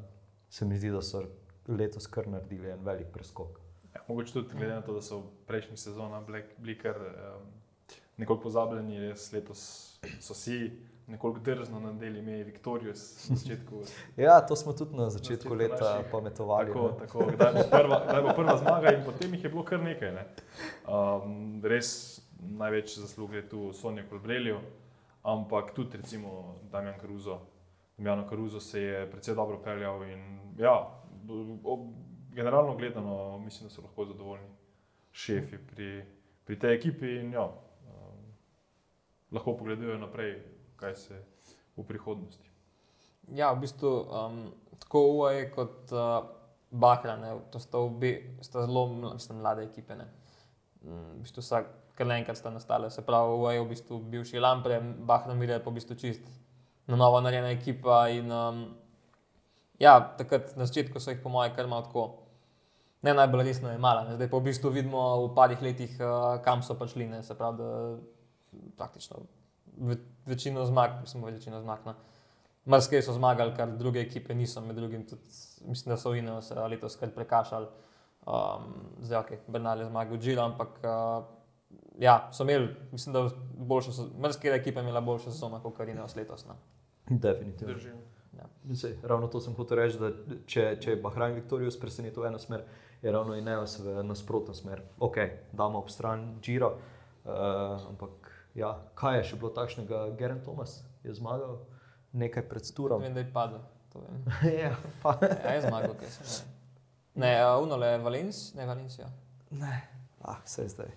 se 0.51 0.65
mi 0.65 0.77
zdi, 0.79 0.91
da 0.91 1.03
so 1.03 1.25
letos 1.69 2.07
kar 2.07 2.29
naredili 2.29 2.71
en 2.71 2.85
velik 2.85 3.13
preskok. 3.13 3.61
Ja, 3.95 4.01
mogoče 4.09 4.33
tudi 4.33 4.57
glede 4.59 4.75
na 4.75 4.83
to, 4.83 4.95
da 4.95 5.03
so 5.03 5.19
v 5.19 5.31
prejšnjih 5.47 5.81
sezonah 5.81 6.25
bili, 6.27 6.77
kar 6.79 6.99
um, 6.99 7.47
nekoliko 8.17 8.43
pozabljeni, 8.43 8.99
res 9.09 9.33
letos 9.33 9.63
so 10.21 10.35
si 10.35 10.71
nekoliko 11.07 11.41
drzno 11.41 11.81
nadeli 11.81 12.19
ime 12.19 12.45
na 12.45 13.37
začetku. 13.37 13.83
Ja, 14.17 14.41
to 14.47 14.57
smo 14.57 14.73
tudi 14.73 14.97
na 14.97 15.11
začetku 15.11 15.49
začetku 15.49 15.55
leta 15.55 15.99
naših- 15.99 16.11
pametovali. 16.11 16.67
Tako, 16.69 16.89
ne. 16.89 16.99
tako, 16.99 17.27
kdaj, 17.33 17.53
bo 17.53 17.65
prva, 17.71 18.01
kdaj 18.09 18.23
bo 18.23 18.35
prva 18.37 18.57
zmaga, 18.57 18.93
in 18.93 19.05
potem 19.05 19.35
jih 19.35 19.45
je 19.45 19.51
bilo 19.51 19.65
kar 19.65 19.81
nekaj. 19.83 20.13
Ne. 20.13 20.25
Um, 20.89 21.61
res 21.65 22.21
največ 22.41 22.99
zaslug 22.99 23.35
je 23.35 23.49
tu 23.49 23.73
Sonja 23.73 24.05
Kolbrelju, 24.09 24.59
ampak 25.23 25.75
tudi 25.75 25.97
recimo 25.97 26.57
Damjan 26.73 26.99
Karuzo. 27.01 27.41
Damjano 27.97 28.29
Karuzo 28.29 28.61
se 28.61 28.81
je 28.81 29.11
precej 29.11 29.35
dobro 29.35 29.59
peljal 29.65 30.03
in 30.03 30.41
ja, 30.59 30.91
ob, 31.65 31.93
generalno 32.33 32.77
gledano 32.77 33.39
mislim, 33.39 33.69
da 33.69 33.75
so 33.75 33.83
lahko 33.83 34.05
zadovoljni 34.05 34.49
šefi 35.13 35.59
pri, 35.59 36.05
pri 36.45 36.59
tej 36.59 36.75
ekipi 36.75 37.07
in 37.07 37.33
ja, 37.33 37.49
lahko 39.35 39.57
pogledajo 39.59 39.99
naprej, 39.99 40.39
kaj 40.81 40.95
se 40.97 41.21
v 41.77 41.85
prihodnosti. 41.87 42.51
Ja, 43.33 43.53
v 43.53 43.65
bistvu 43.65 43.91
um, 44.05 44.41
tako 44.85 45.05
UAE 45.19 45.49
kot 45.55 45.93
uh, 45.97 46.27
Bahra, 46.75 47.15
ne, 47.17 47.37
to 47.55 47.61
sta, 47.63 47.79
obe, 47.79 48.37
sta 48.43 48.67
zelo 48.67 48.87
mislim, 48.89 49.39
mlade 49.39 49.65
ekipe. 49.65 49.97
Ne. 49.97 50.09
Mm, 50.83 51.21
V 51.21 51.23
bistvu 51.23 51.45
vsak, 51.45 51.69
kar 51.95 52.09
naenkrat 52.11 52.39
sta 52.39 52.51
nastale, 52.51 52.91
se 52.91 53.05
pravi, 53.07 53.37
UAE 53.39 53.61
v 53.63 53.69
bistvu 53.71 54.01
bivši 54.13 54.43
Lampre, 54.43 54.81
Bahra 54.81 55.35
Miller 55.35 55.63
pa 55.63 55.71
v 55.71 55.79
bistvu 55.79 55.97
čist 55.97 56.27
na 56.91 56.99
novo 57.01 57.21
narejena 57.25 57.55
ekipa. 57.55 58.09
In, 58.13 58.33
um, 58.33 58.65
ja, 59.81 59.97
takrat 60.19 60.53
na 60.59 60.67
začetku 60.69 61.01
so 61.01 61.15
jih 61.15 61.23
po 61.23 61.33
mojem 61.33 61.55
kar 61.57 61.71
malo 61.71 61.87
tako. 61.87 62.05
Ne 63.05 63.13
najbolj 63.15 63.45
resno 63.45 63.69
je 63.69 63.79
mala, 63.79 64.05
ne. 64.09 64.17
zdaj 64.17 64.31
pa 64.33 64.41
v 64.41 64.49
bistvu 64.49 64.73
vidimo 64.73 65.01
v 65.27 65.33
parih 65.37 65.63
letih, 65.63 65.93
uh, 66.01 66.41
kam 66.45 66.63
so 66.65 66.77
prišli. 66.77 67.07
Ne. 67.09 67.23
Se 67.23 67.37
pravi, 67.39 67.61
da 67.61 67.71
praktično 68.77 69.17
ve, 69.77 69.97
večino 70.27 70.65
zmag, 70.67 70.91
mislim, 71.01 71.25
večino 71.25 71.61
zmag. 71.61 71.79
No. 71.85 71.95
Marsikaj 72.65 73.03
so 73.03 73.13
zmagali, 73.13 73.53
kar 73.57 73.77
druge 73.77 74.01
ekipe 74.01 74.35
niso, 74.35 74.61
med 74.61 74.77
drugim 74.77 75.07
tudi, 75.07 75.23
mislim, 75.67 75.93
da 75.93 75.97
so 75.97 76.15
Ineos 76.15 76.51
eh, 76.51 76.61
letos 76.71 76.97
kar 76.97 77.11
prekašali. 77.15 77.67
Um, 78.27 78.73
zdaj, 79.01 79.19
ok, 79.21 79.33
Bernal 79.49 79.81
je 79.81 79.87
zmagal 79.87 80.19
Džila, 80.19 80.45
ampak 80.45 80.79
uh, 80.81 81.25
ja, 82.01 82.31
so 82.33 82.43
imeli, 82.43 82.71
mislim, 82.93 83.13
da 83.13 83.29
boljšo, 83.57 84.09
marsikaj 84.19 84.57
ekipa 84.57 84.81
je 84.81 84.85
imela 84.85 85.01
boljšo 85.01 85.33
sezono 85.33 85.61
kot 85.61 85.77
kar 85.77 85.89
Ineos 85.89 86.17
letos. 86.17 86.47
No. 86.47 86.57
Definitivno. 87.09 87.75
Drži. 87.75 87.93
Sej, 88.75 88.97
ravno 89.03 89.27
to 89.29 89.41
sem 89.41 89.55
hotel 89.55 89.79
reči, 89.79 89.99
da 90.01 90.09
če, 90.47 90.63
če 90.81 90.95
je 90.95 91.01
Bahrain 91.03 91.35
Victorious 91.37 91.77
presenetil 91.81 92.25
v 92.25 92.31
eno 92.33 92.41
smer, 92.41 92.65
je 93.03 93.13
ravno 93.13 93.37
Ineos 93.37 93.77
v 93.85 94.03
nasprotno 94.09 94.55
smer. 94.57 94.81
Ok, 95.05 95.19
damo 95.53 95.85
ob 95.85 95.93
stran 95.93 96.39
Giro, 96.43 96.73
uh, 96.73 97.77
ampak 97.91 98.34
ja, 98.55 98.71
kaj 98.95 99.17
je 99.17 99.25
še 99.25 99.37
bilo 99.37 99.51
takšnega? 99.51 100.17
Geren 100.17 100.41
Thomas 100.41 100.75
je 101.03 101.15
zmagal 101.15 101.59
nekaj 102.13 102.43
pred 102.45 102.65
Turom. 102.71 103.03
Vem, 103.03 103.15
da 103.15 103.21
je 103.21 103.31
padel. 103.31 103.59
to 103.89 104.01
vem. 104.01 104.25
ja, 104.63 104.73
pa, 105.03 105.19
Ja, 105.21 105.53
je 105.53 105.63
zmagal, 105.63 105.95
kaj 105.95 106.11
se 106.11 106.23
ne. 106.25 106.51
Ne, 107.17 107.33
Unole 107.57 107.87
je 107.89 107.99
Valenc, 108.01 108.55
ne 108.55 108.67
Valencia. 108.67 109.07
ne, 109.53 109.75
ah, 110.21 110.37
vse 110.45 110.69
zdaj. 110.69 110.91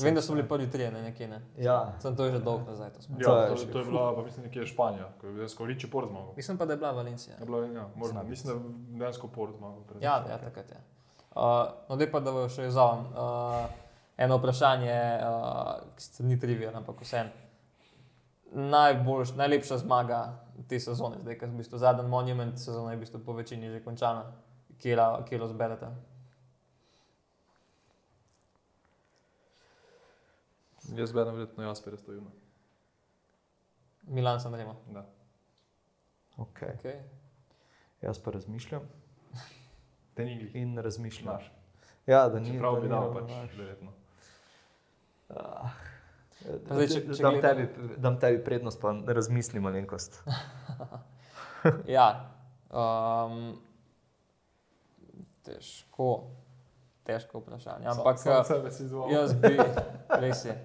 Vem, 0.00 0.14
da 0.14 0.22
so 0.22 0.32
bili 0.32 0.48
prvi 0.48 0.66
trije, 0.66 0.90
ne 0.90 1.02
nekje 1.02 1.28
ne. 1.28 1.38
Ja, 1.58 1.92
Sem 2.00 2.16
to 2.16 2.24
je 2.24 2.32
že 2.32 2.38
dolgo 2.40 2.64
nazaj. 2.64 2.90
To. 2.90 2.98
Ja, 3.12 3.26
To 3.46 3.54
je 3.54 3.68
to, 3.68 3.78
je 3.78 3.84
bila, 3.84 4.14
pa 4.16 4.22
mislim, 4.22 4.46
nekje 4.46 4.66
Španija, 4.66 5.12
ko 5.20 5.26
je 5.26 5.34
dejansko 5.34 5.66
Riči 5.66 5.90
Port 5.90 6.08
zmagal. 6.08 6.32
Mislim 6.36 6.58
pa, 6.58 6.64
da 6.64 6.72
je 6.72 6.78
bila 6.78 6.90
Valencija. 6.92 7.36
Je 7.36 7.44
bila, 7.46 7.66
ja, 7.66 7.84
Znam. 8.02 8.28
mislim, 8.28 8.48
da 8.48 8.54
je 8.56 8.64
dejansko 8.98 9.28
Port 9.28 9.54
zmagal. 9.54 9.84
pred- 9.84 10.02
Ja, 10.02 10.24
ja 10.24 10.38
takrat 10.38 10.70
je. 10.70 10.80
Uh, 11.30 11.42
no, 11.88 11.96
zdaj 11.96 12.10
pa 12.10 12.20
da 12.20 12.32
bo 12.32 12.48
še 12.48 12.66
izzovem. 12.66 13.04
Uh, 13.06 13.68
eno 14.16 14.38
vprašanje, 14.38 14.96
uh, 15.20 15.96
ki 15.96 16.02
se 16.02 16.24
ni 16.24 16.38
trivial, 16.40 16.76
ampak 16.76 17.00
vseeno. 17.00 17.30
Najboljš, 18.54 19.34
najlepša 19.34 19.78
zmaga 19.82 20.20
te 20.68 20.78
sezone, 20.80 21.18
zdaj, 21.20 21.38
ker 21.38 21.48
je 21.48 21.54
v 21.54 21.62
bistvu 21.62 21.78
zadnji 21.78 22.06
monument 22.08 22.58
sezone, 22.58 22.92
je 22.92 22.96
v 22.96 23.02
bistvu 23.02 23.20
po 23.26 23.34
večini 23.34 23.70
že 23.70 23.82
končana, 23.82 24.28
kje 24.78 25.38
jo 25.38 25.48
zberete. 25.48 25.90
Jaz 30.94 31.12
berem 31.12 31.34
verjetno 31.34 31.64
Jasper 31.64 31.96
Stojuna. 31.96 32.30
Milan 34.02 34.40
sem 34.40 34.54
remo. 34.54 34.76
Da. 34.92 35.06
okay. 36.36 36.76
Okay. 36.78 37.00
Jaz 38.02 38.18
pa 38.18 38.30
razmišljam 38.30 38.80
Te 40.14 40.24
ni 40.24 40.38
glih. 40.38 40.54
in 40.54 40.78
razmišljam. 40.78 41.38
Ja, 42.06 42.28
da 42.28 42.40
ni 42.40 42.52
Čeprav 42.52 42.74
da 42.74 42.80
bi 42.80 42.88
dal 42.88 43.14
pač, 43.14 43.56
verjetno. 43.56 43.92
Ah, 45.30 45.72
zdaj, 46.42 46.86
če- 46.86 47.02
če 47.08 47.22
dam, 47.22 47.34
gledam- 47.34 47.42
tebi, 47.42 47.66
dam 47.98 48.18
tebi 48.18 48.44
prednost, 48.44 48.80
pa 48.80 48.92
razmislim 49.08 49.62
malenkost. 49.62 50.20
Ja, 51.88 52.28
um, 52.70 53.54
težko, 55.42 56.08
težko 57.02 57.40
vprašanje. 57.40 57.86
Ampak 57.88 58.18
sam, 58.18 58.44
sam 58.44 58.66
izvolil. 58.68 59.14
Jaz 59.14 59.32
bi, 59.34 59.52
res 60.18 60.44
je. 60.44 60.56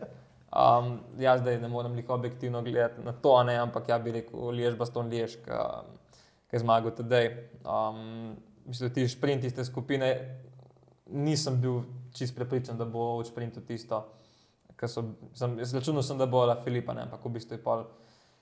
Um, 0.49 0.89
jaz 1.17 1.39
zdaj 1.39 1.59
ne 1.59 1.69
morem 1.69 1.93
liko 1.93 2.13
objektivno 2.13 2.59
gledati 2.61 2.99
na 2.99 3.13
to, 3.13 3.35
a 3.35 3.43
ne, 3.43 3.55
ampak 3.57 3.87
ja 3.87 3.97
bi 3.97 4.11
rekel 4.11 4.49
Liež, 4.51 4.75
Baston 4.75 5.07
Liež, 5.07 5.37
ki 5.39 5.53
je 6.51 6.59
zmagal 6.59 6.91
tedaj. 6.93 7.29
Um, 7.61 8.35
mislim, 8.65 8.89
da 8.89 8.95
ti 8.95 9.07
šprinti 9.07 9.47
iz 9.47 9.53
te 9.53 9.63
skupine, 9.63 10.09
nisem 11.07 11.61
bil 11.61 11.83
čist 12.11 12.35
prepričan, 12.35 12.75
da 12.75 12.85
bo 12.85 13.19
v 13.19 13.25
šprintu 13.25 13.61
tisto. 13.61 14.03
So, 14.87 15.03
sem, 15.33 15.57
jaz 15.59 15.73
računal 15.75 16.03
sem, 16.03 16.17
da 16.17 16.25
bo 16.25 16.45
La 16.45 16.55
Filipa, 16.55 16.93
ne, 16.93 17.03
ampak 17.07 17.25
v 17.25 17.33
bistvu 17.35 17.57
je 17.57 17.63
pol 17.63 17.83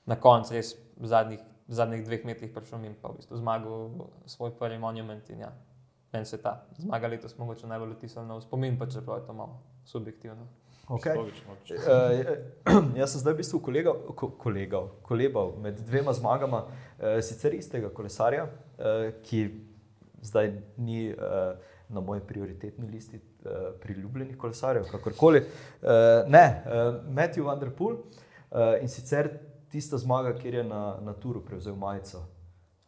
na 0.05 0.15
koncu 0.21 0.53
res 0.53 0.75
v 0.97 1.09
zadnjih, 1.09 1.41
v 1.67 1.73
zadnjih 1.73 2.03
dveh 2.05 2.27
metrih 2.29 2.51
prišel 2.53 2.85
in 2.85 2.93
pa 3.01 3.09
v 3.09 3.17
bistvu 3.17 3.39
zmagal 3.41 3.89
svoj 4.29 4.53
prvi 4.59 4.77
monument. 4.77 5.29
In 5.33 5.47
ja, 5.47 5.51
meni 6.13 6.25
se 6.25 6.37
je 6.37 6.41
ta 6.45 6.67
zmaga 6.77 7.07
letos 7.07 7.37
mogoče 7.37 7.67
najbolj 7.67 7.97
vtisnila 7.97 8.37
v 8.37 8.45
spomin, 8.45 8.77
pa 8.77 8.85
čeprav 8.85 9.19
je 9.19 9.27
to 9.27 9.33
malo 9.33 9.59
subjektivno. 9.85 10.47
Okay. 10.87 11.17
Logično, 11.17 11.51
logično. 11.51 11.75
Uh, 11.83 12.95
jaz 12.95 13.11
sem 13.11 13.19
zdaj 13.19 13.33
v 13.33 13.37
bistvu 13.41 13.59
kolega, 13.59 13.91
ko, 14.15 14.29
kolegal, 14.39 14.93
kolebal 15.03 15.57
med 15.59 15.81
dvema 15.83 16.13
zmagama, 16.15 16.61
uh, 16.63 17.17
sicer 17.19 17.57
istega 17.57 17.89
kolesarja, 17.91 18.45
uh, 18.47 19.09
ki 19.27 19.41
zdaj 20.23 20.53
ni 20.77 21.09
uh, 21.11 21.59
na 21.91 21.99
moji 21.99 22.23
prioritetni 22.23 22.87
listi 22.87 23.19
uh, 23.19 23.36
priljubljenih 23.81 24.37
kolesarjev, 24.37 24.87
kakorkoli. 24.91 25.43
Uh, 25.81 26.23
ne, 26.27 26.45
uh, 26.65 26.95
Matthew 27.09 27.45
Van 27.45 27.59
Der 27.59 27.71
Poel 27.75 27.97
uh, 27.97 28.81
in 28.81 28.89
sicer 28.89 29.29
tista 29.71 29.97
zmaga, 29.97 30.33
kjer 30.37 30.61
je 30.61 30.63
na, 30.63 30.81
na 31.03 31.13
Turu 31.13 31.41
prevzel 31.45 31.75
majico, 31.75 32.23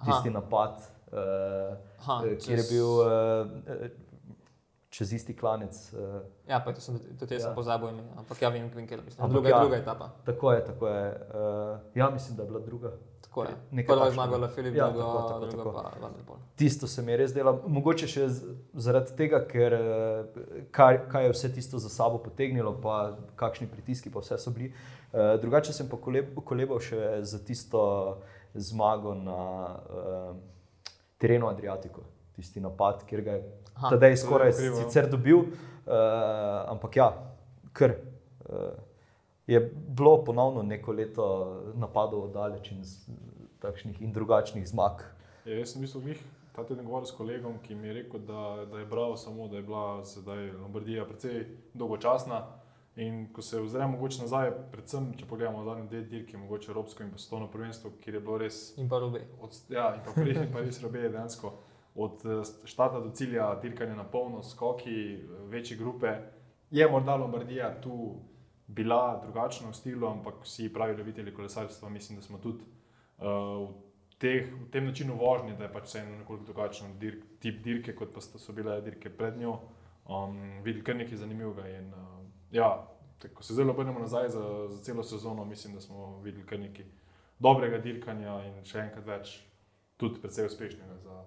tisti 0.05 0.32
napad, 0.32 0.80
uh, 1.12 1.76
Aha, 1.99 2.22
kjer 2.39 2.64
je 2.64 2.68
bil 2.70 2.88
uh, 3.03 3.89
čez 4.90 5.14
isti 5.14 5.36
klanec. 5.36 5.94
Uh, 5.94 6.22
Ja, 6.48 6.60
pa 6.60 6.74
to 6.74 6.82
sem, 6.82 6.98
tudi 7.20 7.34
jaz 7.34 7.42
Ja. 7.42 7.48
sem 7.48 7.56
pozabil 7.56 7.90
ime, 7.90 8.04
ampak 8.18 8.42
ja, 8.42 8.50
vem, 8.50 8.70
vem 8.70 8.84
je 8.84 8.98
bilo. 8.98 9.04
Ampak 9.18 9.32
Druga, 9.32 9.50
ja. 9.50 9.60
druga 9.60 9.78
etapa. 9.78 10.10
Tako 10.26 10.52
je, 10.52 10.66
tako 10.66 10.88
je. 10.88 11.06
Uh, 11.30 11.80
ja, 11.96 12.10
mislim, 12.10 12.38
da 12.38 12.44
je 12.44 12.50
bila 12.50 12.60
druga. 12.60 12.92
Tako 13.22 13.44
je. 13.44 13.50
Nekaj 13.72 13.96
Prva 13.96 14.06
je 14.06 14.12
zmagala 14.12 14.48
Filip, 14.48 14.76
Ja, 14.76 14.90
druga, 14.90 15.04
tako, 15.06 15.30
tako, 15.30 15.46
druga 15.46 15.64
tako. 15.64 15.72
pa 15.74 16.00
Vanderpool. 16.02 16.38
Tisto 16.56 16.88
se 16.88 17.02
mi 17.02 17.12
je 17.12 17.18
res 17.18 17.30
zdelo, 17.32 17.62
mogoče 17.68 18.08
še 18.08 18.24
zaradi 18.74 19.14
tega, 19.16 19.44
ker 19.46 19.74
eh, 19.74 20.26
kaj, 20.72 20.98
kaj 21.08 21.24
je 21.24 21.30
vse 21.30 21.54
tisto 21.54 21.78
za 21.78 21.90
sabo 21.90 22.18
potegnilo, 22.18 22.74
pa 22.82 22.96
kakšni 23.36 23.68
pritiski 23.68 24.10
pa 24.10 24.20
vse 24.20 24.38
so 24.38 24.50
bili. 24.50 24.74
Uh, 25.14 25.38
drugače 25.42 25.74
sem 25.74 25.88
pa 25.88 25.98
koleb, 25.98 26.34
kolebal 26.42 26.80
še 26.80 26.98
za 27.22 27.38
tisto 27.40 28.18
zmago 28.56 29.14
na 29.14 29.38
uh, 29.68 30.36
terenu 31.18 31.48
Adriatiku, 31.48 32.02
tisti 32.40 32.64
napad, 32.64 33.04
kjer 33.06 33.22
ga 33.28 33.38
je 33.38 33.44
tedaj 33.90 34.14
to 34.14 34.16
je 34.16 34.22
skoraj 34.24 34.52
krivo. 34.58 34.82
sicer 34.82 35.10
dobil, 35.12 35.44
uh, 35.44 35.96
ampak 36.72 36.96
ja, 37.04 37.10
kar. 37.74 38.00
Uh, 38.48 38.72
je 39.50 39.58
bilo 39.90 40.20
ponovno 40.22 40.62
neko 40.62 40.94
leto 40.94 41.26
napadov 41.74 42.28
oddaleč 42.28 42.68
in 42.72 42.84
z- 42.86 43.10
takšnih 43.60 43.98
in 44.06 44.12
drugačnih 44.14 44.68
zmag. 44.70 45.02
Ja, 45.42 45.58
jaz 45.58 45.74
sem 45.74 45.82
v 45.82 45.88
bistvu 45.88 46.02
glih 46.06 46.20
ta 46.54 46.64
teden 46.64 46.86
govoril 46.86 47.08
s 47.10 47.16
kolegom, 47.16 47.58
ki 47.64 47.76
mi 47.76 47.88
je 47.88 47.94
rekel, 47.94 48.22
da, 48.28 48.66
da 48.70 48.80
je 48.80 48.86
bral 48.86 49.18
samo, 49.18 49.48
da 49.48 49.58
je 49.58 49.64
bila 49.66 50.06
sedaj 50.06 50.52
Lombardija 50.52 51.06
precej 51.06 51.46
dolgočasna. 51.74 52.44
In 53.00 53.30
ko 53.34 53.42
se 53.42 53.62
ozremo 53.62 53.94
mogoče 53.96 54.22
nazaj, 54.22 54.52
predvsem 54.74 55.14
če 55.16 55.26
pogledamo 55.26 55.64
zadnje 55.64 55.86
dve 55.88 56.02
dirke, 56.04 56.38
mogoče 56.38 56.72
Evropsko 56.72 57.04
in 57.04 57.12
pa 57.14 57.18
Svetovno 57.18 57.48
prvenstvo, 57.48 57.92
kjer 58.04 58.18
je 58.18 58.22
bilo 58.22 58.38
res 58.38 58.58
In 58.78 58.90
pa 58.90 59.00
robe. 59.00 59.22
Od, 59.42 59.56
ja, 59.72 59.94
in 59.96 60.02
pa 60.06 60.12
prej, 60.18 60.36
in 60.36 60.52
pa 60.52 60.60
res 60.66 60.82
robe 60.84 61.06
dejansko. 61.10 61.54
Od 62.00 62.26
eh, 62.26 62.41
štarta 62.64 63.02
do 63.04 63.12
cilja, 63.12 63.52
dirkanje 63.62 63.95
na 63.95 64.06
polno, 64.08 64.43
skoki, 64.43 64.97
eh, 65.14 65.41
večje 65.52 65.78
grupe. 65.78 66.16
Je 66.72 66.88
morda 66.88 67.16
Lombardija 67.16 67.82
tu 67.82 68.16
bila 68.68 69.20
drugačna 69.24 69.70
v 69.70 69.74
stilu, 69.74 70.08
ampak 70.08 70.43
vsi 70.43 70.74
pravi 70.74 70.97
ljubitelji 70.97 71.34
kolesarstva, 71.34 71.89
mislim, 71.89 72.20
da 72.20 72.22
smo 72.22 72.38
tudi 72.38 72.64
uh, 73.18 73.26
v, 73.26 74.18
teh, 74.22 74.52
v 74.54 74.70
tem 74.72 74.86
načinu 74.86 75.16
vožnje, 75.18 75.56
da 75.58 75.64
je 75.66 75.72
pač 75.74 75.88
vseeno 75.89 76.18
nekoliko 76.18 76.45
drugačen 76.45 76.93
dirk, 77.00 77.24
tip 77.41 77.64
dirke, 77.66 77.95
kot 77.97 78.14
pa 78.14 78.22
so 78.22 78.54
bile 78.54 78.78
dirke 78.86 79.10
pred 79.10 79.39
njo. 79.41 79.58
Um, 80.06 80.62
videli 80.64 80.86
kar 80.86 80.95
nekaj 81.02 81.18
zanimivega. 81.18 81.66
In, 81.80 81.89
uh, 81.89 82.22
ja, 82.54 82.70
ko 83.34 83.43
se 83.43 83.58
zelo 83.58 83.74
obrnemo 83.74 84.00
nazaj 84.00 84.30
za, 84.30 84.45
za 84.70 84.84
celo 84.84 85.04
sezono, 85.04 85.45
mislim, 85.45 85.74
da 85.74 85.82
smo 85.82 86.20
videli 86.22 86.45
kar 86.45 86.60
nekaj 86.60 86.86
dobrega 87.39 87.82
dirkanja 87.82 88.38
in 88.45 88.64
še 88.64 88.86
enkrat 88.86 89.06
več, 89.08 89.34
tudi 89.97 90.22
precej 90.22 90.45
uspešnega 90.45 90.97
za, 91.02 91.24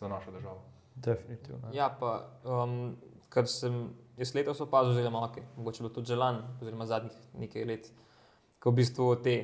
za 0.00 0.08
našo 0.08 0.30
državo. 0.30 0.60
Definitivno. 0.94 1.68
Ja, 1.72 1.96
pa 2.00 2.26
um, 2.44 2.96
kar 3.28 3.48
sem 3.48 3.90
jaz 4.16 4.34
letos 4.34 4.60
opazil, 4.60 4.92
oziroma 4.92 5.22
okay, 5.28 5.44
mogoče 5.56 5.82
bilo 5.82 5.94
tudi 5.94 6.12
želan, 6.12 6.42
oziroma 6.60 6.86
zadnjih 6.86 7.16
nekaj 7.40 7.64
let, 7.64 7.90
ko 8.60 8.70
v 8.70 8.80
bistvu 8.80 9.10
te 9.24 9.34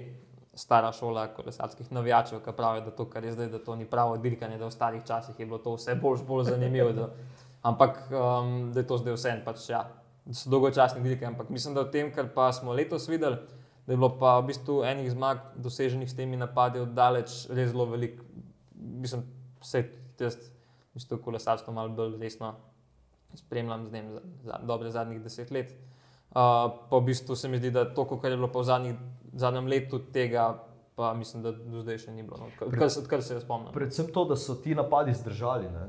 stara 0.57 0.93
šola 0.93 1.27
kolesarskih 1.37 1.93
navijačev, 1.93 2.41
ki 2.45 2.55
pravijo, 2.57 2.87
da 2.87 2.95
to, 2.97 3.05
kar 3.11 3.25
je 3.25 3.33
zdaj, 3.33 3.51
da 3.53 3.61
to 3.65 3.77
ni 3.77 3.85
pravo 3.85 4.17
dirkanje, 4.17 4.59
da 4.59 4.67
v 4.67 4.73
starih 4.73 5.05
časih 5.05 5.41
je 5.41 5.47
bilo 5.47 5.59
to 5.59 5.75
vse 5.77 5.95
bolj, 6.01 6.25
bolj 6.29 6.49
zanimivo. 6.49 6.93
Da, 6.97 7.11
ampak 7.63 8.01
um, 8.11 8.73
da 8.73 8.81
je 8.81 8.87
to 8.87 8.99
zdaj 8.99 9.17
vse 9.17 9.35
en 9.35 9.45
pač, 9.45 9.69
ja, 9.71 9.83
da 10.25 10.35
so 10.35 10.51
dolgočasni 10.51 11.05
dirke. 11.05 11.29
Ampak 11.29 11.53
mislim, 11.53 11.77
da 11.77 11.85
v 11.85 11.93
tem, 11.93 12.09
kar 12.13 12.33
pa 12.35 12.49
smo 12.57 12.73
letos 12.73 13.09
videli, 13.09 13.37
da 13.87 13.93
je 13.93 13.97
bilo 13.97 14.11
pa 14.19 14.39
v 14.41 14.49
bistvu 14.49 14.81
enih 14.89 15.13
zmag 15.13 15.45
doseženih 15.61 16.11
s 16.11 16.17
temi 16.17 16.41
napadi 16.41 16.81
oddaleč 16.81 17.45
res 17.53 17.71
zelo 17.75 17.87
veliko. 17.93 18.25
Mislim, 18.75 19.29
vse 19.61 19.85
jaz, 20.21 20.37
v 20.37 20.95
bistvu 20.95 21.19
kolesarstvo 21.19 21.73
malo 21.73 21.89
bolj 21.91 22.17
resno 22.19 22.55
spremljam 23.35 23.87
z 23.87 23.93
njim 23.93 24.13
za, 24.13 24.21
za 24.43 24.59
dobre 24.63 24.91
zadnjih 24.91 25.23
deset 25.23 25.51
let. 25.51 25.73
Uh, 26.29 26.35
pa 26.91 26.97
v 26.97 27.03
bistvu 27.03 27.37
se 27.37 27.49
mi 27.49 27.59
zdi, 27.59 27.71
da 27.71 27.85
to, 27.87 28.05
kar 28.07 28.31
je 28.31 28.37
bilo 28.37 28.49
pa 28.49 28.59
v 28.59 28.65
zadnjih, 28.65 28.97
zadnjem 29.35 29.67
letu 29.67 29.99
tega, 30.11 30.63
pa 30.95 31.15
mislim, 31.15 31.43
da 31.43 31.53
do 31.53 31.81
zdaj 31.81 31.99
še 31.99 32.13
ni 32.13 32.23
bilo, 32.23 32.37
no, 32.39 32.49
odkar, 32.61 32.91
se- 32.91 33.01
odkar 33.01 33.23
se 33.23 33.35
jaz 33.35 33.43
spomnim. 33.43 33.73
Predvsem 33.73 34.09
to, 34.09 34.25
da 34.25 34.37
so 34.37 34.55
ti 34.55 34.75
napadi 34.75 35.15
zdržali. 35.15 35.69
Ne? 35.69 35.87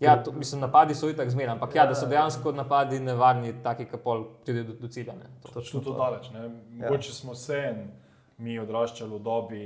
Ja, 0.00 0.16
to, 0.16 0.32
mislim, 0.32 0.60
napadi 0.60 0.94
so 0.94 1.08
itak 1.08 1.30
zmeraj, 1.30 1.52
ampak 1.52 1.74
ja, 1.74 1.86
da 1.86 1.94
so 1.94 2.06
dejansko 2.06 2.52
napadi 2.52 3.00
nevarni, 3.00 3.52
taki, 3.62 3.84
ki 3.84 3.98
pol 3.98 4.24
pride 4.44 4.62
do, 4.64 4.74
do 4.74 4.88
cilja. 4.88 5.14
ne. 5.14 5.26
To. 5.42 5.52
Točno 5.52 5.80
Tudi 5.80 5.90
to 5.90 5.96
daleč. 5.96 6.30
Ne? 6.30 6.48
Mogoče 6.72 7.12
smo 7.12 7.34
se 7.34 7.58
en, 7.64 7.80
mi 8.38 8.58
odraščali 8.58 9.10
v 9.10 9.18
dobi 9.20 9.62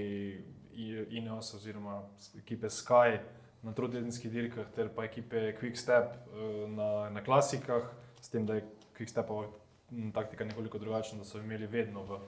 I- 0.74 1.06
Ineos 1.12 1.54
oziroma 1.54 2.02
ekipe 2.34 2.66
Sky 2.68 3.18
na 3.62 3.72
trotedenskih 3.72 4.30
dirkah, 4.32 4.66
ter 4.74 4.88
pa 4.94 5.04
ekipe 5.04 5.52
Quickstep 5.60 6.14
eh, 6.14 6.68
na, 6.68 7.10
na 7.10 7.22
klasikah, 7.24 7.90
s 8.20 8.28
tem, 8.30 8.46
da 8.46 8.54
je 8.54 8.64
Quickstepova 8.98 9.46
m, 9.92 10.12
taktika 10.12 10.44
nekoliko 10.44 10.78
drugačna, 10.78 11.18
da 11.18 11.24
so 11.24 11.38
imeli 11.38 11.66
vedno 11.66 12.02
v 12.02 12.18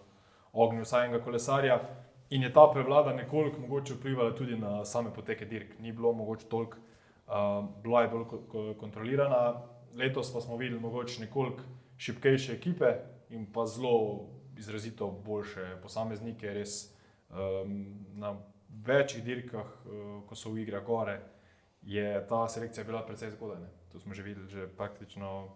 ognju 0.52 0.82
vsaj 0.82 1.06
enega 1.06 1.24
kolesarja. 1.24 1.80
In 2.30 2.42
je 2.42 2.52
ta 2.52 2.64
prevlada 2.72 3.12
nekoliko 3.12 3.60
mogoče 3.60 3.94
vplivala 3.94 4.32
tudi 4.34 4.56
na 4.56 4.84
same 4.84 5.10
poteke 5.14 5.44
dirk. 5.44 5.78
Ni 5.78 5.92
bilo 5.92 6.12
mogoče 6.12 6.46
toliko, 6.48 6.78
uh, 7.26 7.64
bila 7.82 8.02
je 8.02 8.08
bolj 8.08 8.24
ko- 8.24 8.40
ko- 8.48 8.74
kontrolirana. 8.80 9.60
Letos 9.94 10.32
pa 10.32 10.40
smo 10.40 10.56
videli 10.56 10.80
mogoče 10.80 11.20
nekoliko 11.20 11.62
šipkejše 11.98 12.52
ekipe 12.52 12.94
in 13.30 13.46
pa 13.52 13.66
zelo 13.66 14.26
izrazito 14.58 15.10
boljše 15.26 15.76
posameznike, 15.82 16.46
res 16.54 16.94
um, 17.30 17.76
na 18.14 18.36
večjih 18.86 19.24
dirkah, 19.24 19.66
uh, 19.66 20.22
ko 20.28 20.34
so 20.34 20.50
v 20.50 20.64
igri 20.64 20.80
gore, 20.86 21.20
je 21.82 22.26
ta 22.28 22.48
selekcija 22.48 22.84
bila 22.84 23.06
precej 23.06 23.30
zgodaj. 23.30 23.60
ne. 23.60 23.68
To 23.92 24.00
smo 24.00 24.14
že 24.14 24.22
videli, 24.22 24.48
že 24.48 24.66
praktično 24.66 25.48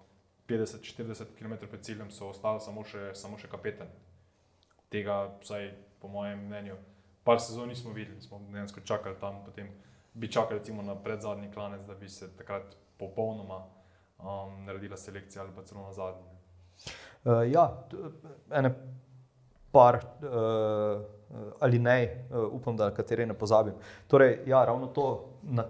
50-40 0.49 1.25
km 1.39 1.67
pred 1.71 1.83
ciljem 1.83 2.11
so 2.11 2.29
ostali 2.29 2.61
samo 2.61 2.85
še, 2.85 3.11
samo 3.15 3.39
še 3.39 3.49
kapetani. 3.49 3.91
Tega, 4.89 5.35
vsaj 5.43 5.73
po 6.01 6.09
mojem 6.09 6.47
mnenju, 6.47 6.77
par 7.25 7.41
sezon 7.41 7.69
nismo 7.69 7.93
videli, 7.93 8.21
smo 8.23 8.41
dejansko 8.53 8.81
čakali 8.81 9.17
tam, 9.21 9.43
potem 9.45 9.69
bi 10.15 10.31
čakali 10.33 10.59
recimo 10.59 10.83
na 10.83 10.95
predzadnji 10.95 11.51
klanec, 11.53 11.83
da 11.87 11.95
bi 11.95 12.09
se 12.09 12.31
takrat 12.37 12.77
popolnoma 12.99 13.65
um, 14.19 14.65
naredila 14.65 14.97
selekcija 14.97 15.43
ali 15.45 15.53
pa 15.57 15.63
celo 15.63 15.85
na 15.85 15.93
zadnji. 15.93 16.25
Uh, 17.25 17.53
ja, 17.53 17.67
t- 17.91 17.97
ene 18.51 18.73
par 19.73 20.01
uh, 20.23 21.03
ali 21.61 21.79
ne, 21.79 22.27
uh, 22.31 22.47
upam, 22.53 22.77
da 22.77 22.91
katere 22.95 23.27
ne 23.27 23.35
pozabim. 23.35 23.75
Torej, 24.09 24.43
ja, 24.47 24.65
ravno 24.65 24.87
to, 24.87 25.09
na, 25.43 25.67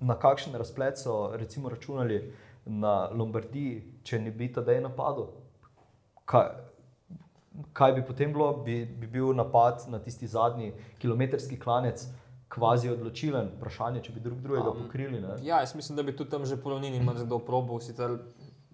na 0.00 0.18
kakšen 0.18 0.54
razplet 0.54 0.98
so 0.98 1.30
recimo 1.36 1.68
računali 1.68 2.32
na 2.66 3.08
Lombardiji, 3.14 4.00
če 4.02 4.18
ne 4.18 4.30
bi 4.30 4.50
tedaj 4.52 4.80
napadel. 4.82 5.28
Kaj, 6.26 6.48
kaj 7.72 7.92
bi 7.92 8.04
potem 8.06 8.32
bilo? 8.34 8.50
Bi, 8.66 8.80
bi 8.86 9.06
bil 9.06 9.30
napad 9.34 9.86
na 9.88 10.02
tisti 10.02 10.26
zadnji 10.26 10.72
kilometrski 10.98 11.58
klanec 11.60 12.08
kvazi 12.48 12.90
odločilen, 12.90 13.50
vprašanje, 13.56 14.02
če 14.06 14.12
bi 14.14 14.22
drug 14.22 14.42
drugega 14.42 14.70
Um, 14.70 14.82
pokrili. 14.84 15.20
Ne? 15.20 15.38
Ja, 15.42 15.60
jaz 15.60 15.74
mislim, 15.74 15.96
da 15.96 16.02
bi 16.02 16.16
tudi 16.16 16.30
tam 16.30 16.46
že 16.46 16.56
po 16.56 16.70
ravnini 16.70 17.02
marsikdo 17.04 17.38
probal. 17.38 17.80
Sicer 17.80 18.18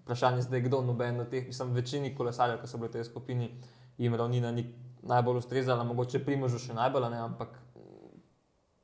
vprašanje 0.03 0.41
zdaj, 0.41 0.61
kdo 0.67 0.81
noben 0.81 1.19
od 1.19 1.29
teh, 1.29 1.47
mislim, 1.47 1.73
večini 1.73 2.15
kolesarjev, 2.15 2.61
ki 2.61 2.67
so 2.67 2.77
bili 2.77 2.89
v 2.89 2.93
tej 2.97 3.07
skupini, 3.09 3.49
jim 3.97 4.15
ravnina 4.15 4.51
ni 4.51 4.65
najbolj 5.03 5.41
ustrezala, 5.43 5.83
mogoče 5.83 6.23
primožu 6.25 6.59
še 6.59 6.75
najbolj, 6.77 7.09
ne, 7.11 7.19
ampak 7.25 7.59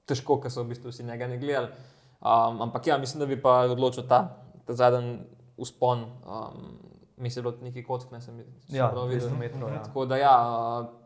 težko, 0.09 0.39
ker 0.43 0.51
so 0.51 0.65
v 0.65 0.73
bistvu 0.73 0.91
vsi 0.91 1.05
njega 1.07 1.27
ne 1.29 1.39
gledali. 1.41 1.71
Um, 2.19 2.61
ampak 2.67 2.87
ja, 2.87 2.97
mislim, 2.97 3.23
da 3.23 3.27
bi 3.29 3.39
pa 3.41 3.61
odločil 3.71 4.03
ta, 4.09 4.23
ta 4.67 4.75
zadnji 4.75 5.19
uspon. 5.57 6.07
Um, 6.25 6.77
Mislim, 7.19 7.43
da 7.43 7.49
je 7.49 7.51
bilo 7.51 7.65
neki 7.67 7.81
kock, 7.83 8.11
ne 8.11 8.21
sem, 8.21 8.37
sem 8.63 8.75
Ja, 8.77 8.85
prav 8.87 9.09
videl. 9.11 9.27
200 9.27 9.37
metrov, 9.37 9.69
ja. 9.73 9.81
Tako 9.83 10.05
da 10.07 10.17
ja, 10.17 10.35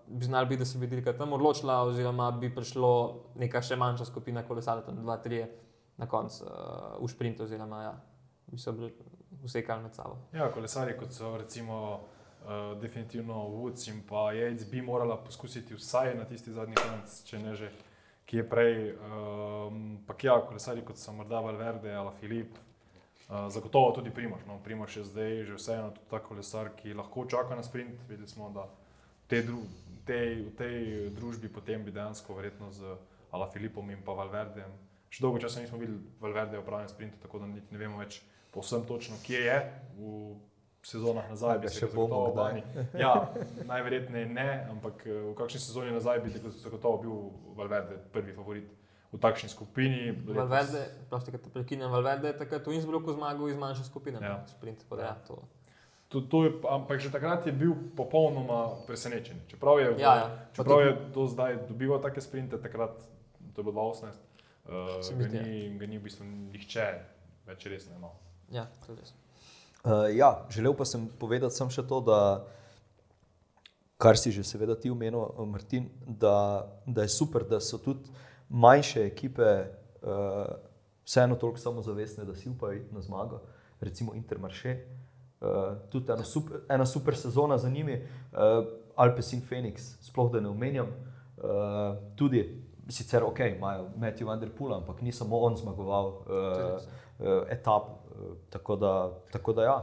bi 0.08 0.26
znali 0.26 0.45
biti, 0.45 0.60
da 0.60 0.66
se 0.66 0.78
bi 0.78 0.88
dirka 0.88 1.16
tam 1.18 1.34
odločila, 1.34 1.80
oziroma 1.88 2.28
bi 2.38 2.51
prišlo 2.54 2.91
neka 3.41 3.62
še 3.66 3.76
manjša 3.82 4.06
skupina 4.06 4.43
kolesarjev, 4.45 4.86
tam 4.86 4.99
dva, 5.01 5.16
tri 5.24 5.41
na 5.97 6.06
koncu 6.06 6.45
uh, 6.45 6.51
v 7.01 7.10
sprintu, 7.10 7.47
oziroma 7.47 7.82
ja, 7.82 7.95
bi 8.45 8.62
se 8.62 8.74
usekali 9.43 9.88
med 9.88 9.97
sabo. 9.97 10.20
Ja, 10.38 10.51
kolesarji, 10.54 10.99
kot 10.99 11.18
so 11.18 11.34
recimo 11.38 11.80
uh, 12.44 12.82
definitivno 12.82 13.34
Woods 13.34 13.88
in 13.88 14.02
pa 14.10 14.34
Yates, 14.34 14.70
bi 14.70 14.82
morala 14.82 15.18
poskusiti 15.18 15.76
vsaj 15.76 16.16
na 16.16 16.26
tisti 16.26 16.52
zadnji 16.52 16.76
konec, 16.76 17.16
če 17.26 17.39
ne 17.39 17.56
že, 17.56 17.72
ki 18.26 18.38
je 18.38 18.46
prej. 18.50 18.76
Um, 19.08 19.82
pa 20.08 20.16
ja, 20.22 20.38
kolesarji, 20.48 20.86
kot 20.86 21.00
so 21.00 21.14
morda 21.16 21.39
Valverde 21.44 21.94
ali 21.96 22.12
Filip, 22.20 22.58
uh, 23.30 23.48
zagotovo 23.50 23.91
tudi 23.96 24.12
Primož. 24.12 24.46
No, 24.48 24.60
Primož 24.64 24.98
je 24.98 25.04
zdaj 25.04 25.44
že 25.50 25.60
vseeno 25.60 25.91
tudi 25.96 26.10
ta 26.12 26.20
kolesar, 26.20 26.72
ki 26.76 26.94
lahko 26.94 27.26
čaka 27.26 27.56
na 27.56 27.64
sprint. 27.64 28.00
Videli 28.10 28.28
smo, 28.28 28.52
da 28.54 28.68
v 28.68 29.28
tej, 29.28 29.44
dru, 29.48 29.64
tej, 30.06 30.30
v 30.48 30.56
tej 30.60 30.78
družbi 31.16 31.50
potem 31.50 31.84
bi 31.84 31.91
dejansko 31.91 32.36
verjetno 32.36 32.72
z 32.72 32.98
Ala 33.32 33.50
Filipom 33.50 33.89
in 33.89 34.04
pa 34.06 34.14
Valverdejem. 34.14 34.72
Še 35.14 35.22
dolgo 35.22 35.39
časa 35.41 35.62
nismo 35.62 35.78
videli 35.78 36.02
Valverde 36.22 36.58
v 36.58 36.66
pravem 36.66 36.89
sprintu, 36.89 37.22
tako 37.22 37.44
da 37.44 37.48
niti 37.48 37.74
ne 37.74 37.80
vemo 37.80 38.02
več 38.02 38.22
povsem 38.54 38.86
točno, 38.86 39.18
kje 39.26 39.39
je 39.46 39.58
v 39.98 40.36
sezonah 40.84 41.30
nazaj. 41.30 41.60
Bi 41.60 41.70
se 41.70 41.80
zagotovo 41.82 42.32
kdaj. 42.32 42.44
bani. 42.46 42.64
Ja, 42.96 43.32
najverjetneje 43.66 44.26
ne, 44.28 44.68
ampak 44.70 45.06
eh, 45.06 45.12
v 45.24 45.34
kakšni 45.34 45.60
sezoni 45.60 45.92
nazaj 45.92 46.20
bi 46.20 46.30
zagotovo 46.54 46.98
bil 46.98 47.16
Valverde 47.56 47.98
prvi 48.12 48.34
favorit 48.34 48.68
v 49.10 49.20
takšni 49.20 49.50
skupini. 49.50 50.12
Letos- 50.12 50.36
Valverde, 50.36 50.80
prosti, 51.10 51.32
da 51.32 51.38
te 51.38 51.50
prekinem, 51.50 51.92
Valverde 51.92 52.28
je 52.28 52.38
takrat 52.38 52.68
v 52.68 52.74
Innsbrucku 52.74 53.14
zmagal 53.14 53.50
iz 53.50 53.56
manjše 53.56 53.84
skupine, 53.84 54.18
Ja. 54.18 54.28
ja. 54.28 54.48
sprint. 54.48 54.80
Tako 54.80 54.96
da, 54.96 55.04
ja, 55.04 55.16
to. 55.28 55.38
To, 56.10 56.22
to 56.22 56.44
je, 56.44 56.52
ampak 56.68 57.00
že 57.00 57.10
takrat 57.10 57.42
je 57.42 57.52
bil 57.52 57.74
popolnoma 57.96 58.70
presenečen. 58.86 59.40
Čeprav 59.48 59.80
je, 59.80 59.96
Ja, 59.98 60.16
ja. 60.16 60.28
Čeprav 60.52 60.82
je 60.82 60.92
do 61.10 61.26
zdaj 61.26 61.58
dobival 61.68 62.00
take 62.00 62.22
sprinte, 62.22 62.58
takrat 62.58 62.94
to 63.50 63.62
je 63.62 63.64
bilo 63.64 63.74
2018, 63.74 64.14
uh, 64.66 65.02
Se 65.02 65.16
mi 65.16 65.26
ga, 65.26 65.38
ja. 65.38 65.44
ni, 65.44 65.78
ga 65.78 65.86
ni 65.86 65.98
v 65.98 66.04
bistvu 66.04 66.26
nihče 66.26 66.86
več 67.46 67.66
res 67.66 67.90
ne 67.90 67.96
imel. 67.96 68.14
Ja, 68.52 68.68
to 68.86 68.92
je 68.92 69.00
res. 69.00 69.14
Uh, 69.84 70.16
ja, 70.16 70.46
želel 70.50 70.74
pa 70.74 70.86
sem 70.86 71.10
povedati 71.20 71.56
sem 71.56 71.68
še 71.68 71.84
to, 71.84 72.00
da 72.00 72.18
kar 74.00 74.16
si 74.16 74.32
že 74.32 74.44
seveda 74.44 74.76
ti 74.80 74.92
omenil, 74.92 75.20
eh, 75.20 75.46
Martin, 75.46 75.90
da, 76.08 76.68
da 76.88 77.04
je 77.04 77.12
super, 77.12 77.44
da 77.44 77.60
so 77.60 77.78
tudi 77.78 78.08
manjše 78.50 79.06
ekipe 79.08 79.44
uh, 80.04 80.56
vseeno 81.04 81.36
toliko 81.36 81.60
samozavestne, 81.60 82.24
da 82.24 82.36
si 82.36 82.50
upajo 82.50 82.80
na 82.92 83.02
zmago, 83.02 83.42
recimo 83.82 84.16
Intermarše. 84.16 84.78
Uh, 85.42 85.76
tudi 85.92 86.12
ena 86.12 86.24
super, 86.24 86.62
ena 86.70 86.86
super 86.86 87.18
sezona 87.18 87.58
za 87.58 87.70
njimi. 87.70 88.00
Uh, 88.32 88.64
Alpes 88.96 89.34
in 89.34 89.42
Phoenix, 89.42 89.98
sploh 90.02 90.32
da 90.32 90.40
ne 90.40 90.50
omenjam, 90.50 90.88
uh, 90.88 91.98
tudi 92.16 92.44
sicer 92.90 93.24
ok, 93.24 93.40
imajo 93.58 93.90
Matthew 93.98 94.28
Vanderpool, 94.28 94.74
ampak 94.76 95.02
ni 95.02 95.12
samo 95.12 95.40
on 95.40 95.58
zmagoval 95.58 96.08
uh, 96.08 96.24
uh, 97.20 97.44
etap. 97.50 98.03
Tako, 98.50 98.76
da, 98.76 98.94
tako 99.32 99.54
da 99.54 99.64
ja. 99.64 99.78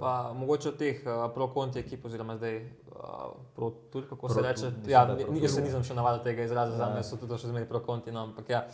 Pa 0.00 0.32
mogoče 0.34 0.68
od 0.68 0.76
teh 0.76 1.02
uh, 1.06 1.28
pro-konti 1.34 1.78
ekip, 1.78 2.04
oziroma 2.04 2.36
zdaj 2.36 2.56
uh, 2.56 3.02
pro-tur, 3.54 4.08
kako 4.08 4.28
se 4.28 4.34
Pro-tur, 4.34 4.50
reče. 4.50 4.90
Ja, 4.90 5.04
ni- 5.30 5.42
jaz 5.42 5.54
se 5.54 5.62
nisem 5.62 5.84
še 5.84 5.94
navadil 5.94 6.24
tega 6.24 6.42
izraza, 6.42 6.76
za 6.76 6.88
Ja. 6.88 6.94
me 6.94 7.02
so 7.04 7.16
tudi 7.16 7.38
še 7.38 7.50
zmeraj 7.50 7.68
pro-konti. 7.68 8.12
No, 8.12 8.24
ampak 8.24 8.48
ja, 8.50 8.64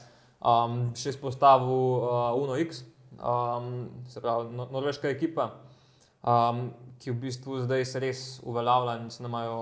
um, 0.40 0.94
še 0.96 1.10
izpostavil 1.10 1.68
uh, 1.98 2.30
Uno 2.40 2.56
X, 2.56 2.84
um, 3.18 3.90
se 4.08 4.20
pravi 4.20 4.48
no, 4.54 4.68
norveška 4.72 5.10
ekipa, 5.10 5.50
um, 6.22 6.70
ki 6.98 7.10
v 7.10 7.20
bistvu 7.26 7.60
zdaj 7.66 7.84
se 7.84 8.00
res 8.00 8.22
uveljavlja 8.46 8.96
in 9.02 9.10
se 9.10 9.22
nam 9.22 9.34
imajo 9.34 9.60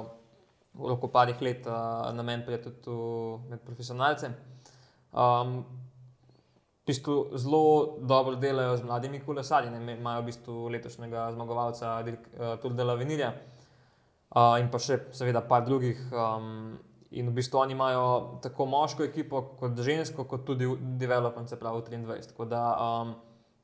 v 0.79 0.93
roku 0.93 1.09
parih 1.11 1.41
let 1.43 1.67
uh, 1.67 2.13
namen 2.15 2.45
prijeti 2.47 2.71
tudi 2.85 3.51
med 3.51 3.61
profesionalce. 3.67 4.31
Um, 5.13 5.65
bistvu 6.89 7.15
zelo 7.37 7.63
dobro 8.01 8.37
delajo 8.37 8.77
z 8.77 8.89
mladimi 8.89 9.21
kolesarji. 9.21 9.71
ne, 9.71 9.97
Imajo 9.97 10.23
v 10.23 10.29
bistvu 10.33 10.69
letošnjega 10.75 11.31
zmagovalca 11.33 11.95
eh, 12.07 12.19
Tour 12.63 12.75
de 12.75 12.85
la 12.85 12.95
Venirja 12.95 13.33
uh, 13.33 14.57
in 14.61 14.69
pa 14.73 14.81
še 14.83 15.01
seveda 15.17 15.43
par 15.49 15.65
drugih. 15.67 16.01
Um, 16.13 16.77
in 17.11 17.31
v 17.31 17.39
bistvu 17.39 17.63
oni 17.63 17.73
imajo 17.73 18.41
tako 18.45 18.67
moško 18.69 19.07
ekipo, 19.07 19.43
kot 19.61 19.79
žensko, 19.81 20.27
kot 20.29 20.45
tudi 20.45 20.69
development, 21.01 21.49
se 21.49 21.57
pravi 21.57 21.81
23. 21.87 22.33
Tako 22.33 22.45
da 22.45 22.63
um, 22.77 23.15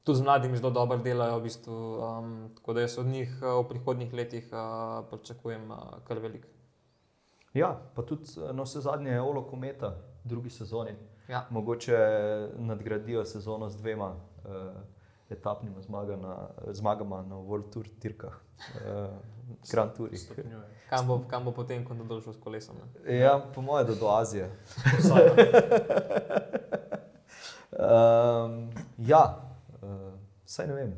tudi 0.05 0.19
z 0.19 0.25
mladimi 0.25 0.57
zelo 0.57 0.71
dobro 0.71 0.99
delajo, 1.05 1.39
v 1.39 1.49
bistvu, 1.49 1.79
um, 2.01 2.35
tako 2.57 2.77
da 2.77 2.85
jaz 2.85 2.99
od 2.99 3.07
njih 3.07 3.39
eh, 3.43 3.47
v 3.47 3.65
prihodnjih 3.69 4.13
letih 4.15 4.51
uh, 4.53 5.05
pričakujem 5.11 5.71
uh, 5.71 5.99
kar 6.09 6.19
veliko. 6.19 6.49
Ja, 7.55 7.75
pa 7.95 8.03
tudi 8.03 8.29
eh, 8.37 8.53
na 8.53 8.65
vse 8.65 8.81
zadnje 8.81 9.11
je 9.11 9.23
Olo 9.23 9.45
Kometa, 9.47 9.95
drugi 10.25 10.51
sezoni. 10.51 10.97
Ja. 11.29 11.47
Mogoče 11.51 11.97
nadgradijo 12.59 13.25
sezono 13.25 13.69
z 13.69 13.77
dvema 13.77 14.11
uh, 14.11 14.51
etapnima 15.31 15.81
zmagama, 15.81 16.49
zmagama 16.71 17.23
na 17.23 17.35
World 17.35 17.73
Tour 17.73 17.87
dirkah, 18.03 18.33
uh, 18.33 19.11
Grand 19.71 19.93
Tourih. 19.97 20.33
Kam 20.91 21.07
bo, 21.07 21.21
kam 21.31 21.45
bo 21.45 21.53
potem, 21.53 21.85
ko 21.85 21.95
bo 21.95 22.21
šel 22.21 22.33
s 22.33 22.41
kolesom? 22.41 22.77
Ne? 22.77 23.19
Ja, 23.19 23.41
po 23.55 23.63
mojem, 23.63 23.87
do, 23.87 23.95
do 23.95 24.09
Azije. 24.09 24.51
Um, 27.75 28.71
ja, 28.99 29.43
uh, 29.83 30.13
saj 30.45 30.67
ne 30.67 30.75
vem. 30.75 30.93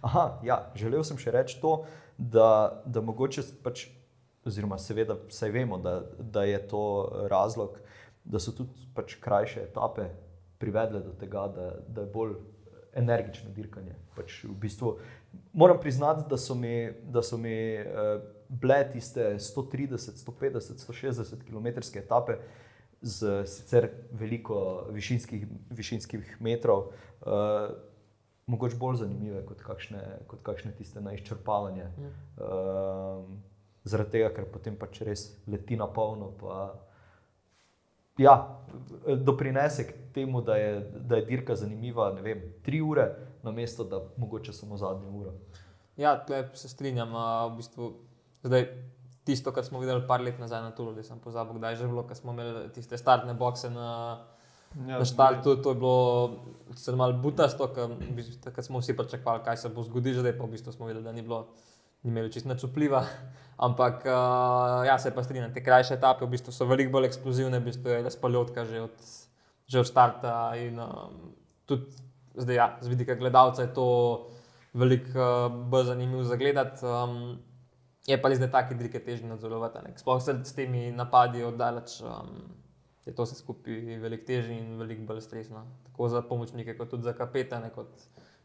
Aha, 0.00 0.40
ja, 0.44 0.58
želel 0.74 1.04
sem 1.04 1.16
še 1.16 1.32
reči 1.32 1.60
to, 1.62 1.84
da, 2.18 2.82
da 2.84 3.00
mogoče 3.00 3.46
pač, 3.64 3.86
oziroma 4.44 4.76
seveda, 4.78 5.16
saj 5.32 5.54
vemo, 5.54 5.78
da, 5.78 6.02
da 6.18 6.44
je 6.44 6.58
to 6.68 6.82
razlog, 7.30 7.78
da 8.28 8.40
so 8.40 8.52
tudi 8.52 8.88
pač 8.94 9.16
krajše 9.20 9.64
etape 9.70 10.10
privedle 10.58 11.00
do 11.00 11.14
tega, 11.16 11.46
da, 11.54 11.70
da 11.88 12.04
je 12.04 12.12
bolj 12.12 12.34
energično 12.98 13.50
dirkanje. 13.54 13.94
Pač 14.16 14.42
v 14.44 14.54
bistvu, 14.60 14.96
moram 15.52 15.80
priznati, 15.80 16.26
da 16.30 16.36
so 16.36 16.54
mi, 16.54 16.90
da 17.02 17.22
so 17.22 17.38
mi 17.38 17.54
uh, 17.80 18.20
bile 18.48 18.80
tiste 18.92 19.36
130, 19.38 20.24
150, 20.24 20.82
160 20.86 21.44
km 21.46 21.66
etape 21.98 22.38
z 23.00 23.44
sicer 23.46 23.90
veliko 24.10 24.88
višinskih, 24.90 25.46
višinskih 25.70 26.36
metrov, 26.40 26.90
uh, 27.22 27.70
mogoče 28.48 28.76
bolj 28.80 29.04
zanimive 29.04 29.44
kot 29.46 29.62
kakšne, 29.62 30.02
kot 30.26 30.42
kakšne 30.42 30.72
tiste 30.74 31.00
na 31.00 31.12
izčrpavanje. 31.14 31.86
Mm. 31.96 32.12
Um, 32.42 33.38
zaradi 33.88 34.16
tega, 34.18 34.32
ker 34.34 34.48
potem 34.52 34.76
pač 34.76 35.02
res 35.06 35.28
leti 35.46 35.76
na 35.76 35.86
polno. 35.86 36.32
Pa, 36.40 36.72
ja, 38.18 38.34
doprinese 39.16 39.86
k 39.86 39.94
temu, 40.14 40.42
da 40.42 40.56
je, 40.56 40.80
da 41.00 41.16
je 41.16 41.24
dirka 41.24 41.56
zanimiva, 41.56 42.12
ne 42.12 42.22
vem, 42.22 42.42
tri 42.62 42.80
ure, 42.82 43.08
namesto 43.42 43.84
da 43.84 44.02
mogoče 44.16 44.52
samo 44.52 44.76
zadnjo 44.76 45.10
uro. 45.10 45.32
Ja, 45.96 46.18
tukaj 46.20 46.48
se 46.54 46.68
strinjam. 46.68 47.14
a, 47.16 47.46
V 47.46 47.56
bistvu, 47.56 47.92
zdaj, 48.42 48.66
tisto, 49.24 49.52
kar 49.52 49.64
smo 49.64 49.80
videli 49.80 50.06
par 50.06 50.20
let 50.20 50.38
nazaj 50.38 50.62
na 50.62 50.70
Tulu, 50.70 50.92
da 50.94 51.02
sem 51.02 51.18
pozabil, 51.18 51.58
kdaj 51.58 51.72
je 51.72 51.76
že 51.76 51.88
bilo, 51.88 52.02
ko 52.02 52.14
smo 52.14 52.32
imeli 52.32 52.68
tiste 52.74 52.98
startne 52.98 53.34
bokse 53.34 53.70
na, 53.70 53.88
Ja, 54.76 54.98
na 54.98 55.04
štartu. 55.04 55.56
To 55.56 55.70
je 55.70 55.74
bilo 55.74 55.96
malo 56.96 57.16
butasto, 57.16 57.68
ker 57.72 57.88
v 57.88 58.12
bistvu, 58.12 58.52
smo 58.62 58.82
vsi 58.82 58.96
pričakovali, 58.96 59.44
kaj 59.44 59.56
se 59.56 59.68
bo 59.72 59.82
zgodilo, 59.82 60.20
zdaj 60.20 60.36
pa 60.38 60.44
v 60.44 60.52
bistvu 60.52 60.72
smo 60.72 60.86
videli, 60.86 61.04
da 61.04 61.12
ni 61.12 61.22
bilo. 61.22 61.48
Ni 62.02 62.12
imeli 62.12 62.32
čisto 62.32 62.48
nič 62.48 62.62
vpliva, 62.64 63.02
ampak 63.66 64.06
uh, 64.06 64.86
ja, 64.86 64.98
se 64.98 65.10
pa 65.14 65.24
strinjam, 65.26 65.52
te 65.54 65.64
krajše 65.64 65.98
etape 65.98 66.26
v 66.26 66.32
bistvu 66.36 66.54
so 66.54 66.68
veliko 66.68 66.94
bolj 66.98 67.10
eksplozivne, 67.10 67.58
v 67.58 67.70
bistvu 67.70 67.94
je 67.94 68.04
razpaljotka 68.06 68.64
že 68.68 68.84
od, 68.86 69.08
že 69.66 69.82
od 69.82 69.88
starta. 69.90 70.54
In, 70.62 70.78
um, 70.78 71.34
tudi 71.66 71.90
zdaj, 72.38 72.56
ja, 72.56 72.68
z 72.80 72.94
vidika 72.94 73.18
gledalca 73.18 73.66
je 73.66 73.72
to 73.74 73.88
veliko 74.74 75.10
uh, 75.18 75.50
bolj 75.50 75.90
zanimivo 75.90 76.22
za 76.24 76.38
gledati. 76.38 76.86
Um, 76.86 77.42
je 78.08 78.16
pa 78.16 78.30
res, 78.30 78.38
da 78.40 78.46
je 78.46 78.54
taki 78.54 78.78
dirke 78.78 79.02
težje 79.04 79.28
nadzorovati. 79.28 79.98
Sploh 80.00 80.22
se 80.22 80.38
s 80.44 80.54
temi 80.56 80.88
napadi 80.94 81.44
oddaleč. 81.44 82.00
Um, 82.00 82.58
Je 83.08 83.14
to 83.16 83.24
vse 83.24 83.38
skupaj 83.40 83.96
veliko 84.02 84.26
težje 84.28 84.52
in 84.52 84.74
veliko 84.76 85.06
bolj 85.08 85.22
stresno. 85.24 85.62
Tako 85.86 86.08
za 86.12 86.20
pomočnike, 86.22 86.74
kot 86.76 86.90
tudi 86.92 87.06
za 87.08 87.14
kapetane, 87.16 87.70
kot 87.72 87.88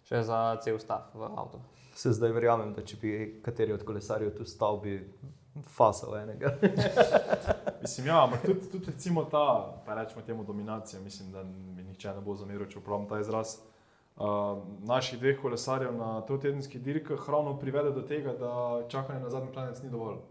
še 0.07 0.21
za 0.23 0.37
cel 0.63 0.79
stav 0.79 1.11
v 1.19 1.27
avtu. 1.27 1.59
Se 1.95 2.11
zdaj 2.11 2.31
verjamem, 2.31 2.73
da 2.73 2.81
če 2.85 2.97
bi 3.01 3.13
kateri 3.45 3.73
od 3.73 3.83
kolesarjev 3.85 4.33
tu 4.37 4.45
stal, 4.45 4.79
bi 4.81 4.97
fasal 5.75 6.17
enega. 6.17 6.55
Mislim, 7.81 8.07
ja, 8.07 8.23
ampak 8.23 8.45
tudi, 8.45 8.69
tudi 8.71 8.91
recimo 8.91 9.25
ta, 9.29 9.45
pa 9.85 9.95
rečemo 9.95 10.21
temu 10.25 10.43
dominacija, 10.43 11.01
mislim, 11.01 11.31
da 11.31 11.43
mi 11.43 11.83
nihče 11.83 12.13
ne 12.15 12.21
bo 12.21 12.35
zameril, 12.35 12.65
če 12.71 12.79
uporabim 12.79 13.09
ta 13.09 13.19
izraz. 13.19 13.57
Uh, 14.13 14.61
naših 14.85 15.19
dveh 15.19 15.39
kolesarjev 15.41 15.95
na 15.97 16.21
trotedenskih 16.21 16.81
dirkah 16.81 17.29
ravno 17.29 17.57
privede 17.59 17.91
do 17.91 18.01
tega, 18.01 18.33
da 18.39 18.83
čakanje 18.89 19.19
na 19.19 19.29
zadnji 19.29 19.51
klanec 19.53 19.81
ni 19.83 19.89
dovolj. 19.89 20.21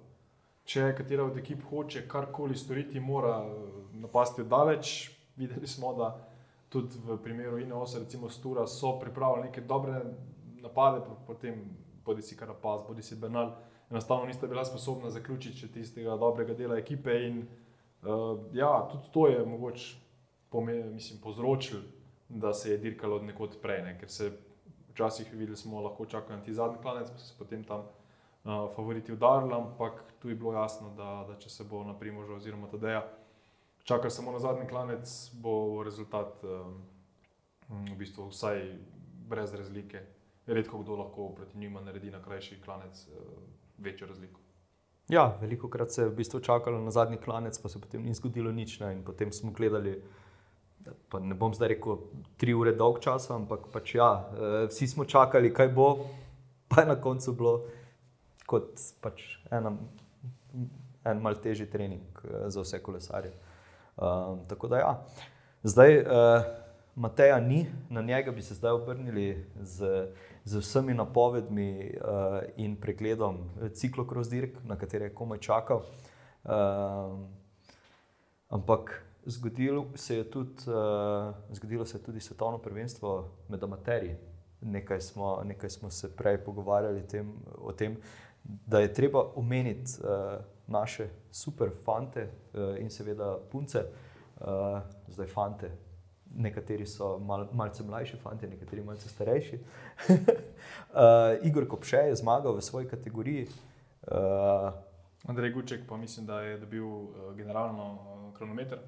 Če 0.65 0.93
katera 0.97 1.27
od 1.27 1.39
ekip 1.39 1.65
hoče 1.71 2.07
karkoli 2.09 2.57
storiti, 2.57 3.01
mora 3.01 3.41
eh, 3.43 3.57
napasti 4.05 4.45
oddaleč. 4.45 5.11
Videli 5.37 5.67
smo, 5.67 5.95
da 5.99 6.13
tudi 6.71 7.01
v 7.05 7.19
primeru 7.23 7.59
Ineosa, 7.59 7.99
recimo 7.99 8.31
Stura, 8.31 8.67
so 8.67 8.95
pripravili 9.01 9.49
neke 9.49 9.61
dobre 9.61 9.99
napade, 10.63 11.01
pa 11.07 11.17
potem 11.27 11.65
bodi 12.05 12.23
si 12.23 12.37
Karapaz, 12.37 12.83
bodi 12.87 13.03
si 13.03 13.17
Bernal, 13.17 13.55
enostavno 13.91 14.27
nista 14.27 14.47
bila 14.47 14.65
sposobna 14.65 15.11
zaključiti 15.11 15.65
še 15.65 15.73
tistega 15.73 16.17
dobrega 16.17 16.55
dela 16.55 16.79
ekipe. 16.79 17.15
In 17.29 17.43
uh, 17.43 18.39
ja, 18.57 18.71
tudi 18.93 19.13
to 19.13 19.27
je 19.29 19.45
mogoče 19.47 19.99
povzročilo, 21.23 21.81
da 22.29 22.53
se 22.55 22.71
je 22.71 22.79
dirkalo 22.79 23.17
od 23.17 23.25
nekod 23.29 23.59
prej, 23.63 23.83
ne? 23.83 23.97
ker 24.01 24.11
se 24.11 24.31
včasih 24.93 25.33
videli 25.33 25.57
smo 25.57 25.81
lahko 25.81 26.07
čakali 26.07 26.39
na 26.39 26.45
ti 26.45 26.55
zadnji 26.55 26.81
klanec, 26.83 27.11
pa 27.11 27.19
so 27.19 27.27
se 27.27 27.35
potem 27.39 27.65
tam 27.65 27.81
uh, 27.81 28.69
favoriti 28.77 29.13
udarili, 29.13 29.55
ampak 29.55 30.05
tu 30.19 30.29
je 30.29 30.35
bilo 30.35 30.53
jasno, 30.53 30.95
da, 30.97 31.25
da 31.29 31.39
če 31.39 31.51
se 31.51 31.65
bo 31.65 31.85
na 31.85 31.99
Primožu 31.99 32.35
oziroma 32.35 32.71
Tadeja 32.71 33.03
čakal 33.85 34.11
samo 34.11 34.33
na 34.33 34.39
zadnji 34.39 34.69
klanec, 34.69 35.31
bo 35.33 35.83
rezultat 35.83 36.45
um, 36.45 36.83
v 37.69 37.97
bistvu 37.99 38.29
vsaj 38.31 38.79
brez 39.29 39.55
razlike. 39.55 40.03
Redko 40.47 40.79
kdo 40.79 40.97
lahko 40.97 41.29
proti 41.37 41.59
njima 41.59 41.81
naredi 41.81 42.11
na 42.11 42.23
krajši 42.23 42.61
klanec 42.65 43.07
uh, 43.09 43.15
večjo 43.79 44.07
razliko. 44.07 44.41
Ja, 45.09 45.39
veliko 45.41 45.69
krat 45.69 45.91
se 45.91 46.03
je 46.03 46.09
v 46.09 46.15
bistvu 46.15 46.41
čakalo 46.41 46.81
na 46.81 46.91
zadnji 46.91 47.17
klanec, 47.17 47.59
pa 47.59 47.69
se 47.69 47.81
potem 47.81 48.03
ni 48.03 48.15
zgodilo 48.15 48.53
nič. 48.53 48.79
Ne? 48.81 48.93
In 48.93 49.03
potem 49.05 49.33
smo 49.33 49.51
gledali, 49.53 49.99
pa 51.11 51.21
ne 51.21 51.35
bom 51.35 51.55
zdaj 51.55 51.75
rekel, 51.75 51.99
tri 52.41 52.55
ure 52.55 52.73
dolg 52.73 53.01
čas, 53.03 53.31
ampak 53.31 53.69
pač 53.73 53.95
ja, 53.95 54.11
eh, 54.33 54.57
vsi 54.71 54.89
smo 54.89 55.05
čakali, 55.05 55.53
kaj 55.55 55.69
bo, 55.75 56.07
pa 56.69 56.81
je 56.81 56.87
na 56.89 56.97
koncu 57.01 57.35
bilo 57.37 57.55
kot 58.47 58.81
pač 59.03 59.23
ena, 59.51 59.75
en 61.05 61.23
mal 61.23 61.37
težji 61.43 61.69
trening 61.71 62.25
eh, 62.25 62.49
za 62.49 62.63
vse 62.63 62.83
kolesarje. 62.83 63.35
Um, 63.93 64.47
tako 64.49 64.73
da 64.73 64.79
ja, 64.79 64.93
zdaj. 65.63 65.99
Uh, 66.01 66.62
Mateja 66.95 67.41
ni, 67.41 67.67
na 67.91 68.03
njega 68.03 68.33
bi 68.33 68.43
se 68.43 68.55
zdaj 68.55 68.71
obrnili 68.71 69.47
z, 69.61 70.07
z 70.45 70.59
vsemi 70.59 70.95
napovedmi 70.95 71.95
uh, 71.97 72.41
in 72.57 72.77
pregledom 72.77 73.39
ciklokros 73.73 74.29
dirk, 74.29 74.59
na 74.65 74.77
katere 74.77 75.05
je 75.05 75.15
komaj 75.15 75.39
čakal. 75.39 75.83
Uh, 76.45 76.51
ampak 78.49 79.05
zgodilo 79.25 79.87
se, 79.95 80.17
je 80.17 80.31
tudi, 80.31 80.53
uh, 80.67 81.35
zgodilo 81.51 81.87
se 81.87 81.97
je 81.99 82.03
tudi 82.03 82.21
svetovno 82.21 82.59
prvenstvo 82.59 83.29
med 83.49 83.63
amaterji. 83.63 84.17
Nekaj 84.61 85.01
smo, 85.01 85.43
nekaj 85.45 85.71
smo 85.71 85.91
se 85.91 86.17
prej 86.17 86.45
pogovarjali 86.45 87.07
tem, 87.09 87.33
o 87.59 87.73
tem, 87.73 87.97
da 88.45 88.81
je 88.81 88.93
treba 88.93 89.25
omeniti 89.35 89.93
uh, 90.01 90.45
naše 90.67 91.09
super 91.31 91.71
fante 91.85 92.29
uh, 92.29 92.77
in 92.79 92.91
seveda 92.91 93.39
punce, 93.51 93.85
uh, 94.41 94.47
zdaj 95.09 95.27
fante, 95.27 95.71
nekateri 96.37 96.87
so 96.87 97.19
mal, 97.19 97.47
malce 97.53 97.85
mlajši, 97.85 98.17
fanti, 98.17 98.47
nekateri 98.47 98.83
malce 98.83 99.09
starejši. 99.09 99.59
uh, 100.09 100.17
Igor 101.49 101.69
Kopše 101.69 101.97
je 101.97 102.17
zmagal 102.17 102.57
v 102.57 102.63
svoji 102.63 102.89
kategoriji. 102.89 103.49
Uh, 104.11 104.73
Andrej 105.29 105.53
Guček 105.53 105.87
pa 105.89 105.97
mislim, 105.97 106.27
da 106.27 106.41
je 106.41 106.59
dobil 106.59 106.85
uh, 106.85 107.35
generalno 107.37 107.93
uh, 107.93 108.35
kronometer, 108.37 108.79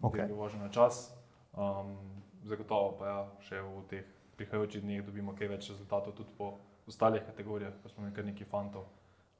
Ok. 0.00 0.14
ki 0.14 0.20
je 0.20 0.26
bil 0.26 0.36
vožen 0.36 0.60
na 0.60 0.68
čas. 0.68 1.10
Um, 1.52 1.96
zagotovo 2.44 2.96
pa 2.98 3.06
ja, 3.06 3.18
še 3.44 3.60
v 3.60 3.82
teh 3.90 4.06
prihajajočih 4.36 4.82
dneh 4.82 5.04
dobimo 5.04 5.34
kaj 5.36 5.48
več 5.52 5.68
rezultatov 5.70 6.16
tudi 6.16 6.32
po 6.38 6.56
ostalih 6.88 7.22
kategorijah, 7.26 7.74
ko 7.82 7.88
smo 7.92 8.08
kar 8.14 8.24
nekaj 8.24 8.48
fantov 8.50 8.88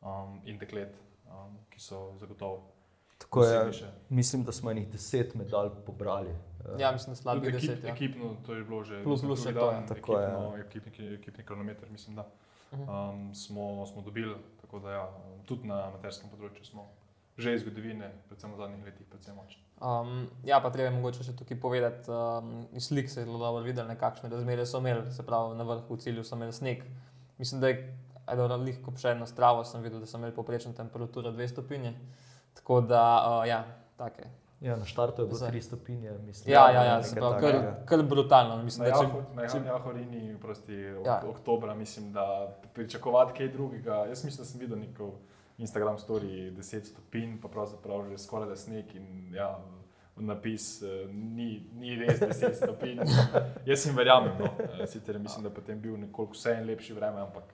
um, 0.02 0.38
in 0.44 0.58
deklet, 0.58 0.94
um, 1.26 1.56
ki 1.70 1.80
so 1.80 2.12
zagotovo. 2.20 2.71
Tako 3.22 3.44
je, 3.44 3.58
mislim, 4.10 4.42
da 4.42 4.52
smo 4.52 4.70
enih 4.70 4.88
deset 4.88 5.34
medalj 5.34 5.70
pobrali. 5.86 6.30
Eh, 6.30 6.78
Ja, 6.78 6.92
mislim, 6.92 7.12
da 7.12 7.16
slabih 7.16 7.48
ekip, 7.48 7.60
deset. 7.60 7.84
Ja. 7.84 7.90
ekipno, 7.90 8.36
to 8.46 8.54
je 8.54 8.64
bilo 8.64 8.84
že 8.84 8.94
Plus- 8.96 9.22
mislim, 9.22 9.28
plus 9.28 9.42
še 9.42 9.52
to, 9.52 9.66
dan. 9.66 9.86
Tako 9.86 10.12
je, 10.14 10.26
ekipno, 10.26 10.56
ekipni, 10.58 11.14
ekipni 11.14 11.44
kronometer, 11.44 11.90
mislim, 11.90 12.16
da 12.16 12.26
Mhm. 12.72 12.82
um, 12.84 13.34
smo, 13.34 13.64
smo 13.86 14.02
dobili. 14.02 14.34
Tako 14.60 14.78
da 14.78 14.90
ja, 14.90 15.08
tudi 15.44 15.68
na 15.68 15.82
amaterskem 15.84 16.30
področju 16.30 16.64
smo 16.64 16.88
že 17.34 17.54
iz 17.54 17.62
zgodovine, 17.62 18.08
predvsem 18.28 18.52
v 18.52 18.56
zadnjih 18.56 18.84
letih, 18.84 19.06
predvsem 19.06 19.34
močni. 19.34 19.62
Um, 19.80 20.10
ja, 20.44 20.60
pa 20.60 20.70
treba 20.70 20.86
je 20.86 20.94
mogoče 20.94 21.24
še 21.24 21.32
tukaj 21.34 21.56
povedati, 21.58 22.10
um, 22.10 22.50
iz 22.72 22.84
slik 22.84 23.08
se 23.08 23.20
je 23.20 23.26
zelo 23.26 23.38
dobro 23.38 23.62
videlo, 23.62 23.88
ne, 23.88 23.96
kakšne 23.96 24.28
razmere 24.28 24.66
so 24.66 24.78
imeli, 24.78 25.10
se 25.10 25.22
pravi 25.22 25.56
na 25.56 25.64
vrhu 25.64 25.88
v 25.88 25.98
cilju 25.98 26.24
so 26.24 26.36
imeli 26.36 26.52
sneg. 26.52 26.84
Mislim, 27.38 27.60
da 27.60 27.68
je 27.68 27.78
eno 28.28 28.46
lahko 28.48 28.92
še 28.94 29.10
eno 29.10 29.26
stravo, 29.26 29.64
sem 29.64 29.82
videl, 29.82 29.98
da 29.98 30.06
so 30.06 30.16
imeli 30.16 30.32
poprečno 30.32 30.72
temperaturo 30.72 31.32
2 31.32 31.48
stopinje. 31.48 31.94
Tako 32.54 32.80
da, 32.80 33.02
uh, 33.38 33.48
ja, 33.48 33.64
take. 33.96 34.24
Ja, 34.60 34.76
na 34.76 34.84
štartu 34.84 35.22
je 35.22 35.26
bilo 35.26 35.38
Zdaj. 35.38 35.50
3 35.50 35.60
stopinje, 35.60 36.10
mislim. 36.18 36.52
Ja, 36.52 36.70
ja, 36.70 36.84
ja, 36.84 37.00
takega. 37.02 37.38
kar, 37.40 37.54
kar 37.86 38.02
brutalno. 38.02 38.62
Mislim, 38.62 38.88
Na, 38.88 38.90
da 38.90 39.00
če, 39.00 39.34
na 39.34 39.48
če- 39.48 39.66
Jahorini, 39.66 40.36
prosti, 40.40 40.74
Ja. 40.74 41.00
ja. 41.04 41.22
oktobra, 41.28 41.74
mislim, 41.74 42.12
da 42.12 42.26
pričakovati 42.74 43.32
kaj 43.32 43.48
drugega. 43.48 43.94
Jaz 43.94 44.24
mislim, 44.24 44.38
da 44.38 44.50
sem 44.50 44.60
videl 44.60 44.78
neko 44.78 45.12
Instagram 45.58 45.98
story 45.98 46.52
10 46.52 46.84
stopinj, 46.84 47.40
pa 47.42 47.48
pravzaprav 47.48 48.08
že 48.08 48.18
skoraj 48.18 48.48
da 48.48 48.56
sneg 48.56 48.94
in 48.94 49.34
ja, 49.34 49.58
napis 50.16 50.82
eh, 50.82 50.86
ni, 51.08 51.66
ni 51.72 51.96
res 51.96 52.20
10 52.20 52.54
stopinj. 52.54 53.00
Jaz 53.66 53.86
jim 53.86 53.96
verjamem, 53.96 54.38
no. 54.38 54.46
Eh, 54.78 54.86
sicer 54.86 55.18
mislim, 55.18 55.42
da 55.42 55.48
je 55.48 55.54
potem 55.54 55.80
bil 55.80 55.96
nekoliko 55.96 56.32
vseeno 56.32 56.66
lepši 56.66 56.92
vreme, 56.92 57.20
ampak 57.20 57.44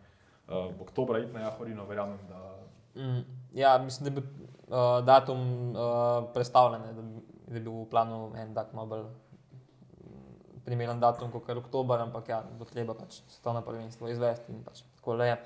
uh, 0.48 0.54
oktobra 0.80 1.18
iti 1.18 1.32
na 1.32 1.40
Jahorino, 1.40 1.84
verjamem, 1.86 2.18
da 2.28 2.56
mm, 3.02 3.24
ja, 3.54 3.78
mislim, 3.78 4.04
da 4.04 4.20
bil 4.20 4.30
uh, 4.68 5.04
datum 5.04 5.40
uh, 5.72 6.28
predstavljen, 6.34 6.82
da, 6.82 7.02
da 7.48 7.56
je 7.56 7.60
bil 7.60 7.72
v 7.72 7.88
planu 7.90 8.32
en 8.36 8.54
tak 8.54 8.72
malo 8.76 8.86
bolj 8.92 9.04
mm, 9.04 10.64
primeren 10.64 11.00
datum 11.00 11.32
kot 11.32 11.46
kar 11.46 11.58
oktober, 11.58 12.00
ampak 12.04 12.28
ja, 12.28 12.42
bo 12.58 12.68
treba 12.68 12.94
pač 12.94 13.22
svetovno 13.26 13.62
prvenstvo 13.66 14.08
izvesti 14.12 14.52
in 14.52 14.62
pač 14.64 14.84
tako 14.98 15.18
le 15.20 15.30
je. 15.32 15.38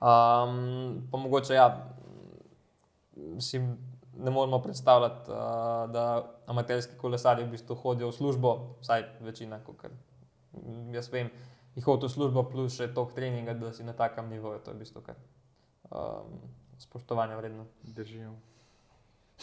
Um, 0.00 1.08
pa 1.12 1.20
mogoče 1.20 1.54
ja, 1.54 1.68
si 3.38 3.60
ne 4.20 4.30
moremo 4.30 4.62
predstavljati, 4.62 5.30
uh, 5.30 5.90
da 5.92 6.04
amaterski 6.46 6.96
kolesarji 7.00 7.44
v 7.44 7.56
bistvu 7.56 7.76
hodijo 7.82 8.08
v 8.08 8.16
službo, 8.16 8.54
vsaj 8.80 9.06
večina, 9.24 9.60
kot 9.64 9.86
jaz 10.92 11.08
vem, 11.12 11.30
jih 11.76 11.84
hodi 11.84 12.08
v 12.08 12.12
službo, 12.12 12.44
plus 12.50 12.76
še 12.80 12.90
tok 12.94 13.14
treninga, 13.16 13.54
da 13.54 13.72
si 13.72 13.86
na 13.86 13.94
takem 13.96 14.28
nivoju. 14.32 14.64
To 14.64 14.72
je 14.72 14.78
v 14.78 14.84
bistvu 14.84 15.04
kar 15.06 15.20
um, 15.90 16.40
spoštovanja 16.80 17.36
vredno. 17.36 17.66
držijo. 17.82 18.34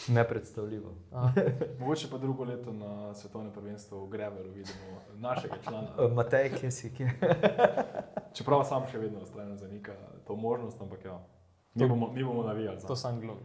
Nepredstavljivo. 0.08 0.94
Aha. 1.12 1.32
Mogoče 1.80 2.10
pa 2.10 2.18
drugo 2.18 2.44
leto 2.44 2.72
na 2.72 3.14
svetovnem 3.14 3.52
prvenstvu 3.52 4.04
v 4.04 4.08
Greveru 4.08 4.50
vidimo 4.50 5.00
našega 5.14 5.54
člana. 5.64 5.88
Matej, 6.16 6.50
kje 6.60 6.70
si? 6.70 6.94
Kje? 6.94 7.10
Čeprav 8.36 8.64
sam 8.64 8.86
še 8.90 8.98
vedno 8.98 9.20
ustrajno 9.22 9.56
zanika 9.56 9.92
to 10.26 10.36
možnost, 10.36 10.80
ampak 10.80 11.04
ja, 11.04 11.18
mi 11.74 11.88
bomo, 11.88 12.12
mi 12.12 12.24
bomo 12.24 12.42
navijali. 12.42 12.80
To 12.86 12.94
Za. 12.94 13.08
sem 13.08 13.20
glov. 13.20 13.36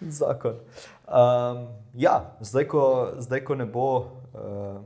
Zakon. 0.20 0.58
Um, 1.06 1.68
ja, 1.94 2.36
zdaj 2.40 2.68
ko, 2.68 3.12
zdaj, 3.18 3.44
ko 3.44 3.54
ne 3.54 3.66
bo 3.66 3.88
uh, 3.98 4.82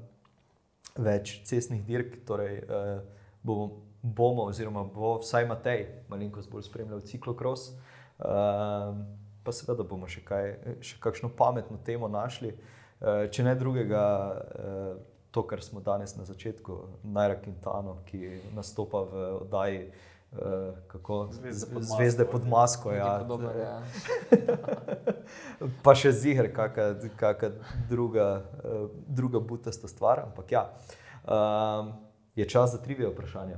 več 0.97 1.41
cestnih 1.49 1.85
dirk, 1.87 2.21
torej 2.29 2.61
uh, 2.69 3.01
bomo, 3.43 3.71
bomo, 4.03 4.51
oziroma 4.53 4.85
bo 4.85 5.19
vsaj 5.23 5.49
Matej 5.49 5.87
malenkost 6.13 6.51
bolj 6.51 6.69
spremljal 6.69 7.01
ciklokros, 7.01 7.71
um, 7.73 7.88
pa 8.19 9.53
seveda 9.55 9.87
bomo 9.87 10.09
še, 10.11 10.25
kaj, 10.27 10.51
še 10.85 10.99
kakšno 11.03 11.31
pametno 11.37 11.79
temo 11.85 12.11
našli. 12.11 12.55
Uh, 12.99 13.29
če 13.31 13.47
ne 13.47 13.55
drugega, 13.59 14.05
uh, 14.35 14.99
to, 15.31 15.45
kar 15.47 15.63
smo 15.63 15.81
danes 15.85 16.17
na 16.19 16.27
začetku, 16.27 16.79
Najra 17.07 17.39
Quintano, 17.43 18.01
ki 18.11 18.41
nastopa 18.57 19.07
v 19.07 19.27
oddaji. 19.45 19.83
Kako 20.93 21.31
Zvezde 21.33 21.67
pod 21.73 21.81
masko. 21.81 21.97
Zvezde 21.97 22.25
pod 22.29 22.43
masko 22.45 22.93
ja. 22.93 23.13
Dober, 23.25 23.57
ja. 23.57 23.81
pa 25.85 25.95
še 25.97 26.13
ziger, 26.13 26.51
kakšna 26.53 27.57
druga, 27.89 28.29
druga 29.09 29.41
butasta 29.41 29.89
stvar. 29.89 30.27
Ampak 30.29 30.53
ja, 30.53 30.67
um, 31.25 31.95
je 32.37 32.45
čas 32.45 32.77
za 32.77 32.85
trivije 32.85 33.09
vprašanja. 33.09 33.57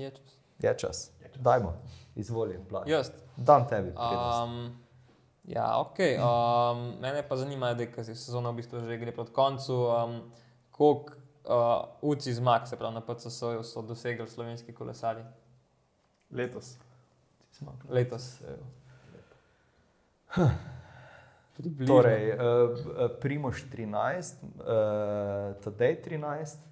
Je 0.00 0.08
čas. 0.16 0.39
Je 0.62 0.78
čas. 0.78 1.10
Dajmo, 1.36 1.72
izvoli. 2.14 2.58
Blaj. 2.68 2.90
Jaz. 2.90 3.10
Dam 3.36 3.68
tebi. 3.68 3.92
prednost. 3.94 4.42
Um, 4.44 4.76
ja, 5.44 5.80
ok. 5.80 5.98
Um, 5.98 7.00
mene 7.00 7.22
pa 7.28 7.36
zanima, 7.36 7.74
da 7.74 7.82
je 7.82 8.14
sezona 8.14 8.50
v 8.50 8.60
bistvu 8.60 8.80
že 8.80 8.98
gre 8.98 9.12
proti 9.12 9.32
koncu. 9.32 9.74
Um, 9.74 10.20
koliko 10.70 11.12
uh, 11.44 12.10
UCI 12.10 12.34
zmag, 12.34 12.68
se 12.68 12.76
pravi 12.76 12.94
na 12.94 13.00
PCS-ju, 13.00 13.62
so 13.62 13.82
dosegli 13.82 14.28
slovenski 14.28 14.72
kolesari 14.74 15.24
Letos. 16.30 16.78
letos? 17.88 18.40
Približno. 21.56 21.96
Torej, 21.96 22.32
uh, 22.32 22.38
Primoš 23.20 23.64
13, 23.70 24.44
uh, 24.44 25.56
Tadej 25.60 26.02
13. 26.02 26.69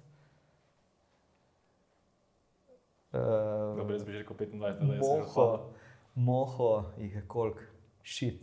Uh, 3.13 3.77
Dobro, 3.77 3.93
jaz 3.93 4.03
bi 4.03 4.11
že 4.11 4.17
rekel 4.17 4.35
25, 4.37 4.59
da 4.59 4.93
je 4.93 5.03
se 5.03 5.09
Moho, 5.09 5.73
moho 6.15 6.85
jih 6.97 7.15
je 7.15 7.23
koliko, 7.27 7.59
šit. 8.03 8.41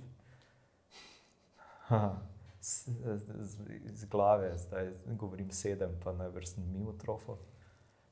Z, 2.60 2.90
z, 3.16 3.58
z 3.94 4.04
glave, 4.10 4.58
zdaj 4.58 4.90
govorim 5.06 5.50
sedem, 5.50 5.94
pa 6.04 6.12
najbrž 6.12 6.46
sem 6.46 6.64
mimo 6.72 6.92
trofo. 6.98 7.38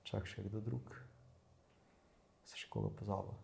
Čak 0.06 0.28
še 0.30 0.44
kdo 0.46 0.60
drug. 0.60 0.94
Se 2.46 2.60
še 2.60 2.68
koga 2.70 2.92
pozabo. 2.94 3.34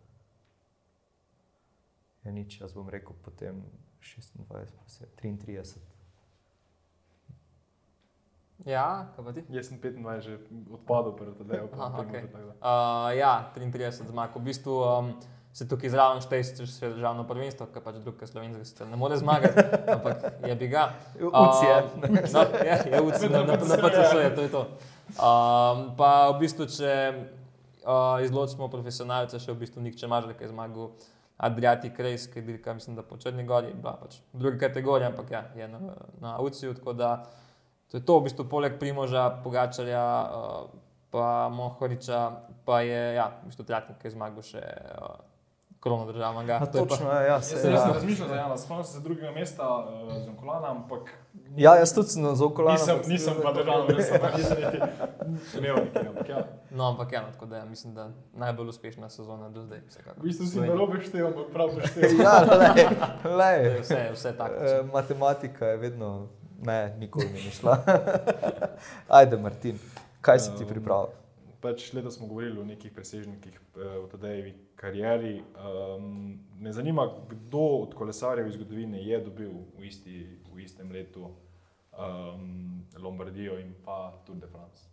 Ja, 2.23 2.31
nič, 2.31 2.61
jaz 2.61 2.71
bom 2.71 2.87
rekel 2.87 3.17
potem 3.25 3.59
26, 3.99 4.47
pa 4.47 4.63
se 4.87 5.09
33. 5.19 5.90
Ja, 8.65 9.07
kaj 9.15 9.25
pa 9.25 9.33
ti? 9.33 9.41
Jaz 9.49 9.71
sem 9.71 9.79
25 9.81 10.21
že 10.21 10.37
odpadel, 10.69 11.13
prvo 11.17 11.33
tedaj, 11.33 11.65
pa 11.73 11.89
da. 11.89 12.53
Uh, 12.61 13.17
ja, 13.17 13.51
33 13.55 14.05
zmag. 14.05 14.35
V 14.35 14.43
bistvu 14.45 14.75
um, 14.77 15.13
se 15.53 15.65
tukaj 15.67 15.89
zraven 15.89 16.21
šteje 16.21 16.67
še 16.69 16.91
državno 16.93 17.25
prvenstvo, 17.27 17.67
ki 17.73 17.81
pač 17.81 17.97
druge 18.05 18.29
slovenske 18.29 18.61
sicer 18.67 18.89
ne 18.91 18.99
more 19.01 19.17
zmagati, 19.17 19.65
ampak 19.95 20.45
je 20.45 20.55
bi 20.55 20.69
ga. 20.69 20.91
Uci 21.17 21.65
je. 21.65 21.77
Um, 21.81 22.05
no, 22.05 22.45
je, 22.61 22.77
je 22.93 23.01
uci, 23.01 23.31
na, 23.33 23.43
na, 23.49 23.57
na 23.57 23.79
PCS 23.81 24.13
je, 24.19 24.29
to 24.37 24.45
je 24.45 24.51
to. 24.53 24.63
Um, 25.17 25.87
pa 25.97 26.11
v 26.29 26.37
bistvu, 26.45 26.69
če 26.69 26.93
uh, 27.81 28.21
izločimo 28.21 28.69
profesionalce, 28.69 29.41
še 29.41 29.49
v 29.55 29.65
bistvu 29.65 29.81
Nik 29.81 29.97
Čemažer, 29.97 30.37
ki 30.37 30.47
je 30.47 30.53
zmagal. 30.53 30.93
Adriatic 31.41 31.97
Race, 31.97 32.29
ki 32.29 32.37
je 32.37 32.45
dirka, 32.45 32.75
mislim, 32.77 32.93
da 32.93 33.01
po 33.01 33.17
Črni 33.17 33.41
Gori, 33.49 33.71
bila 33.73 33.95
pač 33.97 34.19
druga 34.29 34.59
kategorija, 34.61 35.07
ampak 35.09 35.31
ja, 35.33 35.39
je 35.57 35.65
na, 35.65 35.79
na 36.21 36.35
Uciju, 36.37 36.75
tako 36.77 36.93
da 36.93 37.15
to 37.91 37.97
je 37.97 38.01
to, 38.01 38.13
v 38.15 38.23
bistvu 38.23 38.45
poleg 38.45 38.77
Primoža, 38.77 39.29
Pogačarja, 39.37 40.05
uh, 40.23 40.69
pa 41.09 41.25
Mohoriča, 41.49 42.31
pa 42.63 42.79
je 42.81 43.13
ja, 43.13 43.27
v 43.37 43.47
bistvu 43.47 43.63
Tratnik, 43.63 43.97
ki 43.97 44.07
je 44.07 44.11
zmagal 44.11 44.41
še 44.41 44.61
uh, 44.61 45.19
krono 45.77 46.05
državnega. 46.05 46.55
A, 46.55 46.65
To 46.65 46.77
je 46.77 46.81
pa- 46.81 46.87
točno, 46.87 47.09
ja, 47.09 47.21
ja, 47.21 47.27
Jaz 47.33 47.45
se, 47.45 47.57
sem 47.57 47.73
ja. 47.73 47.83
razmišljal 47.89 48.27
za 48.27 48.35
Jana, 48.35 48.55
spomnim 48.55 48.85
se 48.85 48.99
drugega 48.99 49.31
mesta 49.31 49.65
uh, 49.65 49.83
z 50.15 50.29
Onkolana, 50.29 50.69
ampak 50.69 51.09
ja, 51.57 51.75
jaz 51.75 51.91
tudi 51.91 52.07
sem 52.09 52.23
za 52.25 52.45
okolje. 52.45 52.71
nisem, 52.71 52.99
nisem 53.05 53.33
pa 53.37 53.51
držal, 53.51 53.87
da 53.87 53.97
sem 53.99 54.19
pa 54.19 54.29
nisem 54.31 54.57
niti 54.57 54.79
imel 55.57 55.75
nekaj. 55.77 56.07
Ampak 56.07 56.29
ja, 56.29 56.39
No, 56.71 56.85
ampak 56.85 57.11
ja, 57.11 57.21
no, 57.21 57.27
tako 57.29 57.45
da 57.45 57.57
ja, 57.57 57.65
mislim, 57.65 57.91
da 57.93 58.07
najbolj 58.33 58.69
uspešna 58.69 59.09
sezona 59.09 59.49
do 59.49 59.59
zdaj. 59.61 59.81
v 60.15 60.23
bistvu 60.23 60.45
si 60.45 60.59
narobe 60.61 61.01
štel, 61.01 61.27
ampak 61.27 61.49
prav 61.49 61.67
poštel. 61.73 62.15
Ja, 62.15 62.35
To 63.19 63.35
lej. 63.35 63.59
je 63.65 63.79
Vse, 63.81 63.99
vse 64.13 64.31
tako. 64.31 64.55
E, 64.55 64.83
matematika 64.85 65.65
je 65.65 65.77
vedno, 65.77 66.27
ne, 66.61 66.95
nikoli 66.97 67.25
mi 67.25 67.39
ni 67.39 67.51
šla. 67.51 67.77
Ajde, 69.17 69.37
Martin, 69.37 69.79
kaj 70.21 70.39
si 70.39 70.51
ti 70.57 70.63
Um, 70.63 70.69
pripravil? 70.69 71.09
Pač 71.61 71.93
letos 71.93 72.15
smo 72.15 72.27
govorili 72.27 72.59
o 72.59 72.65
nekih 72.65 72.91
presežnikih 72.91 73.53
eh, 73.53 73.97
v 73.99 74.07
Tadejevi 74.09 74.53
karieri. 74.75 75.43
Um, 75.55 76.39
me 76.55 76.73
zanima, 76.73 77.05
kdo 77.29 77.59
od 77.59 77.93
kolesarjev 77.93 78.47
iz 78.47 78.53
zgodovine 78.53 78.97
je 78.97 79.19
dobil 79.19 79.51
v, 79.77 79.85
isti, 79.85 80.15
v 80.49 80.59
istem 80.59 80.89
letu 80.91 81.27
um, 81.91 82.81
Lombardijo 82.97 83.59
in 83.59 83.75
pa 83.85 84.13
Tour 84.25 84.37
de 84.37 84.47
France. 84.47 84.89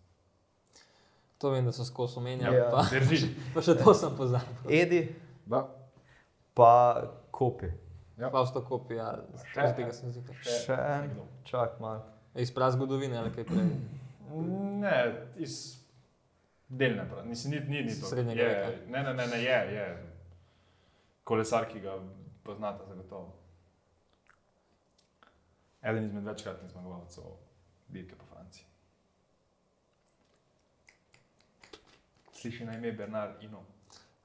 To 1.38 1.50
vem, 1.50 1.64
da 1.64 1.72
so 1.72 1.84
skozi 1.84 2.18
omenjali, 2.18 2.56
Ja. 2.56 2.68
pa, 2.70 2.84
pa 3.54 3.62
še 3.62 3.76
to 3.78 3.94
sem 3.94 4.16
pozabil. 4.16 4.68
Edi, 4.68 5.08
Da, 5.48 5.62
pa 6.54 6.72
kopi. 7.30 7.70
Ja. 8.18 8.30
Fausto 8.30 8.64
kopija, 8.64 9.12
Še- 9.52 9.60
ja, 9.60 9.74
tega 9.74 9.92
sem 9.92 10.12
zikal. 10.12 10.34
Še 10.42 10.74
en, 10.74 11.04
nekdo. 11.06 11.26
čak 11.44 11.76
malo. 11.80 12.02
Iz 12.34 12.50
prav 12.50 12.72
zgodovine 12.72 13.16
ali 13.16 13.30
kaj 13.30 13.44
prej. 13.44 13.68
Ne, 14.78 14.94
iz 15.36 15.54
delne, 16.68 17.04
prav. 17.08 17.26
Nisi, 17.26 17.48
ni, 17.48 17.60
ni, 17.60 17.82
ni 17.82 17.94
to. 17.94 18.06
Srednjega 18.06 18.42
je, 18.42 18.48
veka. 18.56 18.90
Ne, 18.90 19.02
ne, 19.02 19.14
ne, 19.14 19.26
ne, 19.26 19.38
je, 19.38 19.58
je. 19.72 19.86
Kolesar, 21.24 21.68
ki 21.68 21.80
ga 21.80 21.94
poznate, 22.42 22.84
zagotovo. 22.86 23.34
Eden 25.82 26.04
izmed 26.04 26.26
večkratnih 26.26 26.70
zmagovalcev 26.70 27.24
dirke 27.88 28.16
po 28.16 28.24
Franciji. 28.24 28.66
Sliši 32.32 32.64
na 32.64 32.74
ime 32.74 32.92
Bernard 32.92 33.42
Ino. 33.42 33.62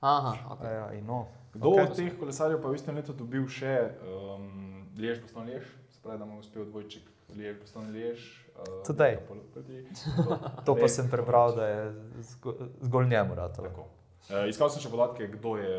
Aha, 0.04 0.32
ok. 0.52 0.64
Ja, 0.64 0.92
in 0.94 1.06
no. 1.08 1.28
Kdo 1.54 1.70
Ok. 1.70 1.76
okay. 1.76 1.84
od 1.86 1.96
teh 1.96 2.20
kolesarjev 2.20 2.60
pa 2.62 2.68
je 2.68 2.72
v 2.72 2.76
istem 2.76 2.96
letu 2.96 3.14
dobil 3.14 3.48
še 3.48 3.74
um, 4.04 4.86
Liež, 4.98 5.22
Boston 5.22 5.46
Liež, 5.48 5.64
se 5.90 6.00
pravi, 6.04 6.20
da 6.20 6.26
mu 6.26 6.36
je 6.36 6.40
uspel 6.40 6.66
dvojček 6.66 7.04
Liež, 7.38 7.56
Boston 7.62 7.92
Liež. 7.92 8.20
Uh, 8.54 8.84
Tadej. 8.84 9.18
To, 9.24 10.38
To 10.66 10.72
pa 10.76 10.88
sem 10.88 11.08
prebral, 11.10 11.56
da 11.56 11.68
je 11.68 11.82
zgo, 12.22 12.54
zgolj 12.82 13.08
njemu 13.08 13.36
ratalo. 13.36 13.70
Tako. 13.70 13.86
Uh, 14.30 14.44
iskal 14.50 14.70
sem 14.70 14.84
še 14.84 14.92
podatke, 14.92 15.28
kdo 15.28 15.56
je 15.58 15.72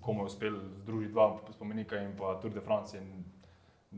komu 0.00 0.22
je 0.22 0.26
uspel 0.26 0.54
združiti 0.76 1.12
dva 1.12 1.40
spomenika 1.50 1.96
in 1.98 2.14
pa 2.16 2.36
Tour 2.36 2.52
de 2.52 2.60
France. 2.60 2.94
In 2.94 3.24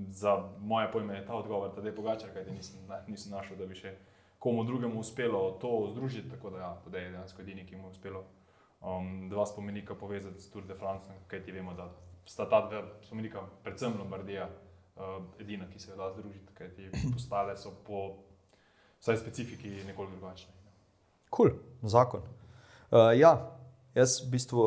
za 0.08 0.36
moje 0.60 0.88
pojme 0.92 1.14
je 1.16 1.26
ta 1.26 1.34
odgovor 1.34 1.72
tedaj 1.74 1.92
pogačar, 1.92 2.30
kajti 2.32 2.52
nisem, 2.52 2.80
na- 2.88 3.02
nisem 3.08 3.32
našel, 3.32 3.56
da 3.56 3.66
bi 3.66 3.74
še 3.74 3.94
komu 4.38 4.64
drugemu 4.64 5.00
uspelo 5.00 5.56
to 5.60 5.88
združiti. 5.92 6.30
Tako 6.30 6.50
da 6.50 6.58
ja, 6.58 6.70
tedaj 6.84 7.02
je 7.02 7.10
dejansko 7.10 7.42
edini, 7.42 7.66
ki 7.66 7.76
mu 7.76 7.88
je 7.88 7.90
uspelo 7.90 8.24
um, 8.80 9.28
dva 9.30 9.46
spomenika 9.46 9.94
povezati 9.94 10.40
s 10.40 10.50
Tour 10.50 10.66
de 10.66 10.74
France, 10.74 11.06
kajti 11.26 11.52
vemo, 11.52 11.74
da 11.74 11.88
sta 12.26 12.48
ta 12.48 12.62
dva 12.68 12.82
spomenika, 13.02 13.42
predvsem 13.64 13.98
Lombardija, 13.98 14.48
uh, 14.96 15.24
edina, 15.40 15.68
ki 15.72 15.80
se 15.80 15.90
jo 15.90 15.96
da 15.96 16.12
združiti, 16.12 16.54
kajti 16.54 16.90
postale 17.14 17.56
so 17.56 17.74
po 17.86 18.06
vsaj 19.00 19.16
specifiki 19.16 19.82
nekoliko 19.86 20.16
drugačne. 20.16 20.52
Kul, 21.30 21.50
cool, 21.50 21.58
zakon. 21.82 22.22
Uh, 22.90 23.10
ja, 23.18 23.34
jaz 23.94 24.20
v 24.22 24.30
bistvu 24.36 24.64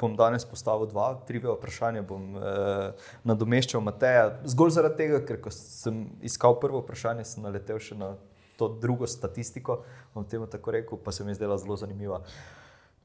bom 0.00 0.16
danes 0.18 0.44
postavil 0.48 0.88
dva, 0.90 1.12
tri 1.28 1.38
vprašanja. 1.42 2.02
Bom 2.06 2.34
uh, 2.36 3.06
nadomeščal 3.28 3.84
Mateja, 3.84 4.32
zgolj 4.48 4.74
zaradi 4.78 5.04
tega, 5.04 5.22
ker 5.26 5.38
ko 5.44 5.52
sem 5.54 6.06
iskal 6.26 6.58
prvo 6.60 6.82
vprašanje, 6.82 7.26
sem 7.28 7.46
naletel 7.46 7.78
še 7.82 7.98
na 7.98 8.14
to 8.58 8.68
drugo 8.82 9.06
statistiko, 9.06 9.82
bom 10.14 10.26
temu 10.28 10.48
tako 10.50 10.74
rekel, 10.74 10.98
pa 10.98 11.12
se 11.12 11.24
mi 11.24 11.32
je 11.32 11.40
zdela 11.40 11.58
zelo 11.58 11.76
zanimiva. 11.78 12.22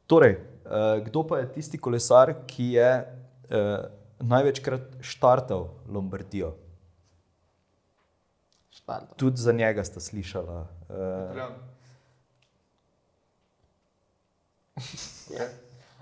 Torej, 0.07 0.37
uh, 0.39 1.03
kdo 1.03 1.23
pa 1.27 1.41
je 1.43 1.51
tisti 1.53 1.77
kolesar, 1.77 2.31
ki 2.47 2.71
je 2.79 2.91
uh, 3.03 3.85
največkrat 4.23 5.01
štartal 5.03 5.67
Lombardijo? 5.91 6.55
Štarto. 8.71 9.15
Tudi 9.15 9.37
za 9.37 9.51
njega 9.51 9.83
sta 9.83 9.99
slišala. 9.99 10.67
Uh, 10.87 10.95
Italijan. 11.27 11.51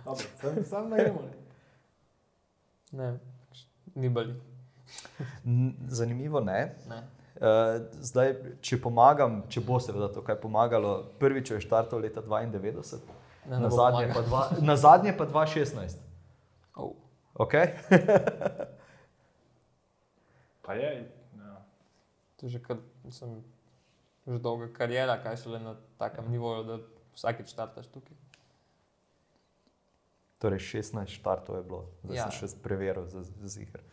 Dobro, 0.06 0.26
sam, 0.42 0.64
sam 0.66 0.90
najemo. 0.90 1.22
Ne, 2.92 3.20
ni 3.96 4.10
bali. 4.10 4.34
Zanimivo 5.88 6.40
ne. 6.40 6.76
Ne. 6.90 7.02
Uh, 7.36 7.82
zdaj, 8.00 8.36
če 8.62 8.78
pomagam, 8.82 9.42
če 9.50 9.64
bo 9.66 9.80
seveda 9.82 10.08
to 10.14 10.22
kaj 10.24 10.38
pomagalo, 10.40 11.02
prvič 11.20 11.52
je 11.52 11.64
štartal 11.64 12.06
leta 12.06 12.22
92, 12.22 13.02
Ne, 13.50 13.60
na 13.60 13.70
zadnje, 13.70 14.10
pa 14.14 14.22
dva, 14.22 14.42
na 14.62 14.76
zadnje 14.76 15.18
pa 15.18 15.26
2016. 15.26 15.98
Oh. 16.76 16.96
Okay? 17.36 17.78
Pa 20.66 20.74
je. 20.74 21.12
Ja. 21.38 21.66
To 22.36 22.46
je 22.46 22.50
že 22.50 22.60
kar, 22.64 22.78
mislim, 23.04 23.44
že 24.28 24.40
dolga 24.40 24.74
karijera, 24.74 25.20
kaj 25.24 25.38
šele 25.38 25.60
na 25.60 25.76
takem 25.98 26.32
nivoju, 26.32 26.64
da 26.64 26.80
vsakeč 27.14 27.54
štartaš 27.54 27.88
tukaj. 27.94 28.18
Torej, 30.42 30.60
16 30.60 31.06
štartov 31.08 31.56
je 31.56 31.64
bilo, 31.64 31.86
zdaj 32.04 32.18
ja. 32.18 32.26
Sem 32.32 32.50
še 32.50 32.58
preveril 32.64 33.06
za 33.08 33.22
zihar. 33.46 33.86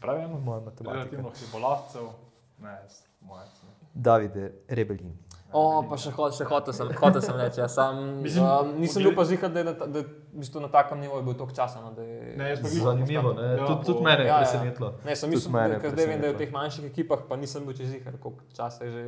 Pravi, 0.00 0.28
Moja 0.28 0.60
matematika. 0.60 0.92
relativno 0.92 1.32
hribolavcev. 1.32 2.12
Ne, 2.60 2.76
moje. 3.20 3.44
ne. 3.64 3.88
Davide 3.94 4.52
Rebelin. 4.68 5.16
O, 5.56 5.60
pa 5.82 5.96
še, 5.96 6.10
ho, 6.10 6.26
še 6.30 6.44
hotel 6.44 6.72
sem, 6.72 6.90
hotel 6.94 7.22
sem 7.22 7.32
reči. 7.34 7.58
Ja, 7.58 7.66
sam, 7.66 8.00
Mislim, 8.20 8.44
um, 8.44 8.72
nisem 8.76 9.00
bil 9.00 9.14
pa 9.14 9.24
zihar, 9.24 9.48
da 9.48 9.60
je, 9.60 9.72
da 9.86 9.98
je 9.98 10.04
v 10.04 10.10
bistvu 10.36 10.60
na 10.60 10.68
takem 10.68 11.00
nivoju 11.00 11.22
bil 11.22 11.34
toliko 11.34 11.54
časa. 11.54 11.80
No, 11.80 11.92
da 11.92 12.02
je, 12.02 12.34
Ne, 12.36 12.50
jaz 12.50 12.60
pa 12.60 12.68
glih- 12.68 12.84
Zanimivo, 12.84 13.32
ne? 13.32 13.46
Ja, 13.54 13.64
Tudi, 13.64 13.86
po- 13.90 14.02
mene 14.02 14.20
je 14.20 14.26
Ja, 14.26 14.34
ja. 14.34 14.40
presenetilo. 14.42 14.90
Ne, 15.02 15.16
sem 15.16 15.30
mislil, 15.30 15.52
da 15.70 15.78
ker 15.78 15.90
zdaj 15.90 16.06
vem, 16.06 16.20
da 16.20 16.26
je 16.26 16.34
v 16.34 16.38
teh 16.38 16.52
manjših 16.52 16.84
ekipah, 16.86 17.24
pa 17.24 17.36
nisem 17.36 17.64
bil 17.64 17.72
čez 17.74 17.88
jih, 17.90 18.04
koliko 18.18 18.32
časa 18.52 18.84
je 18.84 18.92
že, 18.92 19.04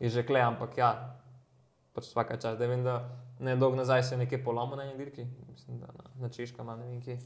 je 0.00 0.08
že 0.10 0.24
kle, 0.24 0.40
ampak 0.42 0.72
ja, 0.76 0.90
pač 1.92 2.04
vsaka 2.06 2.36
čas. 2.36 2.56
Da 2.56 2.66
vem, 2.66 2.80
da 2.82 2.96
ne 3.38 3.56
dolgo 3.56 3.76
nazaj 3.76 4.02
se 4.02 4.14
je 4.14 4.18
nekaj 4.18 4.40
polomilo 4.40 4.76
na 4.76 4.84
eni 4.84 4.96
dirki, 4.96 5.24
mislim, 5.46 5.76
da 5.78 5.92
na, 5.92 6.04
na 6.18 6.28
češkem, 6.30 6.64
ne 6.66 6.86
vem 6.86 7.00
kje. 7.02 7.18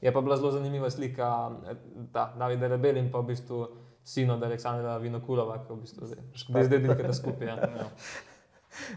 Je 0.00 0.10
pa 0.10 0.20
bila 0.20 0.34
zelo 0.34 0.50
zanimiva 0.50 0.90
slika, 0.90 1.30
eh, 1.64 1.78
da 2.10 2.32
Davida 2.34 2.66
Rebel 2.66 2.96
in 2.96 3.06
pa 3.08 3.20
v 3.20 3.28
bistvu 3.28 3.62
sin 4.04 4.30
od 4.30 4.42
Aleksandra 4.42 4.96
Vinokulova, 4.98 5.58
ki 5.62 5.72
v 5.72 5.80
bistvu 5.84 6.10
zdaj, 6.10 6.22
zdaj, 6.46 6.68
zdaj 6.68 6.84
dirkata 6.86 7.16
skupaj. 7.16 7.48
Ja. 7.48 7.56
Ja. 7.82 7.88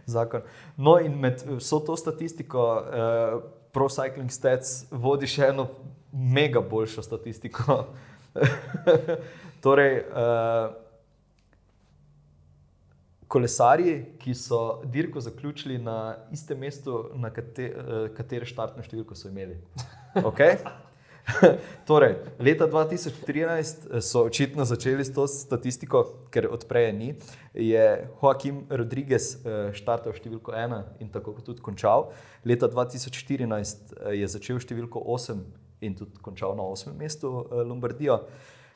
Zakon. 0.08 0.46
No, 0.78 0.94
in 1.04 1.18
med 1.20 1.42
vso 1.58 1.82
to 1.84 1.98
statistiko, 2.00 2.62
uh, 2.80 3.42
Pro 3.76 3.90
Cycling 3.92 4.32
Stats 4.32 4.86
vodi 4.92 5.28
še 5.28 5.50
eno 5.52 5.66
mega 6.14 6.62
boljšo 6.64 7.04
statistiko. 7.04 7.82
torej, 9.66 9.98
uh, 10.00 10.72
kolesarji, 13.28 13.98
ki 14.24 14.34
so 14.38 14.62
dirko 14.88 15.20
zaključili 15.20 15.78
na 15.78 16.16
istem 16.32 16.64
mestu, 16.64 17.10
na 17.20 17.34
kate, 17.36 17.68
uh, 17.76 18.08
katere 18.16 18.48
štartno 18.48 18.86
številko 18.86 19.18
so 19.20 19.28
imeli. 19.28 19.60
Okay? 20.24 20.56
torej, 21.88 22.16
leta 22.40 22.68
2013 22.68 24.02
so 24.02 24.24
očitno 24.24 24.66
začeli 24.66 25.06
s 25.06 25.14
to 25.14 25.28
statistiko, 25.28 26.06
ker 26.30 26.48
odprej 26.52 26.94
ni. 26.94 27.16
Je 27.54 28.10
Joaquim 28.22 28.66
Rodriguez 28.70 29.42
eh, 29.42 29.74
štartal 29.74 30.14
številko 30.14 30.54
ena 30.54 30.84
in 31.02 31.10
tako 31.10 31.38
tudi 31.42 31.64
končal. 31.66 32.12
Leta 32.46 32.70
2014 32.70 33.96
eh, 33.98 34.20
je 34.22 34.28
začel 34.30 34.62
številko 34.62 35.02
8 35.02 35.42
in 35.86 35.98
tudi 35.98 36.22
končal 36.22 36.54
na 36.58 36.68
8. 36.68 36.94
mestu 36.94 37.32
eh, 37.42 37.64
Lombardijo. 37.66 38.22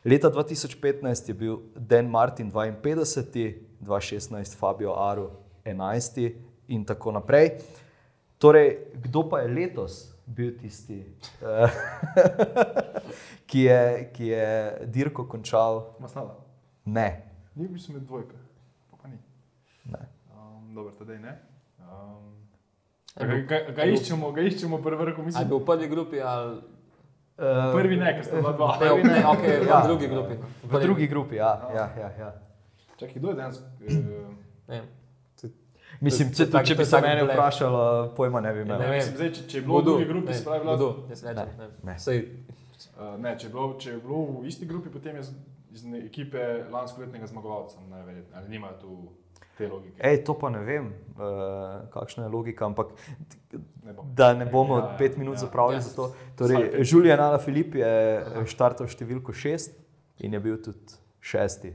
Leta 0.07 0.31
2015 0.31 1.29
je 1.29 1.35
bil 1.35 1.59
Dan 1.75 2.09
Martin 2.09 2.49
52, 2.51 3.83
2016 3.83 4.57
Fabio 4.57 4.95
Aru 4.95 5.29
11 5.67 6.31
in 6.71 6.85
tako 6.87 7.13
naprej. 7.19 7.59
Torej, 8.39 8.95
kdo 9.03 9.27
pa 9.27 9.43
je 9.43 9.51
letos 9.51 10.18
bil 10.29 10.51
tisti, 10.53 10.99
eh, 11.41 11.69
ki, 13.49 13.59
je, 13.61 13.81
ki 14.13 14.27
je 14.27 14.47
dirko 14.87 15.25
končal? 15.25 15.83
Masnada. 15.99 16.35
Ne. 16.85 17.07
Ni 17.55 17.67
bil 17.67 17.79
sem 17.79 17.95
med 17.95 18.05
dvojka, 18.05 18.37
pa, 18.91 18.97
pa 18.97 19.07
ni. 19.07 19.17
ne. 19.85 20.01
Um, 20.31 20.73
dobro, 20.75 20.93
tedaj 20.93 21.19
ne. 21.19 21.33
Um, 21.79 22.35
bil- 23.19 23.45
ga, 23.45 23.63
ga, 23.71 23.87
iščemo, 23.87 24.29
ga 24.31 24.41
iščemo 24.43 24.77
pri 24.79 24.95
vrhu, 24.95 25.09
Ali 25.11 25.19
je 25.19 25.25
mislim. 25.25 25.47
bil 25.47 25.57
v 25.57 25.65
prvi 25.65 25.87
grupi 25.89 26.21
ali 26.23 26.59
Uh, 27.39 27.71
Prvi 27.71 27.95
ne, 27.95 28.09
ker 28.11 28.25
sta 28.25 28.35
bila 28.35 28.51
dva. 28.51 28.65
ne, 28.75 28.87
v- 28.91 29.03
ne, 29.05 29.19
okay, 29.23 29.53
v 29.57 29.67
Ja. 29.69 29.77
drugi 29.79 30.07
grupi. 30.07 30.33
V 30.63 30.79
drugi 30.81 31.05
grupi, 31.07 31.35
ja. 31.35 31.51
ja, 31.71 31.85
ja, 31.95 32.09
ja. 32.19 32.29
Čakaj, 32.97 33.15
kdo 33.15 33.29
je 33.29 33.35
danes? 33.35 33.57
Uh, 33.79 34.35
Ne, 34.67 34.81
Mislim, 36.01 36.29
če, 36.29 36.43
je 36.43 36.49
tak- 36.49 36.65
če 36.65 36.75
bi 36.75 36.81
je 36.81 36.85
se 36.85 37.01
mene 37.01 37.23
blef. 37.23 37.33
vprašal, 37.33 37.73
pojma 38.15 38.41
ne 38.41 38.53
bi 38.53 38.61
imel. 38.61 38.79
Ne 38.79 38.91
mislim, 38.91 39.15
zdaj, 39.15 39.31
če, 39.31 39.41
če 39.43 39.57
je 39.57 39.61
bilo 39.61 39.79
v 39.79 39.83
drugi 39.83 40.05
grupi, 40.05 40.33
se 40.33 40.43
pravi? 40.43 40.67
Jaz 41.09 41.23
ne 41.23 41.33
Ne, 41.83 41.95
uh, 42.95 43.19
ne, 43.19 43.37
če, 43.37 43.47
je 43.47 43.51
bilo, 43.51 43.73
če 43.75 43.89
je 43.89 43.97
bilo 43.99 44.19
v 44.33 44.47
isti 44.47 44.65
grupi, 44.65 44.89
potem 44.89 45.15
je 45.15 45.23
z, 45.23 45.33
iz 45.71 45.83
ekipe 45.99 46.39
lanskoletnega 46.69 47.27
zmagovalca, 47.27 47.75
najverjetneje. 47.89 48.35
Ali 48.35 48.49
nimajo 48.49 48.73
tu 48.73 48.91
te 49.57 49.67
logike? 49.67 49.97
Ej, 50.01 50.23
to 50.23 50.33
pa 50.33 50.49
ne 50.49 50.59
vem, 50.59 50.87
uh, 51.11 51.25
kakšna 51.89 52.23
je 52.23 52.29
logika, 52.29 52.65
ampak 52.65 52.87
Ne 53.83 53.93
bom. 53.93 54.05
da 54.15 54.33
ne 54.33 54.45
bomo 54.45 54.77
Ja, 54.77 54.85
ja, 54.85 54.95
pet 54.97 55.17
minut 55.17 55.35
ja. 55.35 55.39
zapravili 55.41 55.75
Ja. 55.75 55.81
za 55.81 55.95
to. 55.95 56.05
Torej. 56.37 56.79
Julian 56.83 57.19
Alaphilippe 57.19 57.79
je 57.79 57.91
eh, 58.17 58.45
štartal 58.45 58.87
številko 58.87 59.33
šest 59.33 59.75
in 60.19 60.33
je 60.33 60.39
bil 60.39 60.57
tudi 60.57 60.95
šesti 61.21 61.73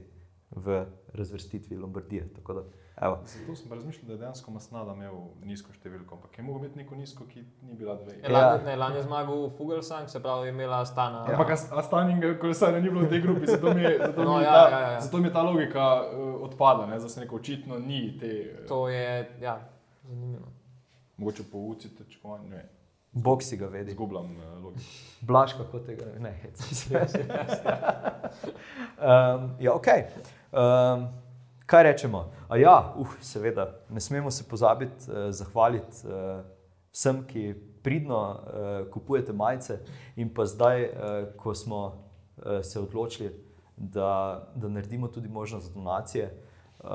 v 0.51 0.85
razvrstitvi 1.13 1.77
Lombardije. 1.77 2.29
Tako 2.31 2.53
da, 2.55 2.63
evo. 3.05 3.19
Zato 3.25 3.57
sem 3.57 3.69
pa 3.69 3.75
razmišljal, 3.75 4.07
da 4.07 4.13
je 4.13 4.19
dejansko 4.19 4.51
Masnada 4.51 4.93
imel 4.93 5.15
nizko 5.45 5.73
številko, 5.73 6.15
ampak 6.15 6.39
je 6.39 6.45
mogel 6.45 6.65
imeti 6.65 6.79
neko 6.79 6.95
nizko, 6.97 7.27
ki 7.29 7.43
ni 7.63 7.75
bila 7.75 7.95
dve. 8.01 8.17
Ja. 8.23 8.33
Lani, 8.33 8.65
ne, 8.65 8.77
lani 8.77 8.97
je 8.97 9.03
zmagal 9.03 9.51
Fugelsang, 9.59 10.09
se 10.09 10.23
pravi, 10.23 10.47
je 10.49 10.55
imela 10.55 10.81
Stana. 10.87 11.25
Ja. 11.29 11.37
Ampak 11.37 11.51
Astaninga 11.55 12.35
kolesarja 12.41 12.81
ni 12.81 12.91
bilo 12.91 13.05
v 13.07 13.11
tej 13.13 13.21
grupi, 13.21 13.47
zato 13.47 13.75
mi 13.75 13.83
je, 13.83 13.99
zato 14.09 14.25
No, 14.25 14.37
mi 14.37 14.43
je, 14.43 14.45
ja, 14.45 14.53
ta, 14.53 14.69
ja, 14.71 14.91
ja. 14.93 15.01
zato 15.01 15.19
mi 15.19 15.29
je 15.29 15.33
ta 15.33 15.43
logika 15.43 15.89
uh, 16.03 16.43
odpada, 16.43 16.87
ne? 16.87 16.99
zato 17.01 17.13
se 17.13 17.21
neko 17.21 17.37
očitno 17.37 17.79
ni 17.79 18.17
te, 18.21 18.33
uh, 18.61 18.69
To 18.69 18.89
je, 18.89 19.31
ja, 19.41 19.59
zanimivo. 20.03 20.47
mogoče 21.17 21.43
po 21.53 21.59
uci 21.59 21.95
tečkovanja, 21.97 22.49
ne. 22.49 22.65
Bog 23.13 23.43
si 23.43 23.57
ga 23.57 23.67
vedi. 23.71 23.93
Zgubljam 23.93 24.25
uh, 24.37 24.65
logiko. 24.65 24.83
Blaž, 25.21 25.53
kako 25.55 25.79
tega 25.79 26.05
ne 26.19 26.33
hec. 26.43 26.87
um, 28.99 29.51
ja, 29.65 29.73
ok. 29.75 29.87
Um, 30.53 31.24
kaj 31.67 31.83
rečemo? 31.83 32.31
A 32.49 32.57
ja, 32.57 32.95
uh, 32.97 33.09
seveda, 33.21 33.71
ne 33.91 34.01
smemo 34.01 34.31
se 34.31 34.45
pozabiti 34.49 35.11
uh, 35.11 35.31
zahvaliti 35.31 36.07
uh, 36.07 36.45
vsem, 36.93 37.25
ki 37.27 37.55
pridno 37.83 38.21
uh, 38.31 38.91
kupujete 38.93 39.33
majice 39.33 39.79
in 40.17 40.35
pa 40.35 40.47
zdaj, 40.47 40.85
uh, 40.85 40.93
ko 41.37 41.55
smo 41.55 41.81
uh, 41.87 42.63
se 42.63 42.81
odločili, 42.81 43.33
da, 43.77 44.43
da 44.55 44.69
naredimo 44.69 45.09
tudi 45.09 45.29
možnost 45.29 45.67
za 45.67 45.75
donacije, 45.75 46.31
uh, 46.81 46.89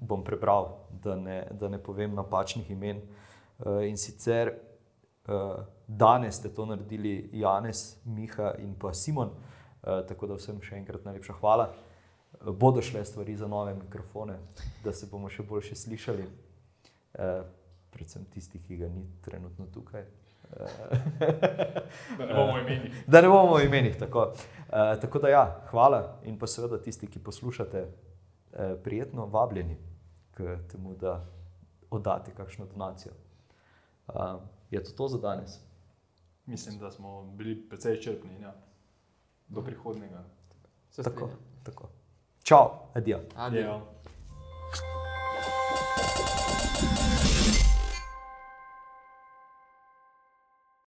bom 0.00 0.24
prebral, 0.24 0.78
da 0.90 1.16
ne, 1.16 1.46
da 1.50 1.68
ne 1.68 1.78
povem 1.78 2.14
napačnih 2.14 2.70
imen. 2.70 3.02
Uh, 3.58 3.82
in 3.88 3.96
sicer 3.96 4.52
uh, 5.28 5.64
danes 5.86 6.34
ste 6.34 6.48
to 6.54 6.66
naredili 6.66 7.30
Janez, 7.32 7.96
Miha 8.04 8.54
in 8.58 8.74
pa 8.78 8.94
Simon, 8.94 9.28
uh, 9.28 10.06
tako 10.08 10.26
da 10.26 10.38
vsem 10.38 10.62
še 10.62 10.76
enkrat 10.76 11.04
najlepša 11.04 11.40
hvala. 11.40 11.72
Bodo 12.44 12.82
šle 12.82 13.04
stvari 13.04 13.36
za 13.36 13.46
nove 13.46 13.74
mikrofone, 13.74 14.38
da 14.84 14.92
se 14.92 15.06
bomo 15.10 15.28
še 15.28 15.42
boljše 15.42 15.76
slišali, 15.76 16.24
uh, 16.24 17.42
predvsem 17.90 18.24
tisti, 18.32 18.62
ki 18.62 18.76
ga 18.76 18.88
ni 18.88 19.04
trenutno 19.24 19.66
tukaj. 19.74 20.04
Da 22.18 22.26
ne 22.26 22.34
bomo 22.34 22.58
imeli. 22.58 22.90
Da 23.06 23.20
ne 23.20 23.28
bomo 23.28 23.54
v 23.56 23.64
imenih. 23.64 23.98
Tako. 23.98 24.32
Uh, 24.32 24.96
tako 25.00 25.18
da, 25.18 25.28
ja, 25.28 25.44
hvala 25.70 26.00
in 26.26 26.38
pa 26.38 26.46
seveda 26.46 26.80
tisti, 26.82 27.06
ki 27.06 27.22
poslušate, 27.22 27.84
uh, 27.86 28.72
prijetno 28.82 29.26
vabljeni 29.26 29.76
k 30.34 30.56
temu, 30.72 30.94
da 30.98 31.20
oddate 31.90 32.34
kakšno 32.34 32.66
donacijo. 32.66 33.12
Uh, 34.08 34.40
je 34.70 34.82
to, 34.84 34.90
to 34.96 35.08
za 35.08 35.18
danes? 35.18 35.60
Mislim, 36.46 36.78
da 36.78 36.90
smo 36.90 37.22
bili 37.22 37.68
precej 37.68 37.94
izčrpni. 37.94 38.40
Ja. 38.42 38.54
Do 39.48 39.62
prihodnega. 39.62 40.24
Se 40.90 41.02
Tako. 41.02 41.30
tako. 41.62 41.88
Čau, 42.50 42.90
adijo. 42.94 43.20
Adijo. 43.36 43.62
Ja. 43.62 43.80